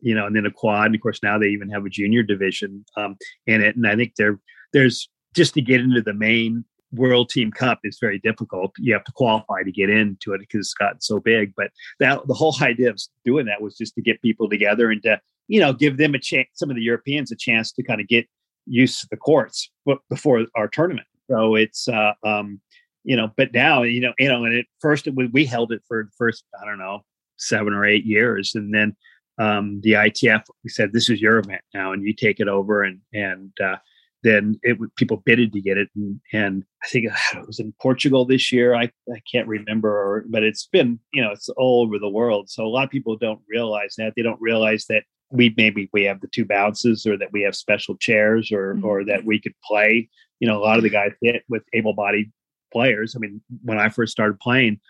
you 0.00 0.14
know, 0.14 0.26
and 0.26 0.36
then 0.36 0.46
a 0.46 0.50
quad, 0.52 0.86
and 0.86 0.94
of 0.94 1.00
course 1.00 1.18
now 1.24 1.38
they 1.38 1.48
even 1.48 1.70
have 1.70 1.84
a 1.84 1.90
junior 1.90 2.22
division 2.22 2.84
um, 2.96 3.16
in 3.48 3.60
it, 3.60 3.74
and 3.74 3.84
I 3.84 3.96
think 3.96 4.14
there 4.16 4.38
there's 4.72 5.08
just 5.34 5.54
to 5.54 5.60
get 5.60 5.80
into 5.80 6.02
the 6.02 6.14
main 6.14 6.64
World 6.92 7.30
Team 7.30 7.50
Cup 7.50 7.80
is 7.84 7.98
very 8.00 8.18
difficult. 8.18 8.72
You 8.78 8.92
have 8.92 9.04
to 9.04 9.12
qualify 9.12 9.62
to 9.62 9.72
get 9.72 9.90
into 9.90 10.32
it 10.34 10.40
because 10.40 10.60
it's 10.60 10.74
gotten 10.74 11.00
so 11.00 11.20
big. 11.20 11.54
But 11.56 11.70
that 12.00 12.26
the 12.26 12.34
whole 12.34 12.54
idea 12.60 12.90
of 12.90 13.00
doing 13.24 13.46
that 13.46 13.62
was 13.62 13.76
just 13.76 13.94
to 13.94 14.02
get 14.02 14.20
people 14.22 14.48
together 14.48 14.90
and 14.90 15.02
to 15.02 15.20
you 15.48 15.60
know, 15.60 15.72
give 15.72 15.96
them 15.96 16.14
a 16.14 16.18
chance, 16.18 16.48
some 16.54 16.70
of 16.70 16.76
the 16.76 16.82
Europeans 16.82 17.30
a 17.30 17.36
chance 17.36 17.72
to 17.72 17.82
kind 17.82 18.00
of 18.00 18.08
get 18.08 18.26
used 18.66 19.00
to 19.00 19.06
the 19.10 19.16
courts 19.16 19.70
before 20.08 20.46
our 20.56 20.68
tournament. 20.68 21.06
So 21.30 21.56
it's, 21.56 21.88
uh, 21.88 22.12
um, 22.24 22.60
you 23.04 23.16
know, 23.16 23.30
but 23.36 23.52
now, 23.52 23.82
you 23.82 24.00
know, 24.00 24.12
you 24.18 24.28
know, 24.28 24.44
and 24.44 24.56
at 24.56 24.66
first 24.80 25.06
it, 25.06 25.14
we 25.14 25.44
held 25.44 25.72
it 25.72 25.82
for 25.86 26.04
the 26.04 26.10
first, 26.16 26.44
I 26.60 26.64
don't 26.64 26.78
know, 26.78 27.00
seven 27.36 27.72
or 27.74 27.84
eight 27.84 28.04
years. 28.04 28.54
And 28.54 28.72
then 28.72 28.96
um, 29.38 29.80
the 29.82 29.92
ITF, 29.92 30.42
we 30.62 30.70
said, 30.70 30.92
this 30.92 31.10
is 31.10 31.20
your 31.20 31.38
event 31.38 31.62
now 31.74 31.92
and 31.92 32.02
you 32.02 32.14
take 32.14 32.38
it 32.38 32.48
over. 32.48 32.82
And, 32.82 33.00
and, 33.12 33.52
uh, 33.62 33.76
then 34.22 34.58
it 34.62 34.78
would 34.78 34.94
people 34.96 35.18
bidded 35.18 35.52
to 35.52 35.60
get 35.60 35.76
it. 35.76 35.88
And, 35.94 36.20
and 36.32 36.64
i 36.82 36.88
think 36.88 37.06
it 37.06 37.46
was 37.46 37.58
in 37.58 37.74
portugal 37.80 38.24
this 38.24 38.52
year. 38.52 38.74
I, 38.74 38.90
I 39.12 39.20
can't 39.30 39.48
remember 39.48 39.90
or, 39.90 40.24
but 40.28 40.42
it's 40.42 40.66
been 40.66 40.98
you 41.12 41.22
know 41.22 41.32
it's 41.32 41.48
all 41.50 41.82
over 41.82 41.98
the 41.98 42.08
world. 42.08 42.50
So 42.50 42.64
a 42.64 42.68
lot 42.68 42.84
of 42.84 42.90
people 42.90 43.16
don't 43.16 43.40
realize 43.48 43.94
that. 43.98 44.14
They 44.16 44.22
don't 44.22 44.40
realize 44.40 44.86
that 44.88 45.04
we 45.30 45.54
maybe 45.56 45.88
we 45.92 46.04
have 46.04 46.20
the 46.20 46.28
two 46.28 46.44
bounces 46.44 47.06
or 47.06 47.16
that 47.18 47.32
we 47.32 47.42
have 47.42 47.56
special 47.56 47.96
chairs 47.96 48.52
or 48.52 48.74
mm-hmm. 48.74 48.84
or 48.84 49.04
that 49.04 49.24
we 49.24 49.40
could 49.40 49.54
play. 49.64 50.08
You 50.40 50.48
know 50.48 50.58
a 50.58 50.64
lot 50.64 50.76
of 50.76 50.82
the 50.82 50.90
guys 50.90 51.12
hit 51.20 51.44
with 51.48 51.62
able-bodied 51.72 52.32
players. 52.72 53.14
I 53.16 53.18
mean 53.18 53.40
when 53.62 53.78
i 53.78 53.88
first 53.88 54.12
started 54.12 54.40
playing 54.40 54.80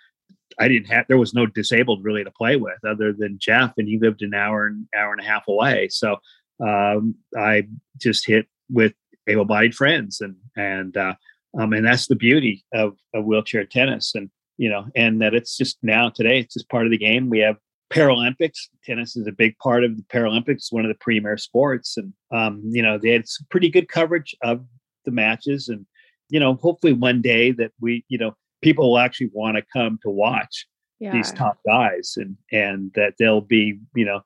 i 0.59 0.69
didn't 0.69 0.87
have 0.87 1.07
there 1.09 1.19
was 1.19 1.35
no 1.35 1.47
disabled 1.47 2.05
really 2.05 2.23
to 2.23 2.31
play 2.31 2.57
with 2.57 2.79
other 2.87 3.13
than 3.13 3.39
jeff 3.39 3.73
and 3.79 3.89
he 3.89 3.99
lived 3.99 4.21
an 4.21 4.35
hour 4.35 4.67
and 4.67 4.87
hour 4.95 5.13
and 5.13 5.21
a 5.21 5.25
half 5.25 5.49
away. 5.49 5.89
So 5.89 6.17
um, 6.65 7.15
i 7.37 7.67
just 7.99 8.27
hit 8.27 8.47
with 8.71 8.93
able-bodied 9.29 9.75
friends 9.75 10.21
and 10.21 10.37
and 10.57 10.97
uh, 10.97 11.15
um, 11.59 11.73
and 11.73 11.87
that's 11.87 12.07
the 12.07 12.17
beauty 12.17 12.65
of, 12.73 12.97
of 13.15 13.25
wheelchair 13.25 13.65
tennis 13.65 14.15
and 14.15 14.31
you 14.57 14.69
know 14.69 14.87
and 14.95 15.21
that 15.21 15.35
it's 15.35 15.57
just 15.57 15.79
now 15.83 16.09
today 16.09 16.41
it's 16.41 16.55
just 16.55 16.69
part 16.69 16.87
of 16.87 16.91
the 16.91 16.99
game 16.99 17.31
we 17.31 17.39
have 17.39 17.57
Paralympics. 17.93 18.69
Tennis 18.85 19.17
is 19.17 19.27
a 19.27 19.33
big 19.33 19.57
part 19.59 19.85
of 19.85 19.97
the 19.97 20.03
Paralympics, 20.05 20.73
one 20.73 20.85
of 20.85 20.89
the 20.89 20.99
premier 21.01 21.37
sports. 21.37 21.97
And, 21.97 22.13
um, 22.31 22.63
you 22.65 22.83
know, 22.83 22.99
they 22.99 23.11
had 23.11 23.29
some 23.29 23.47
pretty 23.51 23.69
good 23.69 23.89
coverage 23.89 24.35
of 24.43 24.65
the 25.05 25.11
matches. 25.11 25.69
And, 25.69 25.87
you 26.31 26.41
know, 26.41 26.55
hopefully 26.55 26.95
one 26.95 27.21
day 27.21 27.53
that 27.53 27.73
we, 27.81 28.05
you 28.09 28.19
know, 28.19 28.35
people 28.63 28.91
will 28.91 28.99
actually 28.99 29.31
want 29.33 29.57
to 29.57 29.65
come 29.73 29.99
to 30.03 30.11
watch 30.11 30.67
yeah. 31.01 31.13
these 31.13 31.33
top 31.33 31.59
guys 31.67 32.15
and, 32.17 32.37
and 32.51 32.91
that 32.95 33.15
they'll 33.19 33.43
be, 33.43 33.79
you 33.95 34.05
know, 34.05 34.23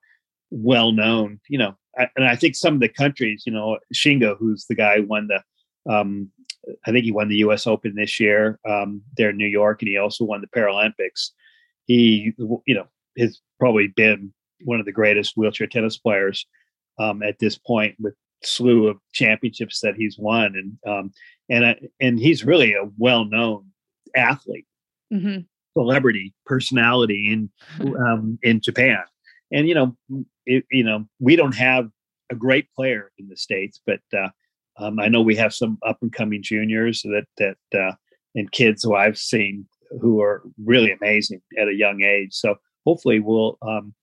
well 0.51 0.93
known, 0.93 1.41
you 1.49 1.59
know. 1.59 1.75
And 1.97 2.27
I 2.27 2.37
think 2.37 2.55
some 2.55 2.75
of 2.75 2.81
the 2.81 2.89
countries, 2.89 3.45
you 3.47 3.53
know, 3.53 3.79
Shingo, 3.95 4.37
who's 4.39 4.67
the 4.67 4.75
guy 4.75 4.97
who 4.97 5.07
won 5.07 5.29
the, 5.29 5.43
um, 5.93 6.31
I 6.87 6.91
think 6.91 7.05
he 7.05 7.13
won 7.13 7.29
the 7.29 7.37
U.S. 7.37 7.67
Open 7.67 7.95
this 7.95 8.21
year 8.21 8.59
um, 8.69 9.01
there 9.17 9.31
in 9.31 9.37
New 9.37 9.47
York, 9.47 9.81
and 9.81 9.89
he 9.89 9.97
also 9.97 10.25
won 10.25 10.41
the 10.41 10.61
Paralympics. 10.61 11.31
He, 11.87 12.33
you 12.39 12.75
know, 12.75 12.87
has 13.19 13.41
probably 13.59 13.89
been 13.89 14.33
one 14.65 14.81
of 14.81 14.87
the 14.87 14.93
greatest 14.93 15.37
wheelchair 15.37 15.67
tennis 15.67 15.97
players 15.97 16.47
um, 16.99 17.23
at 17.23 17.39
this 17.39 17.59
point 17.59 17.95
with 17.99 18.15
slew 18.43 18.89
of 18.89 18.99
championships 19.13 19.81
that 19.81 19.95
he's 19.97 20.19
won 20.19 20.55
and 20.55 20.93
um, 20.93 21.13
and 21.49 21.65
uh, 21.65 21.75
and 22.01 22.19
he's 22.19 22.45
really 22.45 22.75
a 22.75 22.89
well-known 22.99 23.65
athlete 24.15 24.67
mm-hmm. 25.13 25.41
celebrity 25.77 26.35
personality 26.45 27.33
in 27.81 27.95
um, 27.97 28.39
in 28.43 28.61
Japan 28.61 29.03
and 29.53 29.69
you 29.69 29.75
know 29.75 29.97
it, 30.47 30.65
you 30.71 30.85
know 30.85 31.05
we 31.19 31.37
don't 31.37 31.55
have 31.55 31.89
a 32.31 32.35
great 32.35 32.73
player 32.73 33.13
in 33.19 33.29
the 33.29 33.37
states 33.37 33.81
but 33.87 34.01
uh, 34.17 34.29
um, 34.79 34.99
I 34.99 35.09
know 35.09 35.23
we 35.23 35.37
have 35.37 35.55
some 35.55 35.79
up 35.87 35.99
and 36.03 36.13
coming 36.13 36.43
juniors 36.43 37.03
that 37.03 37.27
that 37.39 37.79
uh, 37.79 37.93
and 38.35 38.51
kids 38.53 38.83
who 38.83 38.95
I've 38.95 39.19
seen 39.19 39.67
who 40.01 40.21
are 40.21 40.43
really 40.65 40.93
amazing 40.93 41.41
at 41.59 41.69
a 41.69 41.75
young 41.75 42.03
age 42.03 42.33
so 42.33 42.57
hopefully 42.85 43.21
we'll 43.21 43.59
um, 43.63 43.95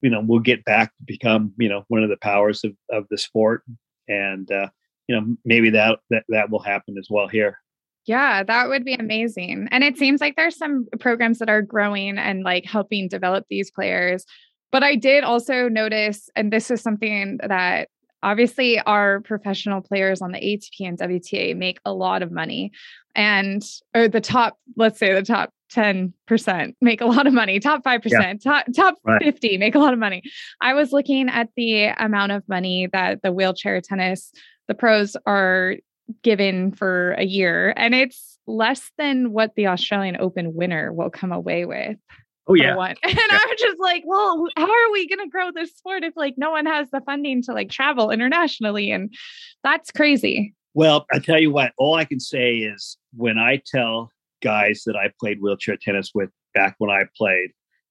you 0.00 0.10
know 0.10 0.22
we'll 0.24 0.40
get 0.40 0.64
back 0.64 0.88
to 0.96 1.04
become 1.04 1.52
you 1.58 1.68
know 1.68 1.84
one 1.88 2.02
of 2.02 2.10
the 2.10 2.18
powers 2.18 2.64
of, 2.64 2.72
of 2.90 3.06
the 3.10 3.18
sport 3.18 3.62
and 4.08 4.50
uh, 4.50 4.68
you 5.08 5.14
know 5.14 5.36
maybe 5.44 5.70
that, 5.70 5.98
that 6.10 6.24
that 6.28 6.50
will 6.50 6.62
happen 6.62 6.96
as 6.98 7.08
well 7.10 7.28
here 7.28 7.58
yeah, 8.06 8.42
that 8.42 8.68
would 8.68 8.84
be 8.84 8.94
amazing. 8.94 9.68
And 9.70 9.84
it 9.84 9.98
seems 9.98 10.20
like 10.20 10.36
there's 10.36 10.56
some 10.56 10.86
programs 10.98 11.38
that 11.38 11.50
are 11.50 11.62
growing 11.62 12.18
and 12.18 12.42
like 12.42 12.64
helping 12.64 13.08
develop 13.08 13.44
these 13.48 13.70
players. 13.70 14.24
But 14.72 14.82
I 14.82 14.94
did 14.94 15.24
also 15.24 15.68
notice, 15.68 16.28
and 16.36 16.52
this 16.52 16.70
is 16.70 16.80
something 16.80 17.38
that 17.46 17.88
obviously 18.22 18.78
our 18.80 19.20
professional 19.20 19.80
players 19.80 20.20
on 20.22 20.32
the 20.32 20.38
ATP 20.38 20.86
and 20.86 20.98
WTA 20.98 21.56
make 21.56 21.80
a 21.84 21.92
lot 21.92 22.22
of 22.22 22.30
money. 22.30 22.70
And 23.14 23.62
or 23.94 24.08
the 24.08 24.20
top, 24.20 24.58
let's 24.76 24.98
say 24.98 25.12
the 25.12 25.22
top 25.22 25.52
10% 25.70 26.74
make 26.80 27.00
a 27.00 27.06
lot 27.06 27.26
of 27.26 27.32
money 27.32 27.60
top 27.60 27.82
5% 27.84 28.02
yeah. 28.06 28.34
top 28.34 28.66
top 28.74 28.94
right. 29.04 29.22
50 29.22 29.56
make 29.58 29.74
a 29.74 29.78
lot 29.78 29.92
of 29.92 29.98
money 29.98 30.22
i 30.60 30.74
was 30.74 30.92
looking 30.92 31.28
at 31.28 31.48
the 31.56 31.84
amount 31.84 32.32
of 32.32 32.42
money 32.48 32.88
that 32.92 33.22
the 33.22 33.32
wheelchair 33.32 33.80
tennis 33.80 34.32
the 34.66 34.74
pros 34.74 35.16
are 35.26 35.76
given 36.22 36.72
for 36.72 37.12
a 37.12 37.24
year 37.24 37.72
and 37.76 37.94
it's 37.94 38.38
less 38.46 38.90
than 38.98 39.32
what 39.32 39.54
the 39.54 39.68
australian 39.68 40.16
open 40.18 40.54
winner 40.54 40.92
will 40.92 41.10
come 41.10 41.30
away 41.30 41.64
with 41.64 41.96
Oh 42.46 42.54
yeah. 42.54 42.76
One. 42.76 42.96
And 43.04 43.14
yeah. 43.14 43.38
I'm 43.42 43.56
just 43.58 43.78
like, 43.78 44.02
well, 44.06 44.46
how 44.56 44.64
are 44.64 44.92
we 44.92 45.08
going 45.08 45.20
to 45.20 45.30
grow 45.30 45.50
this 45.52 45.72
sport 45.76 46.04
if 46.04 46.16
like 46.16 46.34
no 46.36 46.50
one 46.50 46.66
has 46.66 46.90
the 46.90 47.00
funding 47.00 47.42
to 47.44 47.52
like 47.52 47.70
travel 47.70 48.10
internationally? 48.10 48.90
And 48.90 49.12
that's 49.62 49.90
crazy. 49.90 50.54
Well, 50.74 51.06
I 51.12 51.18
tell 51.18 51.38
you 51.38 51.52
what, 51.52 51.72
all 51.78 51.94
I 51.94 52.04
can 52.04 52.20
say 52.20 52.58
is 52.58 52.96
when 53.16 53.38
I 53.38 53.60
tell 53.66 54.10
guys 54.42 54.82
that 54.86 54.96
I 54.96 55.12
played 55.20 55.40
wheelchair 55.40 55.76
tennis 55.76 56.12
with 56.14 56.30
back 56.54 56.76
when 56.78 56.90
I 56.90 57.02
played 57.16 57.50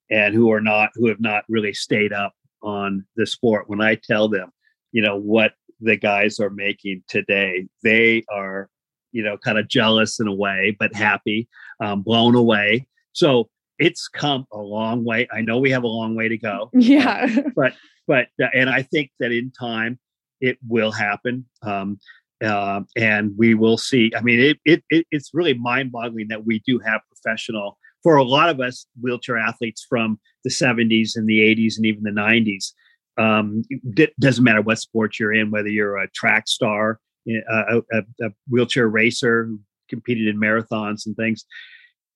and 0.09 0.33
who 0.33 0.51
are 0.51 0.61
not, 0.61 0.89
who 0.95 1.07
have 1.07 1.19
not 1.19 1.43
really 1.49 1.73
stayed 1.73 2.13
up 2.13 2.33
on 2.63 3.05
the 3.15 3.27
sport, 3.27 3.69
when 3.69 3.81
I 3.81 3.95
tell 3.95 4.27
them, 4.27 4.51
you 4.91 5.01
know, 5.01 5.17
what 5.17 5.53
the 5.79 5.97
guys 5.97 6.39
are 6.39 6.49
making 6.49 7.03
today, 7.07 7.67
they 7.83 8.23
are, 8.33 8.69
you 9.11 9.23
know, 9.23 9.37
kind 9.37 9.57
of 9.57 9.67
jealous 9.67 10.19
in 10.19 10.27
a 10.27 10.33
way, 10.33 10.75
but 10.79 10.95
happy, 10.95 11.47
um, 11.81 12.01
blown 12.01 12.35
away. 12.35 12.87
So 13.13 13.49
it's 13.79 14.07
come 14.07 14.45
a 14.51 14.59
long 14.59 15.03
way. 15.03 15.27
I 15.31 15.41
know 15.41 15.57
we 15.57 15.71
have 15.71 15.83
a 15.83 15.87
long 15.87 16.15
way 16.15 16.27
to 16.27 16.37
go. 16.37 16.69
Yeah. 16.79 17.27
but, 17.55 17.73
but, 18.07 18.27
uh, 18.41 18.47
and 18.53 18.69
I 18.69 18.81
think 18.81 19.11
that 19.19 19.31
in 19.31 19.51
time 19.51 19.99
it 20.41 20.57
will 20.67 20.91
happen. 20.91 21.45
Um, 21.61 21.99
uh, 22.43 22.81
and 22.95 23.37
we 23.37 23.53
will 23.53 23.77
see. 23.77 24.11
I 24.15 24.21
mean, 24.21 24.39
it, 24.39 24.57
it, 24.65 24.83
it 24.89 25.05
it's 25.11 25.31
really 25.33 25.53
mind 25.53 25.91
boggling 25.91 26.29
that 26.29 26.45
we 26.45 26.59
do 26.65 26.79
have 26.79 27.01
professional 27.09 27.77
for 28.01 28.15
a 28.15 28.23
lot 28.23 28.49
of 28.49 28.61
us 28.61 28.85
wheelchair 29.01 29.37
athletes 29.37 29.85
from 29.87 30.19
the 30.45 30.49
70s 30.49 31.15
and 31.15 31.27
the 31.27 31.39
80s 31.39 31.75
and 31.75 31.85
even 31.85 32.03
the 32.03 32.11
90s. 32.11 32.71
Um, 33.17 33.63
it 33.69 34.17
doesn't 34.19 34.43
matter 34.43 34.61
what 34.61 34.79
sport 34.79 35.19
you're 35.19 35.33
in, 35.33 35.51
whether 35.51 35.67
you're 35.67 35.97
a 35.97 36.09
track 36.11 36.47
star, 36.47 36.99
a, 37.27 37.81
a, 37.91 38.01
a 38.21 38.29
wheelchair 38.49 38.87
racer 38.87 39.45
who 39.45 39.59
competed 39.89 40.27
in 40.27 40.39
marathons 40.39 41.05
and 41.05 41.17
things. 41.17 41.43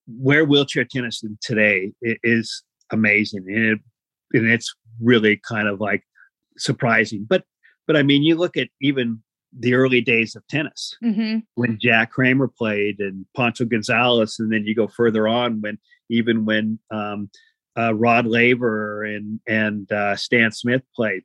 Where 0.08 0.46
wheelchair 0.46 0.86
tennis 0.86 1.24
is 1.24 1.32
today 1.42 1.92
is 2.02 2.64
amazing, 2.92 3.46
and, 3.48 3.66
it, 3.66 3.80
and 4.34 4.52
it's 4.52 4.74
really 5.02 5.40
kind 5.48 5.68
of 5.68 5.80
like 5.80 6.04
surprising. 6.58 7.26
But 7.28 7.44
but 7.88 7.96
I 7.96 8.04
mean, 8.04 8.24
you 8.24 8.36
look 8.36 8.58
at 8.58 8.70
even 8.82 9.22
the 9.58 9.74
early 9.76 10.02
days 10.02 10.36
of 10.36 10.46
tennis 10.48 10.96
mm-hmm. 11.04 11.40
when 11.56 11.78
Jack 11.80 12.12
Kramer 12.12 12.48
played 12.48 13.00
and 13.00 13.26
Pancho 13.36 13.66
Gonzalez, 13.66 14.38
and 14.40 14.52
then 14.52 14.66
you 14.66 14.76
go 14.76 14.88
further 14.88 15.28
on 15.28 15.62
when 15.62 15.78
even 16.10 16.46
when 16.46 16.80
um, 16.92 17.30
uh, 17.78 17.94
Rod 17.94 18.26
Laver 18.26 19.04
and 19.04 19.40
and 19.48 19.92
uh, 19.92 20.16
Stan 20.16 20.52
Smith 20.52 20.82
played, 20.96 21.24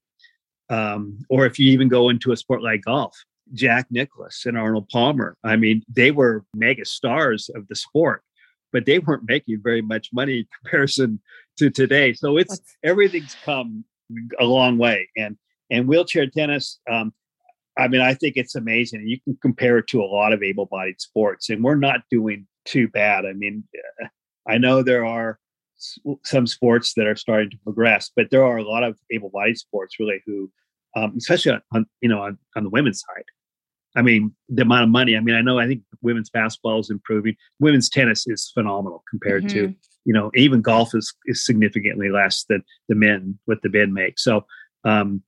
um, 0.70 1.18
or 1.28 1.46
if 1.46 1.58
you 1.58 1.70
even 1.72 1.88
go 1.88 2.08
into 2.08 2.32
a 2.32 2.36
sport 2.36 2.62
like 2.62 2.82
golf, 2.82 3.16
Jack 3.52 3.86
Nicklaus 3.90 4.44
and 4.46 4.58
Arnold 4.58 4.88
Palmer. 4.88 5.36
I 5.44 5.56
mean, 5.56 5.82
they 5.88 6.10
were 6.10 6.44
mega 6.54 6.84
stars 6.84 7.50
of 7.54 7.66
the 7.68 7.76
sport, 7.76 8.22
but 8.72 8.86
they 8.86 8.98
weren't 8.98 9.24
making 9.26 9.60
very 9.62 9.82
much 9.82 10.10
money 10.12 10.38
in 10.38 10.46
comparison 10.62 11.20
to 11.58 11.70
today. 11.70 12.12
So 12.12 12.36
it's 12.36 12.60
everything's 12.82 13.36
come 13.44 13.84
a 14.38 14.44
long 14.44 14.78
way, 14.78 15.08
and 15.16 15.36
and 15.70 15.86
wheelchair 15.86 16.26
tennis. 16.26 16.80
Um, 16.90 17.12
I 17.78 17.86
mean, 17.86 18.00
I 18.00 18.14
think 18.14 18.36
it's 18.36 18.56
amazing. 18.56 19.06
You 19.06 19.20
can 19.20 19.38
compare 19.40 19.78
it 19.78 19.86
to 19.88 20.02
a 20.02 20.04
lot 20.04 20.32
of 20.32 20.42
able 20.42 20.66
bodied 20.66 21.00
sports, 21.00 21.48
and 21.50 21.62
we're 21.62 21.76
not 21.76 22.00
doing 22.10 22.46
too 22.64 22.88
bad. 22.88 23.24
I 23.24 23.32
mean, 23.32 23.64
I 24.48 24.58
know 24.58 24.82
there 24.82 25.04
are 25.04 25.38
some 26.24 26.46
sports 26.46 26.94
that 26.94 27.06
are 27.06 27.16
starting 27.16 27.50
to 27.50 27.58
progress, 27.58 28.10
but 28.14 28.30
there 28.30 28.44
are 28.44 28.56
a 28.56 28.64
lot 28.64 28.82
of 28.82 28.98
able 29.12 29.30
bodied 29.30 29.58
sports 29.58 29.96
really 30.00 30.20
who, 30.26 30.50
um, 30.96 31.14
especially 31.16 31.56
on, 31.72 31.86
you 32.00 32.08
know, 32.08 32.20
on, 32.20 32.38
on 32.56 32.64
the 32.64 32.70
women's 32.70 33.00
side. 33.00 33.24
I 33.96 34.02
mean, 34.02 34.34
the 34.48 34.62
amount 34.62 34.84
of 34.84 34.90
money. 34.90 35.16
I 35.16 35.20
mean, 35.20 35.34
I 35.34 35.40
know 35.40 35.58
I 35.58 35.66
think 35.66 35.82
women's 36.02 36.30
basketball 36.30 36.80
is 36.80 36.90
improving. 36.90 37.36
Women's 37.58 37.88
tennis 37.88 38.26
is 38.26 38.50
phenomenal 38.52 39.02
compared 39.10 39.44
mm-hmm. 39.44 39.68
to, 39.68 39.74
you 40.04 40.12
know, 40.12 40.30
even 40.34 40.60
golf 40.60 40.94
is, 40.94 41.12
is 41.26 41.44
significantly 41.44 42.10
less 42.10 42.44
than 42.48 42.62
the 42.88 42.94
men, 42.94 43.38
what 43.46 43.62
the 43.62 43.70
men 43.70 43.92
make. 43.92 44.18
So, 44.18 44.44
um, 44.84 45.22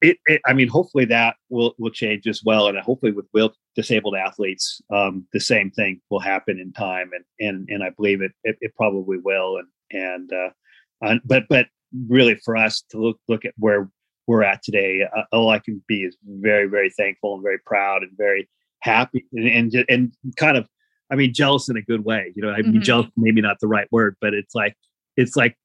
it, 0.00 0.18
it, 0.26 0.42
I 0.46 0.52
mean, 0.52 0.68
hopefully 0.68 1.06
that 1.06 1.36
will 1.48 1.74
will 1.78 1.90
change 1.90 2.26
as 2.26 2.42
well, 2.44 2.68
and 2.68 2.78
hopefully 2.78 3.12
with 3.12 3.26
will 3.32 3.54
disabled 3.74 4.14
athletes, 4.14 4.82
um, 4.92 5.26
the 5.32 5.40
same 5.40 5.70
thing 5.70 6.00
will 6.10 6.20
happen 6.20 6.60
in 6.60 6.72
time, 6.72 7.10
and 7.14 7.24
and 7.40 7.68
and 7.70 7.82
I 7.82 7.90
believe 7.90 8.20
it 8.20 8.32
it, 8.44 8.58
it 8.60 8.74
probably 8.74 9.16
will, 9.18 9.56
and 9.56 9.68
and 9.90 10.32
uh, 10.32 11.18
but 11.24 11.44
but 11.48 11.68
really 12.08 12.34
for 12.44 12.54
us 12.54 12.82
to 12.90 12.98
look 12.98 13.18
look 13.28 13.46
at 13.46 13.54
where 13.56 13.88
we're 14.26 14.42
at 14.42 14.62
today, 14.62 15.02
uh, 15.16 15.22
all 15.32 15.50
I 15.50 15.58
can 15.58 15.82
be 15.86 16.02
is 16.02 16.16
very 16.24 16.66
very 16.66 16.90
thankful 16.90 17.34
and 17.34 17.42
very 17.42 17.58
proud 17.66 18.02
and 18.02 18.12
very 18.16 18.48
happy 18.80 19.26
and 19.32 19.72
and, 19.74 19.84
and 19.88 20.12
kind 20.36 20.56
of, 20.56 20.68
I 21.10 21.16
mean, 21.16 21.32
jealous 21.32 21.68
in 21.68 21.76
a 21.76 21.82
good 21.82 22.04
way. 22.04 22.32
You 22.34 22.42
know, 22.42 22.50
I 22.50 22.62
mean, 22.62 22.74
mm-hmm. 22.74 22.82
jealous 22.82 23.06
maybe 23.16 23.40
not 23.40 23.58
the 23.60 23.68
right 23.68 23.88
word, 23.90 24.16
but 24.20 24.34
it's 24.34 24.54
like 24.54 24.76
it's 25.16 25.36
like 25.36 25.56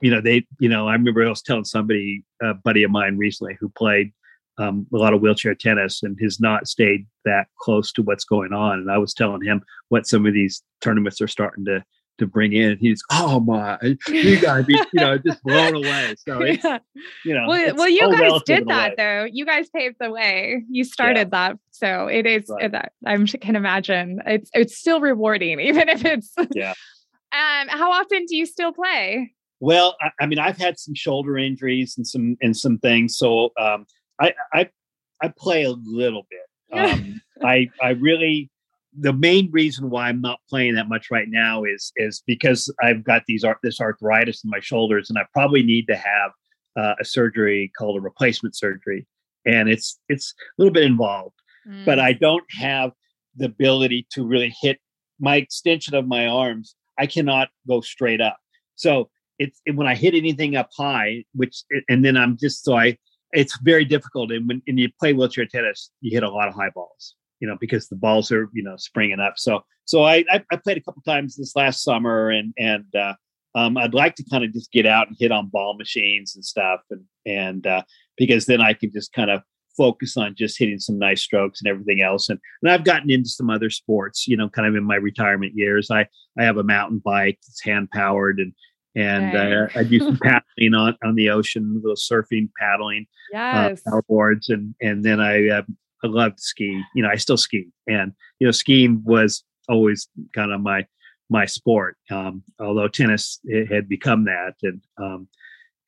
you 0.00 0.10
know 0.10 0.20
they 0.20 0.46
you 0.60 0.68
know 0.68 0.88
i 0.88 0.92
remember 0.92 1.24
i 1.24 1.28
was 1.28 1.42
telling 1.42 1.64
somebody 1.64 2.22
a 2.42 2.54
buddy 2.54 2.82
of 2.82 2.90
mine 2.90 3.16
recently 3.16 3.56
who 3.60 3.68
played 3.70 4.12
um, 4.58 4.86
a 4.92 4.96
lot 4.96 5.14
of 5.14 5.20
wheelchair 5.20 5.54
tennis 5.54 6.02
and 6.02 6.18
has 6.20 6.40
not 6.40 6.66
stayed 6.66 7.06
that 7.24 7.46
close 7.60 7.92
to 7.92 8.02
what's 8.02 8.24
going 8.24 8.52
on 8.52 8.78
and 8.78 8.90
i 8.90 8.98
was 8.98 9.14
telling 9.14 9.42
him 9.42 9.62
what 9.88 10.06
some 10.06 10.26
of 10.26 10.32
these 10.32 10.62
tournaments 10.80 11.20
are 11.20 11.28
starting 11.28 11.64
to 11.64 11.82
to 12.18 12.26
bring 12.26 12.52
in 12.52 12.76
he's 12.78 13.02
oh 13.10 13.40
my 13.40 13.78
you 14.08 14.40
gotta 14.40 14.62
be 14.62 14.74
you 14.74 15.00
know 15.00 15.16
just 15.18 15.42
blown 15.42 15.74
away 15.74 16.14
so 16.18 16.40
it's 16.42 16.64
yeah. 16.64 16.78
you 17.24 17.34
know 17.34 17.46
well, 17.48 17.74
well 17.76 17.88
you 17.88 18.10
guys 18.10 18.40
did 18.44 18.66
that 18.68 18.94
though 18.96 19.26
you 19.30 19.46
guys 19.46 19.68
paved 19.70 19.96
the 20.00 20.10
way 20.10 20.62
you 20.68 20.84
started 20.84 21.28
yeah. 21.32 21.48
that 21.48 21.58
so 21.70 22.06
it 22.06 22.26
is 22.26 22.48
right. 22.48 22.72
that 22.72 22.92
i 23.06 23.16
can 23.16 23.56
imagine 23.56 24.20
it's 24.26 24.50
it's 24.52 24.76
still 24.76 25.00
rewarding 25.00 25.60
even 25.68 25.88
if 25.88 26.04
it's 26.04 26.34
yeah 26.54 26.74
um, 27.32 27.68
how 27.68 27.92
often 27.92 28.24
do 28.26 28.36
you 28.36 28.46
still 28.46 28.72
play? 28.72 29.34
Well, 29.60 29.96
I, 30.00 30.10
I, 30.20 30.26
mean, 30.26 30.38
I've 30.38 30.56
had 30.56 30.78
some 30.78 30.94
shoulder 30.94 31.36
injuries 31.36 31.94
and 31.96 32.06
some 32.06 32.36
and 32.40 32.56
some 32.56 32.78
things, 32.78 33.18
so 33.18 33.50
um, 33.60 33.86
I, 34.20 34.32
I 34.52 34.68
I 35.20 35.28
play 35.36 35.64
a 35.64 35.70
little 35.70 36.26
bit. 36.30 36.78
Um, 36.78 37.20
I 37.44 37.68
I 37.82 37.90
really 37.90 38.50
the 38.98 39.12
main 39.12 39.50
reason 39.50 39.90
why 39.90 40.08
I'm 40.08 40.20
not 40.20 40.40
playing 40.48 40.74
that 40.74 40.88
much 40.88 41.10
right 41.10 41.28
now 41.28 41.64
is 41.64 41.92
is 41.96 42.22
because 42.26 42.72
I've 42.82 43.04
got 43.04 43.22
these 43.26 43.44
this 43.62 43.80
arthritis 43.80 44.44
in 44.44 44.50
my 44.50 44.60
shoulders, 44.60 45.10
and 45.10 45.18
I 45.18 45.22
probably 45.32 45.62
need 45.62 45.86
to 45.88 45.96
have 45.96 46.30
uh, 46.76 46.94
a 47.00 47.04
surgery 47.04 47.70
called 47.76 47.96
a 47.96 48.00
replacement 48.00 48.56
surgery, 48.56 49.06
and 49.46 49.68
it's 49.68 49.98
it's 50.08 50.34
a 50.38 50.62
little 50.62 50.72
bit 50.72 50.84
involved. 50.84 51.34
Mm. 51.68 51.84
But 51.84 51.98
I 51.98 52.12
don't 52.12 52.44
have 52.58 52.92
the 53.36 53.46
ability 53.46 54.06
to 54.12 54.26
really 54.26 54.54
hit 54.60 54.78
my 55.20 55.36
extension 55.36 55.94
of 55.94 56.06
my 56.06 56.26
arms 56.26 56.74
I 56.98 57.06
cannot 57.06 57.48
go 57.66 57.80
straight 57.80 58.20
up. 58.20 58.38
So 58.74 59.08
it's 59.38 59.60
when 59.72 59.86
I 59.86 59.94
hit 59.94 60.14
anything 60.14 60.56
up 60.56 60.68
high, 60.76 61.24
which 61.34 61.62
and 61.88 62.04
then 62.04 62.16
I'm 62.16 62.36
just 62.36 62.64
so 62.64 62.76
I 62.76 62.98
it's 63.32 63.58
very 63.62 63.84
difficult. 63.84 64.32
And 64.32 64.48
when 64.48 64.62
and 64.66 64.78
you 64.78 64.88
play 64.98 65.12
wheelchair 65.12 65.46
tennis, 65.46 65.90
you 66.00 66.10
hit 66.12 66.22
a 66.22 66.30
lot 66.30 66.48
of 66.48 66.54
high 66.54 66.70
balls, 66.74 67.14
you 67.40 67.48
know, 67.48 67.56
because 67.60 67.88
the 67.88 67.96
balls 67.96 68.30
are 68.32 68.48
you 68.52 68.62
know 68.62 68.76
springing 68.76 69.20
up. 69.20 69.34
So 69.36 69.60
so 69.84 70.04
I 70.04 70.24
I, 70.30 70.42
I 70.50 70.56
played 70.56 70.78
a 70.78 70.82
couple 70.82 71.02
times 71.02 71.36
this 71.36 71.56
last 71.56 71.82
summer, 71.82 72.30
and 72.30 72.52
and 72.58 72.86
uh, 72.94 73.14
um, 73.54 73.76
I'd 73.76 73.94
like 73.94 74.14
to 74.16 74.24
kind 74.30 74.44
of 74.44 74.52
just 74.52 74.72
get 74.72 74.86
out 74.86 75.08
and 75.08 75.16
hit 75.18 75.32
on 75.32 75.48
ball 75.48 75.76
machines 75.76 76.34
and 76.34 76.44
stuff, 76.44 76.80
and 76.90 77.04
and 77.26 77.66
uh, 77.66 77.82
because 78.16 78.46
then 78.46 78.60
I 78.60 78.74
can 78.74 78.92
just 78.92 79.12
kind 79.12 79.30
of 79.30 79.42
focus 79.78 80.16
on 80.16 80.34
just 80.36 80.58
hitting 80.58 80.78
some 80.78 80.98
nice 80.98 81.22
strokes 81.22 81.62
and 81.62 81.70
everything 81.70 82.02
else. 82.02 82.28
And, 82.28 82.38
and 82.60 82.70
I've 82.70 82.84
gotten 82.84 83.10
into 83.10 83.30
some 83.30 83.48
other 83.48 83.70
sports, 83.70 84.26
you 84.26 84.36
know, 84.36 84.50
kind 84.50 84.68
of 84.68 84.74
in 84.74 84.84
my 84.84 84.96
retirement 84.96 85.52
years. 85.54 85.90
I, 85.90 86.06
I 86.36 86.42
have 86.42 86.58
a 86.58 86.64
mountain 86.64 87.00
bike 87.02 87.38
that's 87.46 87.62
hand 87.62 87.88
powered 87.92 88.40
and, 88.40 88.52
and 88.96 89.36
uh, 89.36 89.68
I 89.76 89.84
do 89.84 90.00
some 90.00 90.18
paddling 90.22 90.74
on, 90.74 90.96
on 91.04 91.14
the 91.14 91.30
ocean, 91.30 91.80
little 91.80 91.94
surfing, 91.94 92.48
paddling, 92.58 93.06
uh, 93.32 93.38
yes. 93.38 93.80
uh, 93.86 93.90
paddle 93.90 94.04
boards. 94.08 94.50
And, 94.50 94.74
and 94.82 95.04
then 95.04 95.20
I, 95.20 95.48
uh, 95.48 95.62
I 96.04 96.06
loved 96.06 96.38
to 96.38 96.42
ski, 96.42 96.82
you 96.94 97.02
know, 97.02 97.10
I 97.10 97.16
still 97.16 97.36
ski 97.36 97.68
and, 97.86 98.12
you 98.38 98.46
know, 98.46 98.52
skiing 98.52 99.02
was 99.04 99.44
always 99.68 100.08
kind 100.34 100.52
of 100.52 100.60
my, 100.60 100.86
my 101.30 101.44
sport. 101.44 101.96
Um, 102.10 102.42
although 102.60 102.88
tennis 102.88 103.40
had 103.70 103.88
become 103.88 104.24
that. 104.24 104.54
And, 104.62 104.82
um, 104.96 105.28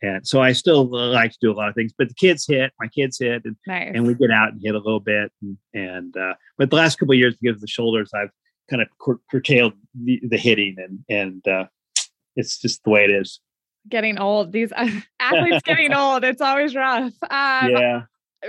and 0.03 0.27
so 0.27 0.41
I 0.41 0.53
still 0.53 0.87
like 0.87 1.33
to 1.33 1.39
do 1.41 1.53
a 1.53 1.55
lot 1.55 1.69
of 1.69 1.75
things, 1.75 1.93
but 1.97 2.09
the 2.09 2.15
kids 2.15 2.47
hit, 2.47 2.73
my 2.81 2.89
kids 2.89 3.19
hit, 3.19 3.43
and, 3.45 3.57
nice. 3.67 3.93
and 3.95 4.07
we 4.07 4.15
get 4.15 4.31
out 4.31 4.53
and 4.53 4.61
hit 4.63 4.75
a 4.75 4.79
little 4.79 5.01
bit. 5.01 5.31
And, 5.43 5.59
and 5.75 6.17
uh, 6.17 6.35
but 6.57 6.71
the 6.71 6.77
last 6.77 6.99
couple 6.99 7.13
of 7.13 7.19
years, 7.19 7.37
because 7.41 7.57
of 7.57 7.61
the 7.61 7.67
shoulders, 7.67 8.11
I've 8.15 8.31
kind 8.71 8.81
of 8.81 8.89
cur- 9.01 9.21
curtailed 9.31 9.75
the, 9.95 10.21
the, 10.29 10.39
hitting, 10.39 10.77
and 10.79 11.05
and 11.09 11.49
uh, 11.49 11.67
it's 12.37 12.59
just 12.59 12.83
the 12.85 12.91
way 12.91 13.05
it 13.05 13.11
is. 13.11 13.41
Getting 13.89 14.19
old, 14.19 14.53
these 14.53 14.73
uh, 14.73 14.89
athletes 15.21 15.63
getting 15.65 15.93
old. 15.93 16.25
It's 16.25 16.41
always 16.41 16.75
rough. 16.75 17.13
Um, 17.23 17.71
yeah. 17.71 18.03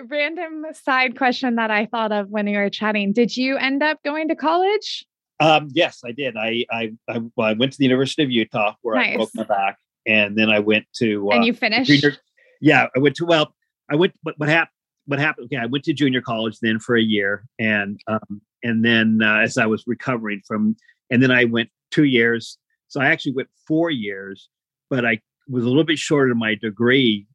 Random 0.09 0.65
side 0.73 1.17
question 1.17 1.55
that 1.55 1.71
I 1.71 1.85
thought 1.85 2.11
of 2.11 2.29
when 2.29 2.47
you 2.47 2.57
were 2.57 2.69
chatting: 2.69 3.13
Did 3.13 3.35
you 3.35 3.57
end 3.57 3.83
up 3.83 3.99
going 4.03 4.27
to 4.29 4.35
college? 4.35 5.05
Um, 5.39 5.69
yes, 5.73 6.01
I 6.05 6.11
did. 6.11 6.37
I 6.37 6.65
I 6.71 6.91
I, 7.09 7.19
well, 7.35 7.47
I, 7.47 7.53
went 7.53 7.73
to 7.73 7.77
the 7.77 7.85
University 7.85 8.23
of 8.23 8.31
Utah 8.31 8.75
where 8.81 8.95
nice. 8.95 9.13
I 9.13 9.17
broke 9.17 9.29
my 9.33 9.43
back, 9.43 9.77
and 10.05 10.37
then 10.37 10.49
I 10.49 10.59
went 10.59 10.85
to 10.97 11.29
uh, 11.31 11.35
and 11.35 11.45
you 11.45 11.53
finished. 11.53 11.89
Junior, 11.89 12.17
yeah, 12.61 12.87
I 12.95 12.99
went 12.99 13.15
to 13.17 13.25
well, 13.25 13.53
I 13.89 13.95
went. 13.95 14.13
What, 14.23 14.35
what 14.37 14.49
happened? 14.49 14.75
What 15.07 15.19
happened? 15.19 15.45
Okay, 15.45 15.57
I 15.57 15.65
went 15.65 15.83
to 15.85 15.93
junior 15.93 16.21
college 16.21 16.59
then 16.61 16.79
for 16.79 16.95
a 16.95 17.01
year, 17.01 17.45
and 17.59 17.99
um, 18.07 18.41
and 18.63 18.85
then 18.85 19.19
uh, 19.23 19.39
as 19.39 19.57
I 19.57 19.65
was 19.65 19.83
recovering 19.87 20.41
from, 20.47 20.75
and 21.09 21.21
then 21.21 21.31
I 21.31 21.45
went 21.45 21.69
two 21.89 22.05
years. 22.05 22.57
So 22.87 22.99
I 23.01 23.07
actually 23.07 23.33
went 23.33 23.47
four 23.67 23.89
years 23.89 24.49
but 24.91 25.05
I 25.05 25.21
was 25.47 25.63
a 25.63 25.67
little 25.67 25.85
bit 25.85 25.97
short 25.97 26.29
of 26.29 26.37
my 26.37 26.53
degree. 26.53 27.25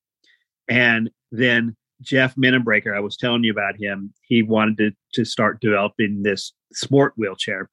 And 0.68 1.10
then 1.32 1.74
Jeff 2.02 2.34
Minnenbraker, 2.36 2.96
I 2.96 3.00
was 3.00 3.16
telling 3.16 3.44
you 3.44 3.52
about 3.52 3.76
him, 3.78 4.12
he 4.22 4.42
wanted 4.42 4.76
to, 4.78 4.90
to 5.14 5.24
start 5.24 5.60
developing 5.60 6.22
this 6.22 6.52
sport 6.72 7.14
wheelchair. 7.16 7.70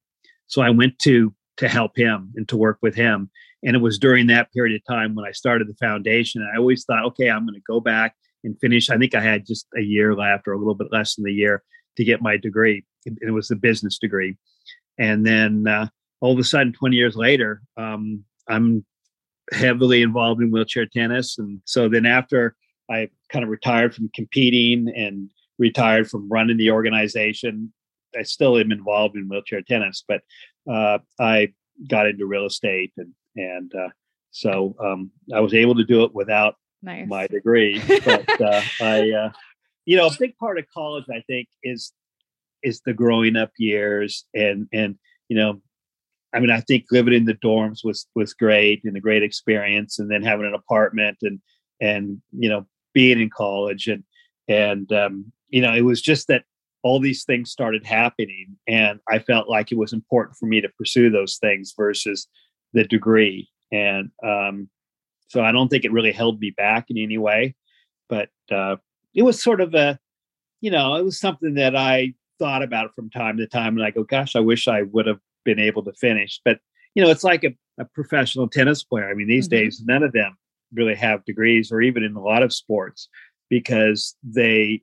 So 0.47 0.61
I 0.61 0.69
went 0.69 0.99
to 0.99 1.33
to 1.57 1.67
help 1.67 1.95
him 1.95 2.31
and 2.35 2.47
to 2.47 2.57
work 2.57 2.79
with 2.81 2.95
him. 2.95 3.29
And 3.63 3.75
it 3.75 3.79
was 3.79 3.99
during 3.99 4.27
that 4.27 4.51
period 4.51 4.75
of 4.75 4.85
time 4.85 5.15
when 5.15 5.25
I 5.25 5.31
started 5.31 5.67
the 5.67 5.75
foundation. 5.75 6.47
I 6.53 6.57
always 6.57 6.83
thought, 6.83 7.05
okay, 7.05 7.29
I'm 7.29 7.45
going 7.45 7.53
to 7.53 7.61
go 7.67 7.79
back 7.79 8.15
and 8.43 8.59
finish. 8.59 8.89
I 8.89 8.97
think 8.97 9.15
I 9.15 9.21
had 9.21 9.45
just 9.45 9.67
a 9.77 9.81
year 9.81 10.15
left 10.15 10.47
or 10.47 10.53
a 10.53 10.57
little 10.57 10.75
bit 10.75 10.91
less 10.91 11.15
than 11.15 11.27
a 11.27 11.31
year 11.31 11.63
to 11.97 12.03
get 12.03 12.21
my 12.21 12.37
degree. 12.37 12.83
It 13.05 13.31
was 13.31 13.51
a 13.51 13.55
business 13.55 13.97
degree. 13.99 14.35
And 14.97 15.25
then 15.25 15.67
uh, 15.67 15.87
all 16.21 16.33
of 16.33 16.39
a 16.39 16.43
sudden, 16.43 16.73
20 16.73 16.95
years 16.95 17.15
later, 17.15 17.61
um, 17.77 18.23
I'm 18.49 18.85
heavily 19.51 20.01
involved 20.01 20.41
in 20.41 20.51
wheelchair 20.51 20.85
tennis. 20.85 21.37
And 21.37 21.61
so 21.65 21.87
then 21.87 22.05
after 22.05 22.55
I 22.89 23.09
kind 23.29 23.43
of 23.43 23.49
retired 23.49 23.95
from 23.95 24.09
competing 24.13 24.91
and 24.95 25.29
retired 25.57 26.09
from 26.09 26.29
running 26.29 26.57
the 26.57 26.71
organization, 26.71 27.73
I 28.17 28.23
still 28.23 28.57
am 28.57 28.71
involved 28.71 29.15
in 29.15 29.27
wheelchair 29.27 29.61
tennis, 29.61 30.03
but 30.07 30.21
uh, 30.71 30.99
I 31.19 31.53
got 31.87 32.07
into 32.07 32.25
real 32.25 32.45
estate 32.45 32.93
and 32.97 33.13
and 33.35 33.73
uh, 33.73 33.89
so 34.31 34.75
um, 34.83 35.11
I 35.33 35.39
was 35.39 35.53
able 35.53 35.75
to 35.75 35.83
do 35.83 36.03
it 36.03 36.13
without 36.13 36.55
nice. 36.83 37.07
my 37.07 37.25
degree. 37.27 37.81
But 38.05 38.41
uh, 38.41 38.61
I, 38.81 39.11
uh, 39.11 39.31
you 39.85 39.97
know, 39.97 40.07
a 40.07 40.11
big 40.19 40.37
part 40.37 40.59
of 40.59 40.65
college, 40.71 41.05
I 41.11 41.21
think, 41.27 41.47
is 41.63 41.93
is 42.61 42.81
the 42.85 42.93
growing 42.93 43.35
up 43.35 43.51
years 43.57 44.25
and 44.33 44.67
and 44.71 44.95
you 45.29 45.37
know 45.37 45.61
I 46.33 46.39
mean, 46.39 46.49
I 46.49 46.61
think 46.61 46.85
living 46.91 47.13
in 47.13 47.25
the 47.25 47.35
dorms 47.35 47.79
was 47.83 48.07
was 48.15 48.33
great 48.33 48.81
and 48.83 48.97
a 48.97 48.99
great 48.99 49.23
experience, 49.23 49.99
and 49.99 50.09
then 50.09 50.23
having 50.23 50.47
an 50.47 50.55
apartment 50.55 51.17
and 51.21 51.39
and 51.79 52.21
you 52.31 52.49
know 52.49 52.65
being 52.93 53.19
in 53.19 53.29
college 53.29 53.87
and 53.87 54.03
and 54.47 54.91
um, 54.91 55.31
you 55.49 55.61
know 55.61 55.73
it 55.73 55.81
was 55.81 56.01
just 56.01 56.27
that 56.27 56.43
all 56.83 56.99
these 56.99 57.23
things 57.23 57.49
started 57.49 57.85
happening, 57.85 58.57
and 58.67 58.99
I 59.09 59.19
felt 59.19 59.47
like 59.47 59.71
it 59.71 59.77
was 59.77 59.93
important 59.93 60.37
for 60.37 60.47
me 60.47 60.59
to 60.59 60.69
pursue 60.77 61.09
those 61.09 61.37
things 61.37 61.73
versus 61.77 62.27
the 62.73 62.83
degree, 62.83 63.49
and 63.71 64.09
um, 64.23 64.69
so 65.29 65.41
I 65.43 65.51
don't 65.51 65.69
think 65.69 65.85
it 65.85 65.91
really 65.91 66.11
held 66.11 66.39
me 66.39 66.51
back 66.51 66.87
in 66.89 66.97
any 66.97 67.17
way, 67.17 67.55
but 68.09 68.29
uh, 68.51 68.77
it 69.13 69.23
was 69.23 69.41
sort 69.41 69.61
of 69.61 69.73
a 69.73 69.97
you 70.61 70.71
know 70.71 70.95
it 70.95 71.05
was 71.05 71.19
something 71.19 71.53
that 71.55 71.75
I 71.75 72.13
thought 72.39 72.63
about 72.63 72.93
from 72.95 73.09
time 73.09 73.37
to 73.37 73.47
time, 73.47 73.77
and 73.77 73.85
I 73.85 73.91
go, 73.91 74.03
gosh, 74.03 74.35
I 74.35 74.41
wish 74.41 74.67
I 74.67 74.83
would 74.83 75.07
have 75.07 75.19
been 75.45 75.59
able 75.59 75.83
to 75.83 75.93
finish. 75.93 76.41
But 76.43 76.59
you 76.95 77.03
know, 77.03 77.09
it's 77.09 77.23
like 77.23 77.43
a, 77.43 77.55
a 77.79 77.85
professional 77.85 78.49
tennis 78.49 78.83
player. 78.83 79.09
I 79.09 79.13
mean, 79.13 79.27
these 79.27 79.47
mm-hmm. 79.47 79.63
days, 79.63 79.81
none 79.85 80.03
of 80.03 80.11
them 80.11 80.35
really 80.73 80.95
have 80.95 81.25
degrees, 81.25 81.71
or 81.71 81.81
even 81.81 82.03
in 82.03 82.15
a 82.15 82.21
lot 82.21 82.43
of 82.43 82.53
sports, 82.53 83.09
because 83.49 84.15
they, 84.23 84.81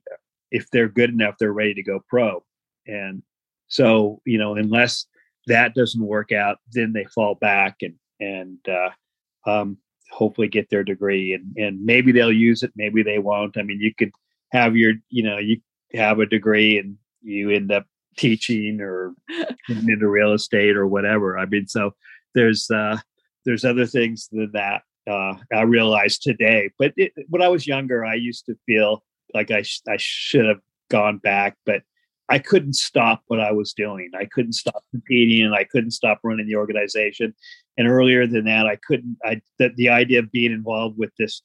if 0.51 0.69
they're 0.71 0.89
good 0.89 1.09
enough, 1.09 1.35
they're 1.39 1.53
ready 1.53 1.73
to 1.73 1.83
go 1.83 2.03
pro. 2.07 2.43
And 2.87 3.23
so, 3.67 4.21
you 4.25 4.37
know, 4.37 4.55
unless 4.55 5.05
that 5.47 5.73
doesn't 5.73 6.05
work 6.05 6.31
out, 6.31 6.57
then 6.71 6.93
they 6.93 7.05
fall 7.05 7.35
back 7.35 7.77
and 7.81 7.95
and 8.19 8.59
uh, 8.67 9.49
um, 9.49 9.77
hopefully 10.11 10.47
get 10.47 10.69
their 10.69 10.83
degree. 10.83 11.33
And 11.33 11.55
and 11.57 11.83
maybe 11.83 12.11
they'll 12.11 12.31
use 12.31 12.63
it, 12.63 12.71
maybe 12.75 13.03
they 13.03 13.19
won't. 13.19 13.57
I 13.57 13.63
mean, 13.63 13.79
you 13.79 13.93
could 13.93 14.11
have 14.51 14.75
your, 14.75 14.93
you 15.09 15.23
know, 15.23 15.37
you 15.37 15.61
have 15.93 16.19
a 16.19 16.25
degree 16.25 16.77
and 16.77 16.97
you 17.21 17.49
end 17.49 17.71
up 17.71 17.85
teaching 18.17 18.81
or 18.81 19.13
into 19.69 20.07
real 20.07 20.33
estate 20.33 20.75
or 20.75 20.87
whatever. 20.87 21.37
I 21.37 21.45
mean, 21.45 21.67
so 21.67 21.91
there's 22.35 22.69
uh, 22.69 22.97
there's 23.45 23.65
other 23.65 23.85
things 23.85 24.27
than 24.31 24.51
that. 24.53 24.83
Uh, 25.09 25.35
I 25.53 25.61
realize 25.61 26.19
today, 26.19 26.69
but 26.77 26.93
it, 26.95 27.11
when 27.27 27.41
I 27.41 27.47
was 27.47 27.65
younger, 27.65 28.05
I 28.05 28.15
used 28.15 28.45
to 28.45 28.55
feel 28.65 29.03
like 29.33 29.49
I 29.49 29.63
sh- 29.63 29.81
I 29.89 29.97
should 29.97 30.45
have 30.45 30.59
gone 30.89 31.17
back, 31.17 31.57
but 31.65 31.81
I 32.29 32.39
couldn't 32.39 32.75
stop 32.75 33.23
what 33.27 33.39
I 33.39 33.51
was 33.51 33.73
doing. 33.73 34.11
I 34.17 34.25
couldn't 34.25 34.53
stop 34.53 34.83
competing, 34.91 35.45
and 35.45 35.55
I 35.55 35.63
couldn't 35.63 35.91
stop 35.91 36.19
running 36.23 36.47
the 36.47 36.55
organization. 36.55 37.33
And 37.77 37.87
earlier 37.87 38.27
than 38.27 38.45
that, 38.45 38.67
I 38.67 38.77
couldn't. 38.87 39.17
I 39.25 39.41
the, 39.57 39.71
the 39.75 39.89
idea 39.89 40.19
of 40.19 40.31
being 40.31 40.51
involved 40.51 40.97
with 40.97 41.11
this 41.17 41.41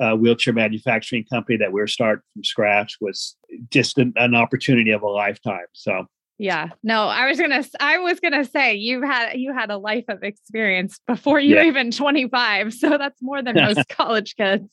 uh, 0.00 0.14
wheelchair 0.14 0.54
manufacturing 0.54 1.24
company 1.24 1.58
that 1.58 1.72
we 1.72 1.80
are 1.80 1.86
starting 1.86 2.22
from 2.32 2.44
scratch 2.44 2.96
was 3.00 3.36
just 3.70 3.98
an, 3.98 4.12
an 4.16 4.34
opportunity 4.34 4.92
of 4.92 5.02
a 5.02 5.08
lifetime. 5.08 5.66
So 5.72 6.06
yeah. 6.40 6.68
No 6.82 7.04
i 7.04 7.28
was 7.28 7.38
gonna 7.38 7.62
i 7.80 7.98
was 7.98 8.18
gonna 8.18 8.44
say 8.44 8.74
you 8.74 9.02
had 9.02 9.34
you 9.34 9.52
had 9.52 9.70
a 9.70 9.76
life 9.76 10.06
of 10.08 10.22
experience 10.22 10.98
before 11.06 11.38
you 11.38 11.56
yeah. 11.56 11.64
even 11.64 11.90
25 11.90 12.72
so 12.72 12.96
that's 12.96 13.20
more 13.22 13.42
than 13.42 13.56
most 13.56 13.88
college 13.90 14.36
kids. 14.36 14.68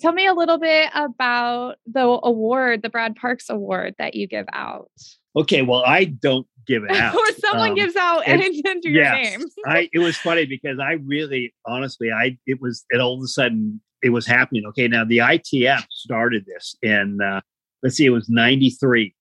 Tell 0.00 0.12
me 0.12 0.26
a 0.26 0.34
little 0.34 0.58
bit 0.58 0.90
about 0.94 1.76
the 1.86 2.02
award 2.02 2.82
the 2.82 2.90
brad 2.90 3.16
parks 3.16 3.48
award 3.48 3.94
that 3.98 4.14
you 4.14 4.26
give 4.26 4.46
out. 4.52 4.90
Okay 5.34 5.62
well 5.62 5.82
i 5.86 6.04
don't 6.04 6.46
give 6.66 6.84
it 6.84 6.90
out 6.96 7.14
or 7.14 7.26
someone 7.40 7.70
um, 7.70 7.74
gives 7.74 7.96
out 7.96 8.22
and 8.26 8.42
it's 8.42 8.60
into 8.68 8.90
your 8.90 9.10
name. 9.10 9.40
I 9.66 9.88
it 9.92 9.98
was 9.98 10.16
funny 10.16 10.44
because 10.56 10.78
i 10.78 10.92
really 10.92 11.54
honestly 11.66 12.12
i 12.12 12.36
it 12.46 12.60
was 12.60 12.84
it 12.90 13.00
all 13.00 13.16
of 13.16 13.24
a 13.24 13.28
sudden 13.28 13.80
it 14.02 14.10
was 14.10 14.26
happening. 14.26 14.64
Okay, 14.68 14.88
now 14.88 15.04
the 15.04 15.18
ITF 15.18 15.84
started 15.90 16.44
this, 16.46 16.76
and 16.82 17.22
uh, 17.22 17.40
let's 17.82 17.96
see, 17.96 18.04
it 18.04 18.10
was 18.10 18.28
'93, 18.28 19.14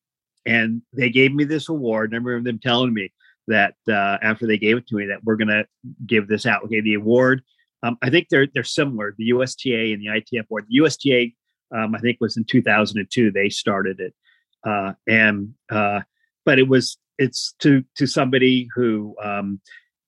and 0.45 0.81
they 0.93 1.09
gave 1.09 1.33
me 1.33 1.43
this 1.43 1.69
award. 1.69 2.11
And 2.11 2.15
I 2.15 2.23
remember 2.23 2.49
them 2.49 2.59
telling 2.59 2.93
me 2.93 3.11
that 3.47 3.75
uh, 3.87 4.17
after 4.21 4.47
they 4.47 4.57
gave 4.57 4.77
it 4.77 4.87
to 4.87 4.95
me, 4.95 5.05
that 5.07 5.23
we're 5.23 5.35
going 5.35 5.47
to 5.47 5.65
give 6.05 6.27
this 6.27 6.45
out. 6.45 6.63
Okay, 6.65 6.81
the 6.81 6.95
award. 6.95 7.43
Um, 7.83 7.97
I 8.01 8.09
think 8.09 8.27
they're 8.29 8.47
they're 8.53 8.63
similar. 8.63 9.15
The 9.17 9.25
USTA 9.25 9.93
and 9.93 10.01
the 10.01 10.07
ITF 10.07 10.45
award. 10.49 10.65
The 10.69 10.75
USTA, 10.75 11.31
um, 11.75 11.95
I 11.95 11.99
think, 11.99 12.17
was 12.19 12.37
in 12.37 12.45
2002. 12.45 13.31
They 13.31 13.49
started 13.49 13.99
it, 13.99 14.13
uh, 14.67 14.93
and 15.07 15.53
uh, 15.69 16.01
but 16.45 16.59
it 16.59 16.67
was 16.67 16.97
it's 17.17 17.53
to 17.59 17.83
to 17.95 18.05
somebody 18.05 18.67
who 18.75 19.15
um, 19.23 19.59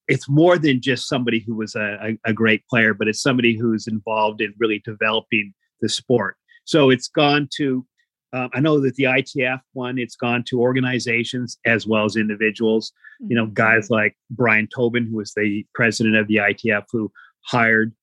it's 0.08 0.30
more 0.30 0.58
than 0.58 0.82
just 0.82 1.08
somebody 1.08 1.40
who 1.40 1.56
was 1.56 1.76
a, 1.76 2.18
a, 2.26 2.34
great 2.34 2.68
player, 2.68 2.94
but 2.94 3.08
it's 3.08 3.22
somebody 3.22 3.58
who's 3.58 3.88
involved 3.88 4.42
in 4.42 4.54
really 4.60 4.82
developing 4.84 5.54
the 5.82 5.88
sport. 5.88 6.36
So 6.66 6.90
it's 6.90 7.08
gone 7.08 7.48
to, 7.56 7.86
um, 8.34 8.50
I 8.54 8.60
know 8.60 8.80
that 8.80 8.96
the 8.96 9.04
ITF 9.04 9.62
one, 9.74 10.00
it's 10.00 10.16
gone 10.16 10.44
to 10.48 10.60
organizations 10.60 11.58
as 11.66 11.86
well 11.86 12.04
as 12.04 12.16
individuals. 12.16 12.92
Mm-hmm. 13.22 13.32
You 13.32 13.38
know, 13.38 13.46
mm-hmm. 13.46 13.54
guys 13.54 13.90
like 13.90 14.18
Brian 14.32 14.68
Tobin, 14.74 15.06
who 15.06 15.18
was 15.18 15.34
the 15.34 15.66
president 15.76 16.16
of 16.16 16.28
the 16.28 16.38
ITF, 16.38 16.84
who 16.92 17.12
hired 17.46 17.94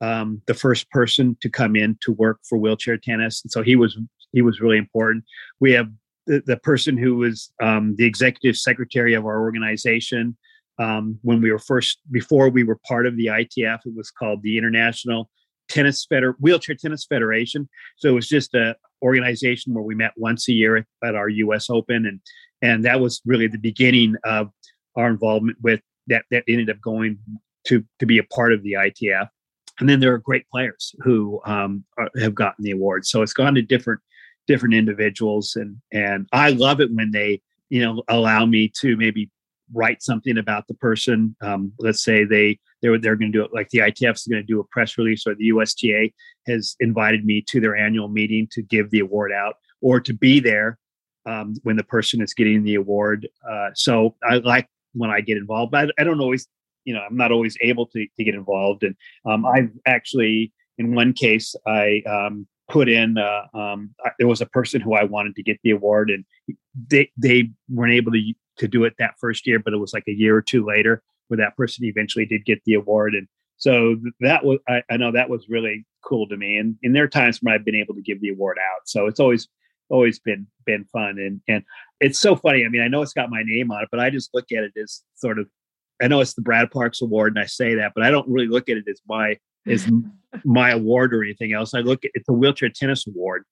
um, 0.00 0.40
the 0.46 0.54
first 0.54 0.88
person 0.90 1.36
to 1.42 1.50
come 1.50 1.76
in 1.76 1.98
to 2.02 2.12
work 2.12 2.38
for 2.48 2.56
wheelchair 2.56 2.96
tennis, 2.96 3.42
and 3.44 3.50
so 3.50 3.62
he 3.62 3.76
was 3.76 3.98
he 4.32 4.42
was 4.42 4.60
really 4.60 4.78
important. 4.78 5.24
We 5.58 5.72
have 5.72 5.90
the, 6.26 6.42
the 6.46 6.56
person 6.56 6.96
who 6.96 7.16
was 7.16 7.52
um, 7.60 7.96
the 7.96 8.06
executive 8.06 8.56
secretary 8.56 9.14
of 9.14 9.26
our 9.26 9.40
organization 9.40 10.36
um, 10.78 11.18
when 11.22 11.42
we 11.42 11.50
were 11.50 11.58
first 11.58 11.98
before 12.10 12.48
we 12.48 12.62
were 12.62 12.78
part 12.86 13.06
of 13.06 13.16
the 13.16 13.26
ITF. 13.26 13.80
It 13.84 13.94
was 13.94 14.10
called 14.10 14.42
the 14.42 14.56
International 14.56 15.28
Tennis 15.68 16.06
Feder 16.08 16.36
Wheelchair 16.38 16.76
Tennis 16.76 17.04
Federation. 17.04 17.68
So 17.96 18.08
it 18.08 18.12
was 18.12 18.28
just 18.28 18.54
a 18.54 18.76
organization 19.02 19.74
where 19.74 19.82
we 19.82 19.94
met 19.94 20.12
once 20.16 20.48
a 20.48 20.52
year 20.52 20.86
at, 21.04 21.14
our 21.14 21.28
U.S. 21.28 21.70
Open, 21.70 22.06
and 22.06 22.20
and 22.62 22.84
that 22.84 23.00
was 23.00 23.20
really 23.24 23.46
the 23.46 23.58
beginning 23.58 24.16
of 24.24 24.50
our 24.96 25.08
involvement 25.08 25.58
with 25.62 25.80
that. 26.08 26.24
That 26.30 26.44
ended 26.48 26.70
up 26.70 26.80
going 26.80 27.18
to 27.66 27.84
to 27.98 28.06
be 28.06 28.18
a 28.18 28.24
part 28.24 28.52
of 28.52 28.62
the 28.62 28.72
ITF. 28.72 29.28
And 29.78 29.88
then 29.88 30.00
there 30.00 30.12
are 30.12 30.18
great 30.18 30.46
players 30.50 30.94
who 31.00 31.40
um, 31.46 31.84
are, 31.96 32.10
have 32.18 32.34
gotten 32.34 32.62
the 32.62 32.70
award. 32.70 33.06
So 33.06 33.22
it's 33.22 33.32
gone 33.32 33.54
to 33.54 33.62
different 33.62 34.00
different 34.46 34.74
individuals, 34.74 35.56
and 35.56 35.76
and 35.92 36.28
I 36.32 36.50
love 36.50 36.80
it 36.80 36.92
when 36.92 37.12
they 37.12 37.40
you 37.68 37.82
know 37.82 38.02
allow 38.08 38.46
me 38.46 38.72
to 38.80 38.96
maybe 38.96 39.30
write 39.72 40.02
something 40.02 40.38
about 40.38 40.66
the 40.66 40.74
person. 40.74 41.36
Um, 41.40 41.72
let's 41.78 42.02
say 42.02 42.24
they 42.24 42.58
they're 42.82 42.98
they're 42.98 43.16
going 43.16 43.32
to 43.32 43.38
do 43.38 43.44
it 43.44 43.52
like 43.52 43.68
the 43.70 43.78
ITF 43.78 44.16
is 44.16 44.26
going 44.26 44.42
to 44.42 44.46
do 44.46 44.60
a 44.60 44.64
press 44.64 44.98
release, 44.98 45.26
or 45.26 45.34
the 45.34 45.46
USTA 45.46 46.10
has 46.46 46.76
invited 46.80 47.24
me 47.24 47.42
to 47.48 47.60
their 47.60 47.76
annual 47.76 48.08
meeting 48.08 48.48
to 48.52 48.62
give 48.62 48.90
the 48.90 49.00
award 49.00 49.32
out, 49.32 49.56
or 49.80 50.00
to 50.00 50.12
be 50.12 50.40
there 50.40 50.78
um, 51.26 51.54
when 51.62 51.76
the 51.76 51.84
person 51.84 52.22
is 52.22 52.34
getting 52.34 52.62
the 52.62 52.74
award. 52.74 53.28
Uh, 53.48 53.70
so 53.74 54.16
I 54.28 54.36
like 54.36 54.68
when 54.94 55.10
I 55.10 55.20
get 55.20 55.36
involved, 55.36 55.72
but 55.72 55.90
I, 55.98 56.02
I, 56.02 56.04
don't 56.04 56.20
always, 56.20 56.48
you 56.84 56.94
know, 56.94 57.00
I'm 57.00 57.16
not 57.16 57.32
always 57.32 57.56
able 57.60 57.86
to 57.86 58.06
to 58.16 58.24
get 58.24 58.34
involved. 58.34 58.82
And 58.82 58.96
um, 59.26 59.44
I've 59.46 59.70
actually, 59.86 60.52
in 60.78 60.94
one 60.94 61.12
case, 61.12 61.54
I 61.66 62.02
um, 62.08 62.46
put 62.68 62.88
in 62.88 63.18
uh, 63.18 63.42
um, 63.54 63.94
there 64.18 64.28
was 64.28 64.40
a 64.40 64.46
person 64.46 64.80
who 64.80 64.94
I 64.94 65.04
wanted 65.04 65.36
to 65.36 65.42
get 65.42 65.58
the 65.62 65.70
award, 65.70 66.10
and 66.10 66.24
they 66.88 67.10
they 67.16 67.50
weren't 67.68 67.92
able 67.92 68.12
to 68.12 68.32
to 68.58 68.68
do 68.68 68.84
it 68.84 68.94
that 68.98 69.14
first 69.18 69.46
year, 69.46 69.58
but 69.58 69.72
it 69.72 69.78
was 69.78 69.92
like 69.92 70.04
a 70.08 70.12
year 70.12 70.36
or 70.36 70.42
two 70.42 70.64
later 70.64 71.02
where 71.30 71.38
that 71.38 71.56
person 71.56 71.84
eventually 71.84 72.26
did 72.26 72.44
get 72.44 72.62
the 72.64 72.74
award. 72.74 73.14
And 73.14 73.26
so 73.56 73.96
that 74.20 74.44
was, 74.44 74.58
I, 74.68 74.82
I 74.90 74.96
know 74.96 75.12
that 75.12 75.30
was 75.30 75.48
really 75.48 75.86
cool 76.04 76.28
to 76.28 76.36
me. 76.36 76.56
And, 76.56 76.76
and 76.82 76.94
there 76.94 77.04
are 77.04 77.08
times 77.08 77.38
when 77.40 77.54
I've 77.54 77.64
been 77.64 77.74
able 77.74 77.94
to 77.94 78.02
give 78.02 78.20
the 78.20 78.30
award 78.30 78.58
out. 78.58 78.82
So 78.86 79.06
it's 79.06 79.20
always, 79.20 79.48
always 79.88 80.18
been, 80.18 80.46
been 80.66 80.84
fun. 80.92 81.18
And, 81.18 81.40
and 81.48 81.64
it's 82.00 82.18
so 82.18 82.36
funny. 82.36 82.64
I 82.64 82.68
mean, 82.68 82.82
I 82.82 82.88
know 82.88 83.02
it's 83.02 83.12
got 83.12 83.30
my 83.30 83.42
name 83.44 83.70
on 83.70 83.82
it, 83.82 83.88
but 83.90 84.00
I 84.00 84.10
just 84.10 84.30
look 84.34 84.52
at 84.52 84.64
it 84.64 84.72
as 84.80 85.02
sort 85.14 85.38
of, 85.38 85.48
I 86.02 86.08
know 86.08 86.20
it's 86.20 86.34
the 86.34 86.42
Brad 86.42 86.70
Parks 86.70 87.02
Award 87.02 87.34
and 87.34 87.42
I 87.42 87.46
say 87.46 87.74
that, 87.74 87.92
but 87.94 88.04
I 88.04 88.10
don't 88.10 88.28
really 88.28 88.48
look 88.48 88.68
at 88.68 88.76
it 88.76 88.84
as 88.88 89.00
my 89.06 89.36
is 89.66 89.90
my 90.44 90.70
award 90.70 91.14
or 91.14 91.22
anything 91.22 91.52
else. 91.52 91.74
I 91.74 91.80
look 91.80 92.04
at 92.04 92.10
it's 92.14 92.28
a 92.28 92.32
wheelchair 92.32 92.68
tennis 92.68 93.06
award, 93.06 93.44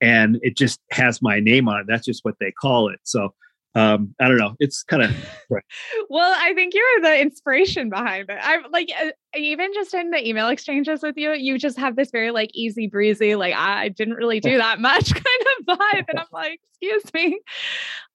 and 0.00 0.38
it 0.42 0.56
just 0.56 0.80
has 0.90 1.22
my 1.22 1.40
name 1.40 1.68
on 1.68 1.80
it. 1.80 1.86
That's 1.88 2.04
just 2.04 2.24
what 2.24 2.34
they 2.40 2.52
call 2.52 2.88
it. 2.88 3.00
So 3.04 3.34
um, 3.74 4.14
I 4.20 4.28
don't 4.28 4.38
know. 4.38 4.54
It's 4.58 4.82
kind 4.82 5.02
of 5.02 5.14
right. 5.50 5.64
well. 6.08 6.34
I 6.36 6.54
think 6.54 6.74
you're 6.74 7.00
the 7.02 7.20
inspiration 7.20 7.90
behind 7.90 8.28
it. 8.30 8.38
I'm 8.40 8.64
like, 8.72 8.90
uh, 9.00 9.10
even 9.36 9.72
just 9.74 9.92
in 9.94 10.10
the 10.10 10.26
email 10.26 10.48
exchanges 10.48 11.02
with 11.02 11.16
you, 11.16 11.32
you 11.32 11.58
just 11.58 11.78
have 11.78 11.94
this 11.94 12.10
very 12.10 12.30
like 12.30 12.50
easy 12.54 12.86
breezy, 12.86 13.34
like 13.34 13.54
I 13.54 13.90
didn't 13.90 14.14
really 14.14 14.40
do 14.40 14.56
that 14.56 14.80
much 14.80 15.12
kind 15.14 15.24
of 15.24 15.78
vibe, 15.78 16.04
and 16.08 16.18
I'm 16.18 16.26
like, 16.32 16.60
excuse 16.70 17.12
me. 17.12 17.40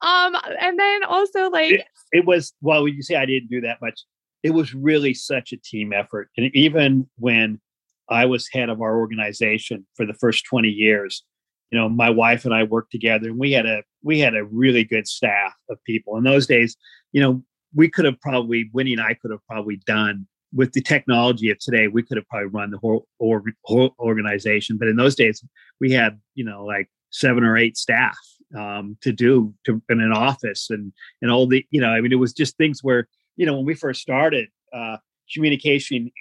Um, 0.02 0.36
and 0.60 0.80
then 0.80 1.04
also 1.04 1.50
like 1.50 1.74
it, 1.74 1.86
it 2.12 2.26
was. 2.26 2.54
Well, 2.62 2.84
when 2.84 2.96
you 2.96 3.04
say 3.04 3.16
I 3.16 3.26
didn't 3.26 3.50
do 3.50 3.62
that 3.62 3.78
much, 3.82 4.02
it 4.42 4.52
was 4.52 4.74
really 4.74 5.14
such 5.14 5.54
a 5.54 5.58
team 5.58 5.94
effort, 5.94 6.30
and 6.36 6.50
even 6.56 7.08
when 7.18 7.62
I 8.10 8.26
was 8.26 8.50
head 8.52 8.70
of 8.70 8.82
our 8.82 8.98
organization 8.98 9.86
for 9.96 10.06
the 10.06 10.14
first 10.14 10.46
20 10.46 10.68
years, 10.68 11.24
you 11.72 11.80
know 11.80 11.90
my 11.90 12.10
wife 12.10 12.46
and 12.46 12.54
i 12.54 12.64
worked 12.64 12.92
together 12.92 13.30
and 13.30 13.40
we 13.40 13.52
had 13.52 13.66
a 13.66 13.82
we 14.04 14.20
had 14.20 14.36
a 14.36 14.46
really 14.46 14.84
good 14.84 15.08
staff 15.08 15.54
of 15.70 15.84
people. 15.86 16.18
In 16.18 16.24
those 16.24 16.48
days 16.48 16.78
you 17.14 17.22
know 17.22 17.42
we 17.74 17.90
could 17.90 18.06
have 18.06 18.20
probably 18.20 18.70
winnie 18.74 18.94
and 18.94 19.02
i 19.02 19.14
could 19.14 19.32
have 19.32 19.46
probably 19.48 19.78
done 19.86 20.28
with 20.54 20.74
the 20.74 20.82
technology 20.82 21.50
of 21.50 21.58
today 21.60 21.88
we 21.88 22.04
could 22.04 22.18
have 22.18 22.28
probably 22.28 22.50
run 22.50 22.70
the 22.70 22.78
whole, 22.78 23.08
or, 23.18 23.44
whole 23.64 23.96
organization. 24.00 24.78
But 24.78 24.88
in 24.88 24.96
those 24.96 25.16
days 25.16 25.44
we 25.80 25.92
had 25.92 26.20
you 26.36 26.44
know 26.44 26.66
like 26.66 26.90
seven 27.10 27.44
or 27.44 27.58
eight 27.58 27.78
staff 27.78 28.18
um, 28.58 28.98
to 29.02 29.12
do 29.12 29.54
to 29.66 29.82
in 29.90 30.02
an 30.02 30.12
office 30.12 30.68
and 30.70 30.92
and 31.22 31.32
all 31.32 31.48
the 31.48 31.66
you 31.72 31.82
know 31.82 31.90
i 31.90 32.02
mean 32.02 32.12
it 32.12 32.18
was 32.18 32.34
just 32.34 32.58
things 32.58 32.84
where 32.84 33.08
you 33.36 33.46
know 33.46 33.56
when 33.56 33.66
we 33.66 33.74
first 33.74 34.02
started 34.02 34.48
uh, 34.74 34.98
communication 35.34 36.12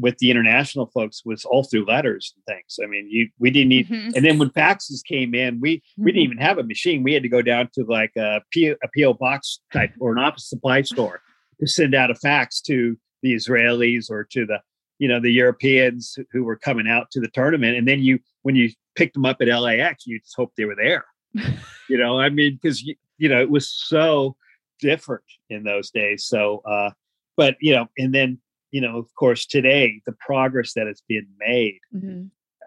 with 0.00 0.18
the 0.18 0.30
international 0.30 0.86
folks 0.86 1.22
was 1.24 1.44
all 1.44 1.64
through 1.64 1.86
letters 1.86 2.34
and 2.36 2.56
things. 2.56 2.78
I 2.82 2.86
mean, 2.86 3.08
you 3.08 3.28
we 3.38 3.50
didn't 3.50 3.68
need, 3.68 3.88
mm-hmm. 3.88 4.10
and 4.14 4.24
then 4.24 4.38
when 4.38 4.50
faxes 4.50 5.04
came 5.04 5.34
in, 5.34 5.60
we 5.60 5.82
we 5.96 6.12
didn't 6.12 6.24
mm-hmm. 6.24 6.32
even 6.32 6.44
have 6.44 6.58
a 6.58 6.64
machine. 6.64 7.02
We 7.02 7.12
had 7.12 7.22
to 7.22 7.28
go 7.28 7.42
down 7.42 7.68
to 7.74 7.84
like 7.84 8.12
a 8.16 8.40
PO, 8.54 8.74
a 8.82 8.88
PO 8.96 9.14
box 9.14 9.60
type 9.72 9.92
or 10.00 10.12
an 10.12 10.18
office 10.18 10.48
supply 10.48 10.82
store 10.82 11.20
to 11.60 11.66
send 11.66 11.94
out 11.94 12.10
a 12.10 12.14
fax 12.14 12.60
to 12.62 12.96
the 13.22 13.34
Israelis 13.34 14.10
or 14.10 14.24
to 14.32 14.44
the 14.44 14.58
you 14.98 15.08
know 15.08 15.20
the 15.20 15.32
Europeans 15.32 16.18
who 16.32 16.44
were 16.44 16.56
coming 16.56 16.88
out 16.88 17.10
to 17.12 17.20
the 17.20 17.28
tournament. 17.28 17.76
And 17.76 17.86
then 17.86 18.02
you 18.02 18.18
when 18.42 18.56
you 18.56 18.70
picked 18.96 19.14
them 19.14 19.26
up 19.26 19.40
at 19.40 19.48
LAX, 19.48 20.06
you 20.06 20.20
just 20.20 20.36
hope 20.36 20.52
they 20.56 20.64
were 20.64 20.76
there. 20.76 21.04
you 21.88 21.98
know, 21.98 22.20
I 22.20 22.28
mean, 22.28 22.58
because 22.60 22.82
you, 22.82 22.94
you 23.18 23.28
know 23.28 23.40
it 23.40 23.50
was 23.50 23.68
so 23.68 24.36
different 24.80 25.24
in 25.50 25.64
those 25.64 25.90
days. 25.90 26.24
So, 26.24 26.62
uh, 26.68 26.90
but 27.36 27.56
you 27.60 27.72
know, 27.72 27.86
and 27.98 28.14
then 28.14 28.38
you 28.70 28.80
know, 28.80 28.98
of 28.98 29.06
course, 29.14 29.46
today 29.46 30.00
the 30.06 30.14
progress 30.18 30.72
that 30.74 30.86
has 30.86 31.02
been 31.08 31.26
made. 31.38 31.78
Mm-hmm. 31.94 32.24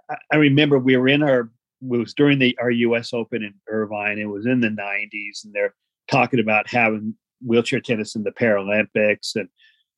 I, 0.10 0.16
I, 0.32 0.36
remember 0.38 0.80
we 0.80 0.96
were 0.96 1.10
in 1.10 1.22
our 1.22 1.52
it 1.82 1.98
was 1.98 2.14
during 2.14 2.40
the 2.40 2.58
our 2.60 2.72
U.S. 2.72 3.14
Open 3.14 3.44
in 3.44 3.54
Irvine. 3.68 4.18
It 4.18 4.26
was 4.26 4.46
in 4.46 4.62
the 4.62 4.70
'90s, 4.70 5.44
and 5.44 5.54
they're 5.54 5.76
talking 6.10 6.40
about 6.40 6.70
having 6.70 7.16
wheelchair 7.46 7.80
tennis 7.82 8.16
in 8.16 8.24
the 8.24 8.32
Paralympics, 8.32 9.36
and 9.36 9.50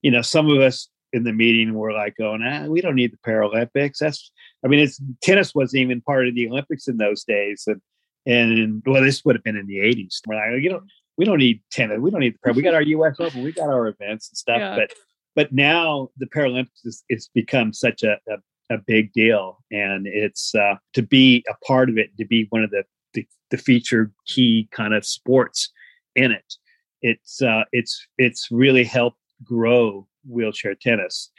you 0.02 0.12
know, 0.12 0.22
some 0.22 0.50
of 0.50 0.60
us 0.60 0.90
in 1.14 1.24
the 1.24 1.34
meeting 1.34 1.74
were 1.74 1.92
like 1.92 2.16
going, 2.18 2.42
ah, 2.44 2.66
we 2.66 2.82
don't 2.82 2.96
need 2.96 3.12
the 3.12 3.30
Paralympics. 3.30 3.98
That's, 4.00 4.32
I 4.64 4.68
mean, 4.68 4.80
it's 4.80 5.02
tennis 5.22 5.56
wasn't 5.56 5.82
even 5.82 6.02
part 6.02 6.28
of 6.28 6.36
the 6.36 6.48
Olympics 6.48 6.88
in 6.88 6.98
those 6.98 7.24
days, 7.24 7.64
and 7.68 7.82
and 8.26 8.84
well, 8.86 9.04
this 9.04 9.24
would 9.24 9.36
have 9.36 9.44
been 9.44 9.58
in 9.58 9.68
the 9.68 9.78
'80s. 9.78 10.22
We're 10.28 10.36
like, 10.36 10.64
you 10.64 10.72
know, 10.72 10.82
we 11.20 11.26
don't 11.26 11.38
need 11.38 11.62
tennis. 11.70 12.00
We 12.00 12.12
don't 12.12 12.22
need 12.22 12.36
the. 12.42 12.54
We 12.54 12.62
got 12.62 12.74
our 12.74 12.82
U.S. 12.82 13.18
Open. 13.20 13.44
We 13.44 13.52
got 13.52 13.68
our 13.68 13.90
events 13.90 14.30
and 14.30 14.38
stuff, 14.38 14.60
yeah. 14.60 14.76
but 14.78 14.94
but 15.36 15.52
now 15.52 16.10
the 16.18 16.28
Paralympics 16.28 16.86
is, 16.86 17.04
it's 17.10 17.28
become 17.28 17.74
such 17.74 18.04
a, 18.04 18.14
a, 18.30 18.76
a, 18.76 18.78
big 18.78 19.12
deal, 19.12 19.58
and 19.70 20.08
it's 20.08 20.56
uh, 20.56 20.76
to 20.94 21.02
be 21.02 21.44
a 21.50 21.66
part 21.66 21.90
of 21.90 21.98
it, 21.98 22.16
to 22.18 22.26
be 22.26 22.48
one 22.52 22.64
of 22.64 22.72
the 22.72 22.84
the, 23.14 23.28
the 23.52 23.58
featured 23.58 24.14
key 24.28 24.70
kind 24.72 24.94
of 24.94 25.06
sports 25.06 25.70
in 26.16 26.32
it. 26.32 26.54
It's 27.02 27.42
uh, 27.42 27.64
it's 27.74 28.08
it's 28.18 28.48
really 28.50 28.86
helped 28.86 29.20
grow 29.44 30.08
wheelchair 30.26 30.74
tennis, 30.74 31.30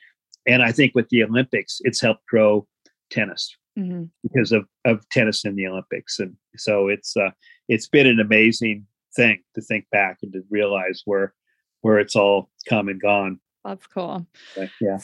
and 0.47 0.63
I 0.63 0.73
think 0.73 0.95
with 0.95 1.09
the 1.09 1.25
Olympics, 1.25 1.79
it's 1.85 2.03
helped 2.03 2.27
grow 2.27 2.67
tennis 3.09 3.57
mm-hmm. 3.79 4.05
because 4.23 4.53
of 4.53 4.67
of 4.85 5.09
tennis 5.09 5.47
in 5.47 5.57
the 5.57 5.67
Olympics, 5.67 6.19
and 6.19 6.37
so 6.59 6.89
it's 6.89 7.17
uh, 7.17 7.31
it's 7.71 7.89
been 7.89 8.07
an 8.07 8.21
amazing 8.21 8.87
thing 9.15 9.43
to 9.55 9.61
think 9.61 9.87
back 9.91 10.19
and 10.23 10.33
to 10.33 10.43
realize 10.51 11.03
where 11.05 11.35
where 11.83 11.99
it's 11.99 12.17
all 12.17 12.51
come 12.69 12.89
and 12.89 13.01
gone. 13.01 13.41
That's 13.65 13.87
cool. 13.87 14.27
Yeah. 14.81 14.99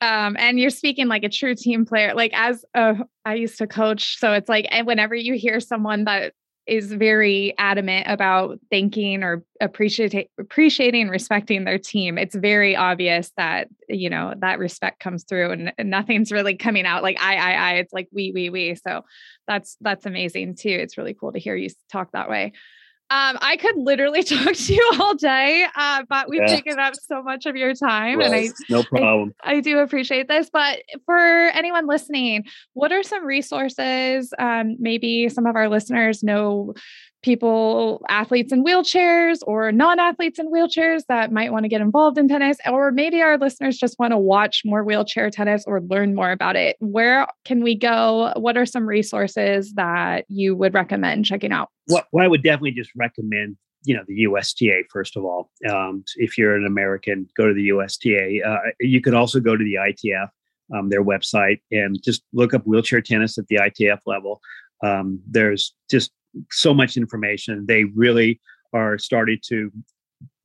Um, 0.00 0.36
and 0.38 0.60
you're 0.60 0.70
speaking 0.70 1.08
like 1.08 1.24
a 1.24 1.28
true 1.28 1.54
team 1.54 1.84
player. 1.84 2.14
Like 2.14 2.32
as 2.34 2.64
a, 2.74 2.96
I 3.24 3.34
used 3.34 3.58
to 3.58 3.66
coach, 3.66 4.18
so 4.18 4.32
it's 4.32 4.48
like, 4.48 4.66
and 4.70 4.86
whenever 4.86 5.14
you 5.14 5.34
hear 5.34 5.58
someone 5.58 6.04
that 6.04 6.32
is 6.66 6.92
very 6.92 7.54
adamant 7.58 8.06
about 8.08 8.58
thanking 8.70 9.22
or 9.22 9.44
appreciating 9.60 10.26
appreciating 10.38 11.08
respecting 11.08 11.64
their 11.64 11.78
team 11.78 12.18
it's 12.18 12.34
very 12.34 12.74
obvious 12.74 13.32
that 13.36 13.68
you 13.88 14.10
know 14.10 14.34
that 14.40 14.58
respect 14.58 14.98
comes 14.98 15.22
through 15.24 15.52
and, 15.52 15.72
and, 15.78 15.90
nothing's 15.90 16.32
really 16.32 16.56
coming 16.56 16.84
out 16.84 17.04
like 17.04 17.16
i 17.20 17.36
i 17.36 17.52
i 17.52 17.72
it's 17.74 17.92
like 17.92 18.08
we 18.12 18.32
we 18.32 18.50
we 18.50 18.74
so 18.74 19.02
that's 19.46 19.76
that's 19.80 20.06
amazing 20.06 20.56
too 20.56 20.68
it's 20.68 20.98
really 20.98 21.14
cool 21.14 21.32
to 21.32 21.38
hear 21.38 21.54
you 21.54 21.68
talk 21.90 22.10
that 22.12 22.28
way 22.28 22.52
um, 23.08 23.38
I 23.40 23.56
could 23.56 23.76
literally 23.76 24.22
talk 24.24 24.54
to 24.54 24.74
you 24.74 24.90
all 24.98 25.14
day, 25.14 25.64
uh, 25.76 26.02
but 26.08 26.28
we've 26.28 26.40
yeah. 26.40 26.56
taken 26.56 26.78
up 26.80 26.94
so 26.96 27.22
much 27.22 27.46
of 27.46 27.54
your 27.54 27.72
time, 27.72 28.20
and 28.20 28.34
I 28.34 28.48
no 28.68 28.82
problem. 28.82 29.32
I, 29.44 29.54
I, 29.54 29.60
do 29.60 29.78
appreciate 29.78 30.26
this. 30.26 30.50
But 30.52 30.82
for 31.04 31.16
anyone 31.16 31.86
listening, 31.86 32.46
what 32.72 32.90
are 32.90 33.04
some 33.04 33.24
resources? 33.24 34.34
Um, 34.40 34.76
maybe 34.80 35.28
some 35.28 35.46
of 35.46 35.54
our 35.54 35.68
listeners 35.68 36.24
know 36.24 36.74
people, 37.26 38.00
athletes 38.08 38.52
in 38.52 38.64
wheelchairs 38.64 39.40
or 39.48 39.72
non 39.72 39.98
athletes 39.98 40.38
in 40.38 40.50
wheelchairs 40.50 41.02
that 41.08 41.32
might 41.32 41.52
want 41.52 41.64
to 41.64 41.68
get 41.68 41.80
involved 41.80 42.16
in 42.16 42.28
tennis, 42.28 42.56
or 42.70 42.92
maybe 42.92 43.20
our 43.20 43.36
listeners 43.36 43.76
just 43.76 43.98
want 43.98 44.12
to 44.12 44.16
watch 44.16 44.62
more 44.64 44.84
wheelchair 44.84 45.28
tennis 45.28 45.64
or 45.66 45.80
learn 45.80 46.14
more 46.14 46.30
about 46.30 46.54
it. 46.54 46.76
Where 46.78 47.26
can 47.44 47.64
we 47.64 47.74
go? 47.74 48.32
What 48.36 48.56
are 48.56 48.64
some 48.64 48.86
resources 48.86 49.74
that 49.74 50.24
you 50.28 50.54
would 50.54 50.72
recommend 50.72 51.24
checking 51.24 51.50
out? 51.50 51.68
What, 51.86 52.06
what 52.12 52.24
I 52.24 52.28
would 52.28 52.44
definitely 52.44 52.70
just 52.70 52.92
recommend 52.96 53.56
you 53.84 53.94
know 53.94 54.02
the 54.06 54.14
USTA 54.14 54.84
first 54.90 55.16
of 55.16 55.24
all. 55.24 55.50
Um, 55.68 56.04
if 56.14 56.38
you're 56.38 56.54
an 56.54 56.64
American, 56.64 57.28
go 57.36 57.48
to 57.48 57.54
the 57.54 57.64
USTA. 57.64 58.40
Uh, 58.46 58.58
you 58.80 59.00
could 59.00 59.14
also 59.14 59.40
go 59.40 59.56
to 59.56 59.64
the 59.64 59.74
ITF, 59.74 60.28
um, 60.76 60.90
their 60.90 61.04
website, 61.04 61.60
and 61.72 62.00
just 62.02 62.22
look 62.32 62.54
up 62.54 62.62
wheelchair 62.66 63.00
tennis 63.00 63.36
at 63.36 63.48
the 63.48 63.56
ITF 63.56 63.98
level. 64.06 64.40
Um, 64.84 65.20
there's 65.26 65.74
just 65.90 66.12
so 66.50 66.74
much 66.74 66.96
information. 66.96 67.66
They 67.66 67.84
really 67.84 68.40
are 68.72 68.98
starting 68.98 69.38
to 69.48 69.72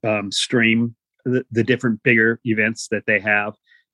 um, 0.04 0.32
stream 0.32 0.96
the, 1.26 1.46
the, 1.52 1.64
different 1.64 2.02
bigger 2.04 2.40
events 2.46 2.88
that 2.90 3.04
they 3.06 3.20
have. 3.20 3.54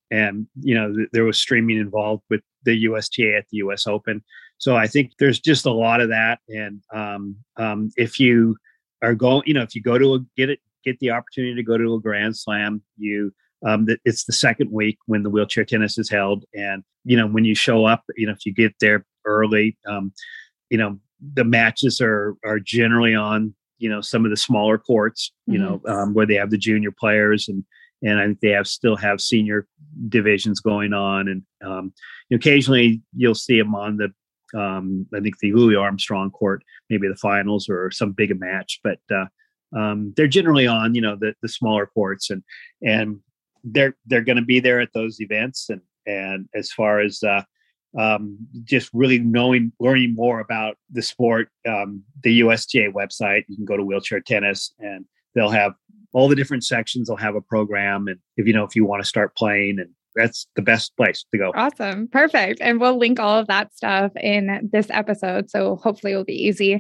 And, 0.10 0.48
you 0.62 0.74
know, 0.74 0.96
th- 0.96 1.10
there 1.12 1.26
was 1.26 1.38
streaming 1.38 1.78
involved 1.78 2.24
with 2.30 2.42
the 2.64 2.76
USTA 2.76 3.36
at 3.36 3.46
the 3.52 3.58
US 3.58 3.88
Open. 3.88 4.24
So 4.58 4.76
I 4.76 4.88
think 4.88 5.12
there's 5.20 5.40
just 5.40 5.66
a 5.66 5.72
lot 5.72 6.02
of 6.02 6.10
that. 6.10 6.40
And 6.48 6.82
um, 6.94 7.36
um, 7.58 7.90
if 7.98 8.20
you 8.20 8.56
are 9.02 9.16
going, 9.16 9.44
you 9.46 9.54
know, 9.54 9.62
if 9.62 9.76
you 9.76 9.82
go 9.82 9.98
to 9.98 10.16
a, 10.16 10.20
get 10.38 10.50
it, 10.50 10.60
get 10.84 11.00
the 11.00 11.12
opportunity 11.12 11.56
to 11.56 11.64
go 11.64 11.78
to 11.78 11.96
a 11.96 12.00
Grand 12.00 12.38
Slam, 12.38 12.82
you 12.98 13.34
um, 13.66 13.88
it's 14.06 14.26
the 14.26 14.34
second 14.34 14.72
week 14.72 15.00
when 15.08 15.24
the 15.24 15.30
wheelchair 15.30 15.66
tennis 15.66 15.98
is 15.98 16.10
held, 16.10 16.46
and 16.54 16.84
you 17.06 17.18
know 17.18 17.28
when 17.28 17.44
you 17.44 17.56
show 17.56 17.86
up, 17.86 18.04
you 18.16 18.28
know 18.28 18.34
if 18.34 18.46
you 18.46 18.54
get 18.54 18.76
there 18.80 19.06
early, 19.26 19.78
um, 19.88 20.14
you 20.70 20.78
know 20.78 21.00
the 21.34 21.44
matches 21.44 22.00
are 22.02 22.36
are 22.46 22.60
generally 22.60 23.16
on 23.16 23.54
you 23.80 23.90
know 23.90 24.02
some 24.02 24.26
of 24.26 24.32
the 24.32 24.38
smaller 24.38 24.78
courts 24.78 25.32
you 25.46 25.60
mm-hmm. 25.60 25.86
know 25.86 25.94
um, 25.94 26.14
where 26.14 26.26
they 26.26 26.36
have 26.36 26.50
the 26.50 26.58
junior 26.58 26.92
players 26.92 27.48
and 27.48 27.64
and 28.04 28.20
I 28.20 28.26
think 28.26 28.40
they 28.42 28.50
have 28.50 28.68
still 28.68 28.96
have 28.96 29.22
senior 29.22 29.68
divisions 30.10 30.60
going 30.60 30.94
on. 30.94 31.28
And 31.28 31.42
um, 31.66 31.94
occasionally 32.32 33.02
you'll 33.16 33.36
see 33.36 33.58
them 33.58 33.76
on 33.76 33.98
the 33.98 34.14
um, 34.58 35.06
I 35.14 35.20
think 35.20 35.40
the 35.40 35.54
Louis 35.54 35.76
Armstrong 35.76 36.32
court 36.32 36.64
maybe 36.90 37.08
the 37.08 37.16
finals 37.16 37.68
or 37.70 37.92
some 37.92 38.14
big 38.14 38.40
match. 38.40 38.80
But 38.84 39.00
uh, 39.12 39.26
um, 39.78 40.14
they're 40.16 40.28
generally 40.28 40.68
on 40.68 40.96
you 40.96 41.02
know 41.02 41.16
the 41.20 41.34
the 41.42 41.50
smaller 41.50 41.88
courts 41.88 42.30
and 42.30 42.44
and 42.82 43.20
they're 43.64 43.96
they're 44.06 44.22
going 44.22 44.38
to 44.38 44.46
be 44.46 44.60
there 44.60 44.80
at 44.80 44.94
those 44.94 45.20
events. 45.20 45.70
And 45.70 45.82
and 46.06 46.48
as 46.56 46.72
far 46.72 47.02
as 47.02 47.22
uh, 47.24 47.44
um, 47.98 48.38
just 48.64 48.90
really 48.94 49.20
knowing, 49.20 49.72
learning 49.80 50.14
more 50.16 50.40
about 50.40 50.78
the 50.92 51.02
sport, 51.02 51.50
um, 51.68 52.04
the 52.24 52.40
USTA 52.40 52.92
website, 52.94 53.44
you 53.48 53.56
can 53.56 53.66
go 53.66 53.76
to 53.76 53.84
wheelchair 53.84 54.22
tennis 54.22 54.74
and 54.80 55.06
they'll 55.34 55.50
have 55.50 55.74
all 56.14 56.28
the 56.28 56.36
different 56.36 56.64
sections. 56.64 57.08
They'll 57.08 57.18
have 57.18 57.36
a 57.36 57.42
program. 57.42 58.08
And 58.08 58.20
if 58.38 58.46
you 58.48 58.54
know, 58.54 58.64
if 58.64 58.76
you 58.76 58.86
want 58.86 59.02
to 59.02 59.08
start 59.08 59.36
playing 59.36 59.80
and 59.80 59.90
that's 60.16 60.48
the 60.56 60.62
best 60.62 60.96
place 60.98 61.26
to 61.32 61.38
go. 61.38 61.52
Awesome. 61.56 62.08
Perfect. 62.08 62.60
And 62.62 62.80
we'll 62.80 62.98
link 62.98 63.20
all 63.20 63.38
of 63.40 63.48
that 63.48 63.76
stuff 63.76 64.12
in 64.16 64.70
this 64.72 64.88
episode. 64.90 65.50
So 65.50 65.76
hopefully 65.78 66.12
it'll 66.12 66.26
be 66.26 66.34
easy. 66.34 66.80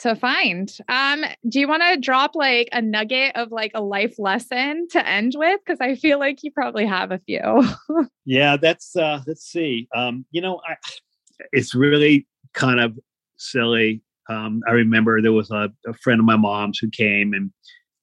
To 0.00 0.14
find. 0.14 0.70
Um, 0.88 1.24
do 1.48 1.60
you 1.60 1.68
want 1.68 1.82
to 1.82 1.98
drop 1.98 2.34
like 2.34 2.68
a 2.72 2.80
nugget 2.80 3.36
of 3.36 3.50
like 3.50 3.72
a 3.74 3.82
life 3.82 4.18
lesson 4.18 4.88
to 4.90 5.06
end 5.06 5.32
with? 5.36 5.60
Because 5.64 5.80
I 5.80 5.94
feel 5.96 6.18
like 6.18 6.42
you 6.42 6.50
probably 6.50 6.86
have 6.86 7.10
a 7.10 7.18
few. 7.18 7.64
yeah, 8.24 8.56
that's 8.56 8.96
uh 8.96 9.20
let's 9.26 9.44
see. 9.44 9.88
Um, 9.94 10.24
you 10.30 10.40
know, 10.40 10.60
I 10.68 10.76
it's 11.52 11.74
really 11.74 12.26
kind 12.54 12.80
of 12.80 12.98
silly. 13.36 14.02
Um, 14.28 14.62
I 14.68 14.72
remember 14.72 15.22
there 15.22 15.32
was 15.32 15.50
a, 15.50 15.70
a 15.86 15.94
friend 15.94 16.20
of 16.20 16.26
my 16.26 16.36
mom's 16.36 16.78
who 16.78 16.90
came 16.90 17.32
and 17.32 17.50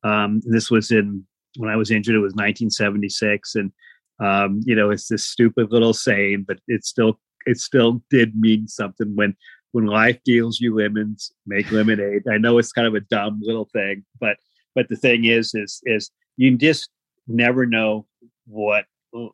um, 0.04 0.42
this 0.46 0.70
was 0.72 0.92
in 0.92 1.26
when 1.58 1.70
I 1.70 1.76
was 1.76 1.92
injured, 1.92 2.16
it 2.16 2.20
was 2.20 2.34
1976. 2.34 3.56
And 3.56 3.72
um, 4.20 4.62
you 4.66 4.76
know, 4.76 4.92
it's 4.92 5.08
this 5.08 5.26
stupid 5.26 5.72
little 5.72 5.94
saying, 5.94 6.46
but 6.48 6.60
it 6.68 6.86
still 6.86 7.20
it 7.46 7.60
still 7.60 8.02
did 8.10 8.36
mean 8.36 8.68
something 8.68 9.16
when 9.16 9.36
when 9.76 9.88
life 9.88 10.18
deals 10.24 10.62
you 10.62 10.74
lemons, 10.74 11.34
make 11.46 11.70
lemonade. 11.70 12.24
I 12.32 12.38
know 12.38 12.58
it's 12.58 12.72
kind 12.72 12.88
of 12.88 12.96
a 12.96 13.02
dumb 13.02 13.42
little 13.44 13.68
thing, 13.74 14.06
but 14.22 14.38
but 14.74 14.88
the 14.88 14.96
thing 14.96 15.26
is, 15.26 15.54
is 15.54 15.82
is 15.84 16.12
you 16.38 16.58
just 16.58 16.90
never 17.28 17.66
know 17.66 18.08
what 18.46 18.86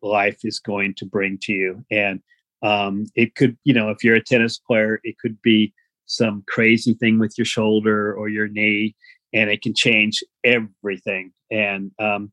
life 0.02 0.40
is 0.44 0.60
going 0.60 0.96
to 0.98 1.06
bring 1.06 1.38
to 1.44 1.54
you, 1.54 1.86
and 1.92 2.22
um, 2.64 3.06
it 3.14 3.36
could, 3.36 3.56
you 3.66 3.74
know, 3.76 3.92
if 3.92 4.04
you're 4.04 4.16
a 4.16 4.24
tennis 4.24 4.58
player, 4.58 5.00
it 5.04 5.20
could 5.20 5.40
be 5.44 5.76
some 6.08 6.44
crazy 6.48 6.96
thing 6.96 7.20
with 7.20 7.38
your 7.38 7.46
shoulder 7.46 8.12
or 8.12 8.28
your 8.28 8.48
knee, 8.48 8.96
and 9.36 9.52
it 9.52 9.62
can 9.62 9.76
change 9.76 10.24
everything. 10.44 11.32
And 11.52 11.92
um, 12.00 12.32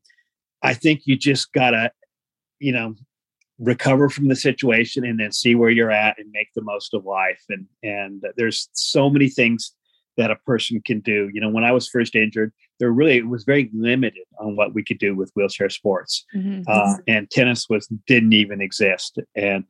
I 0.63 0.73
think 0.73 1.01
you 1.05 1.15
just 1.15 1.53
gotta, 1.53 1.91
you 2.57 2.71
know, 2.71 2.95
recover 3.59 4.09
from 4.09 4.27
the 4.27 4.35
situation 4.35 5.05
and 5.05 5.19
then 5.19 5.31
see 5.31 5.55
where 5.55 5.69
you're 5.69 5.91
at 5.91 6.17
and 6.17 6.31
make 6.31 6.47
the 6.55 6.61
most 6.61 6.93
of 6.93 7.05
life. 7.05 7.43
And 7.49 7.65
and 7.83 8.23
there's 8.37 8.69
so 8.73 9.09
many 9.09 9.29
things 9.29 9.73
that 10.17 10.31
a 10.31 10.35
person 10.37 10.81
can 10.85 11.01
do. 11.01 11.29
You 11.33 11.41
know 11.41 11.49
when 11.49 11.63
i 11.63 11.71
was 11.71 11.87
first 11.87 12.15
injured 12.15 12.51
there 12.79 12.91
really 12.91 13.17
it 13.17 13.27
was 13.27 13.43
very 13.43 13.69
limited 13.73 14.23
on 14.39 14.55
what 14.55 14.73
we 14.73 14.83
could 14.83 14.99
do 14.99 15.15
with 15.15 15.31
wheelchair 15.35 15.69
sports. 15.69 16.25
Mm-hmm. 16.35 16.61
uh, 16.67 16.97
and 17.07 17.29
tennis 17.29 17.67
was 17.69 17.87
didn't 18.07 18.33
even 18.33 18.61
exist. 18.61 19.19
And 19.35 19.65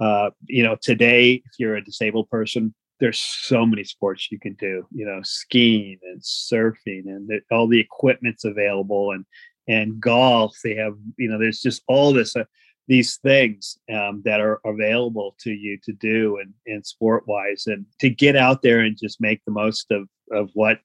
uh, 0.00 0.30
you 0.46 0.62
know 0.62 0.76
today 0.80 1.34
if 1.34 1.52
you're 1.58 1.76
a 1.76 1.84
disabled 1.84 2.28
person 2.30 2.74
there's 3.00 3.20
so 3.20 3.66
many 3.66 3.82
sports 3.82 4.28
you 4.30 4.38
can 4.38 4.54
do 4.54 4.86
you 4.92 5.04
know 5.04 5.20
skiing 5.22 5.98
and 6.04 6.20
surfing 6.22 7.06
and 7.06 7.28
the, 7.28 7.40
all 7.50 7.68
the 7.68 7.80
equipment's 7.80 8.44
available 8.44 9.10
and 9.10 9.24
and 9.68 10.00
golf. 10.00 10.56
They 10.62 10.74
have 10.76 10.94
you 11.16 11.28
know 11.28 11.38
there's 11.38 11.60
just 11.60 11.82
all 11.88 12.12
this 12.12 12.36
uh, 12.36 12.44
these 12.86 13.16
things 13.16 13.78
um, 13.92 14.22
that 14.24 14.40
are 14.40 14.60
available 14.64 15.34
to 15.40 15.50
you 15.50 15.78
to 15.84 15.92
do 15.92 16.38
and, 16.38 16.52
and 16.66 16.86
sport 16.86 17.24
wise 17.26 17.64
and 17.66 17.86
to 18.00 18.10
get 18.10 18.36
out 18.36 18.62
there 18.62 18.80
and 18.80 18.98
just 18.98 19.20
make 19.20 19.40
the 19.44 19.52
most 19.52 19.90
of, 19.90 20.08
of 20.30 20.50
what 20.54 20.78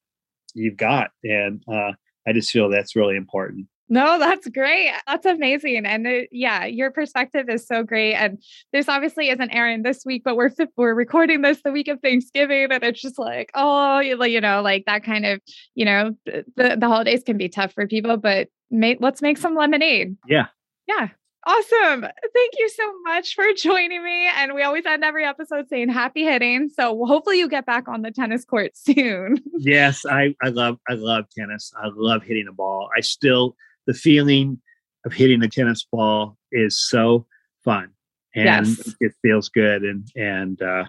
you've 0.54 0.78
got. 0.78 1.12
And 1.24 1.64
uh, 1.72 1.92
I 2.28 2.34
just 2.34 2.52
feel 2.52 2.70
that's 2.70 2.96
really 2.96 3.16
important. 3.16 3.68
No, 3.92 4.20
that's 4.20 4.48
great. 4.50 4.92
That's 5.08 5.26
amazing. 5.26 5.86
And 5.88 6.06
it, 6.06 6.26
uh, 6.26 6.28
yeah, 6.32 6.66
your 6.66 6.92
perspective 6.92 7.50
is 7.50 7.66
so 7.66 7.82
great. 7.82 8.14
And 8.14 8.42
this 8.72 8.88
obviously 8.88 9.30
isn't 9.30 9.50
airing 9.50 9.82
this 9.82 10.06
week, 10.06 10.22
but 10.24 10.36
we're 10.36 10.52
we're 10.78 10.94
recording 10.94 11.42
this 11.42 11.62
the 11.64 11.72
week 11.72 11.88
of 11.88 12.00
Thanksgiving, 12.00 12.72
and 12.72 12.84
it's 12.84 13.02
just 13.02 13.18
like, 13.18 13.50
oh, 13.56 14.00
you 14.00 14.42
know, 14.42 14.62
like 14.62 14.86
that 14.86 15.04
kind 15.04 15.26
of, 15.26 15.42
you 15.74 15.86
know, 15.86 16.16
the 16.26 16.78
the 16.80 16.88
holidays 16.88 17.24
can 17.24 17.38
be 17.38 17.50
tough 17.50 17.74
for 17.74 17.88
people, 17.88 18.16
but 18.18 18.50
make 18.70 19.00
let's 19.02 19.24
make 19.24 19.40
some 19.40 19.56
lemonade. 19.56 20.16
Yeah. 20.28 20.48
Yeah. 20.88 21.10
Awesome. 21.48 22.02
Thank 22.02 22.54
you 22.58 22.70
so 22.70 22.94
much 23.04 23.34
for 23.34 23.46
joining 23.58 24.04
me. 24.04 24.28
And 24.36 24.54
we 24.54 24.62
always 24.62 24.86
end 24.86 25.04
every 25.04 25.26
episode 25.26 25.68
saying 25.70 25.90
happy 25.90 26.24
hitting. 26.24 26.70
So 26.70 27.06
hopefully 27.06 27.40
you 27.40 27.48
get 27.48 27.66
back 27.66 27.88
on 27.88 28.02
the 28.02 28.12
tennis 28.12 28.44
court 28.44 28.72
soon. 28.76 29.38
yes, 29.58 30.06
I, 30.06 30.36
I 30.44 30.50
love 30.50 30.78
I 30.90 30.94
love 30.94 31.26
tennis. 31.38 31.72
I 31.82 31.90
love 31.96 32.24
hitting 32.24 32.48
a 32.50 32.54
ball. 32.54 32.90
I 32.96 33.02
still 33.02 33.56
the 33.88 33.94
feeling 33.94 34.60
of 35.06 35.14
hitting 35.14 35.42
a 35.42 35.48
tennis 35.48 35.86
ball 35.90 36.38
is 36.52 36.80
so 36.80 37.26
fun. 37.64 37.90
And 38.36 38.68
yes. 38.68 38.96
it 39.00 39.14
feels 39.22 39.50
good. 39.50 39.84
And 39.84 40.08
and 40.16 40.62
uh 40.62 40.86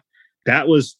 that 0.46 0.66
was 0.66 0.96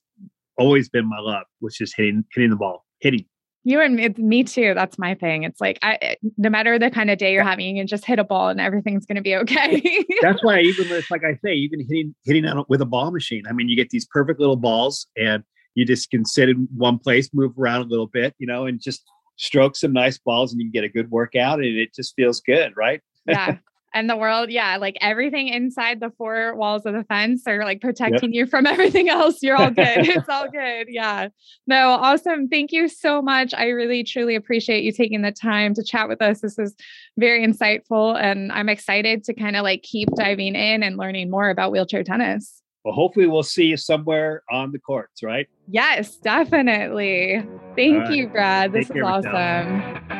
always 0.57 0.89
been 0.89 1.09
my 1.09 1.19
love, 1.19 1.47
which 1.59 1.81
is 1.81 1.93
hitting 1.95 2.25
hitting 2.33 2.51
the 2.51 2.57
ball, 2.57 2.87
hitting. 3.01 3.25
You 3.65 3.81
and 3.81 3.95
me, 3.95 4.09
me 4.17 4.45
too. 4.45 4.73
That's 4.75 4.99
my 4.99 5.15
thing. 5.15 5.43
It's 5.43 5.61
like 5.61 5.79
I, 5.83 5.99
eh, 6.01 6.15
no 6.39 6.49
matter 6.49 6.79
the 6.79 6.91
kind 6.91 7.11
of 7.11 7.19
day 7.19 7.35
you're 7.35 7.45
having, 7.45 7.67
you 7.67 7.81
can 7.81 7.87
just 7.87 8.07
hit 8.07 8.19
a 8.19 8.25
ball 8.25 8.49
and 8.49 8.61
everything's 8.61 9.05
going 9.05 9.17
to 9.17 9.23
be 9.23 9.37
okay. 9.37 10.05
That's 10.23 10.43
why 10.43 10.61
even 10.61 10.91
it's 10.91 11.11
like 11.11 11.25
I 11.25 11.39
say, 11.45 11.55
even 11.55 11.81
hitting 11.81 12.15
hitting 12.25 12.47
out 12.47 12.69
with 12.71 12.81
a 12.81 12.87
ball 12.87 13.11
machine. 13.11 13.43
I 13.49 13.53
mean, 13.53 13.69
you 13.69 13.77
get 13.77 13.91
these 13.91 14.07
perfect 14.07 14.41
little 14.41 14.57
balls, 14.57 15.07
and 15.17 15.45
you 15.75 15.85
just 15.85 16.11
can 16.11 16.25
sit 16.25 16.49
in 16.49 16.69
one 16.75 16.99
place, 16.99 17.29
move 17.33 17.53
around 17.59 17.83
a 17.83 17.89
little 17.89 18.07
bit, 18.07 18.35
you 18.39 18.47
know, 18.47 18.65
and 18.67 18.81
just 18.81 19.03
stroke 19.37 19.77
some 19.77 19.93
nice 19.93 20.19
balls, 20.19 20.53
and 20.53 20.61
you 20.61 20.67
can 20.67 20.73
get 20.73 20.85
a 20.85 20.89
good 20.89 21.11
workout, 21.11 21.59
and 21.59 21.77
it 21.77 21.95
just 21.95 22.15
feels 22.17 22.41
good, 22.41 22.73
right? 22.77 23.01
yeah, 23.27 23.57
and 23.95 24.09
the 24.09 24.17
world 24.17 24.51
yeah 24.51 24.77
like 24.77 24.97
everything 25.01 25.49
inside 25.49 26.01
the 26.01 26.11
four 26.17 26.55
walls 26.55 26.87
of 26.87 26.95
the 26.95 27.05
fence 27.05 27.43
are 27.47 27.65
like 27.65 27.81
protecting 27.81 28.33
yep. 28.33 28.39
you 28.39 28.47
from 28.47 28.67
everything 28.67 29.09
else. 29.09 29.43
You're 29.43 29.57
all 29.57 29.71
good. 29.71 30.09
It's 30.21 30.29
all 30.29 30.51
good. 30.51 30.89
Yeah. 30.89 31.29
No 31.67 31.91
awesome. 31.91 32.49
Thank 32.49 32.73
you 32.73 32.89
so 32.89 33.23
much. 33.23 33.55
I 33.55 33.69
really 33.69 34.03
truly 34.05 34.35
appreciate 34.35 34.83
you 34.83 34.93
taking 34.93 35.23
the 35.23 35.33
time 35.33 35.75
to 35.75 35.85
chat 35.85 36.09
with 36.09 36.21
us. 36.21 36.41
This 36.41 36.59
is 36.59 36.75
very 37.19 37.47
insightful 37.47 38.21
and 38.21 38.51
i'm 38.53 38.69
excited 38.69 39.25
to 39.25 39.35
kind 39.35 39.57
of 39.57 39.63
like 39.63 39.83
keep 39.83 40.09
diving 40.15 40.55
in 40.55 40.83
and 40.83 40.97
learning 40.97 41.31
more 41.31 41.51
about 41.51 41.71
wheelchair 41.73 42.03
tennis. 42.03 42.63
Well 42.85 42.95
hopefully 42.95 43.27
we'll 43.27 43.43
see 43.43 43.67
you 43.67 43.77
somewhere 43.77 44.43
on 44.51 44.73
the 44.73 44.79
courts 44.79 45.23
right? 45.23 45.49
Yes 45.69 46.17
definitely. 46.17 47.45
Thank 47.77 48.05
right. 48.05 48.13
you 48.13 48.29
brad. 48.29 48.73
This 48.73 48.89
Take 48.89 48.99
is 48.99 49.03
awesome 49.05 50.20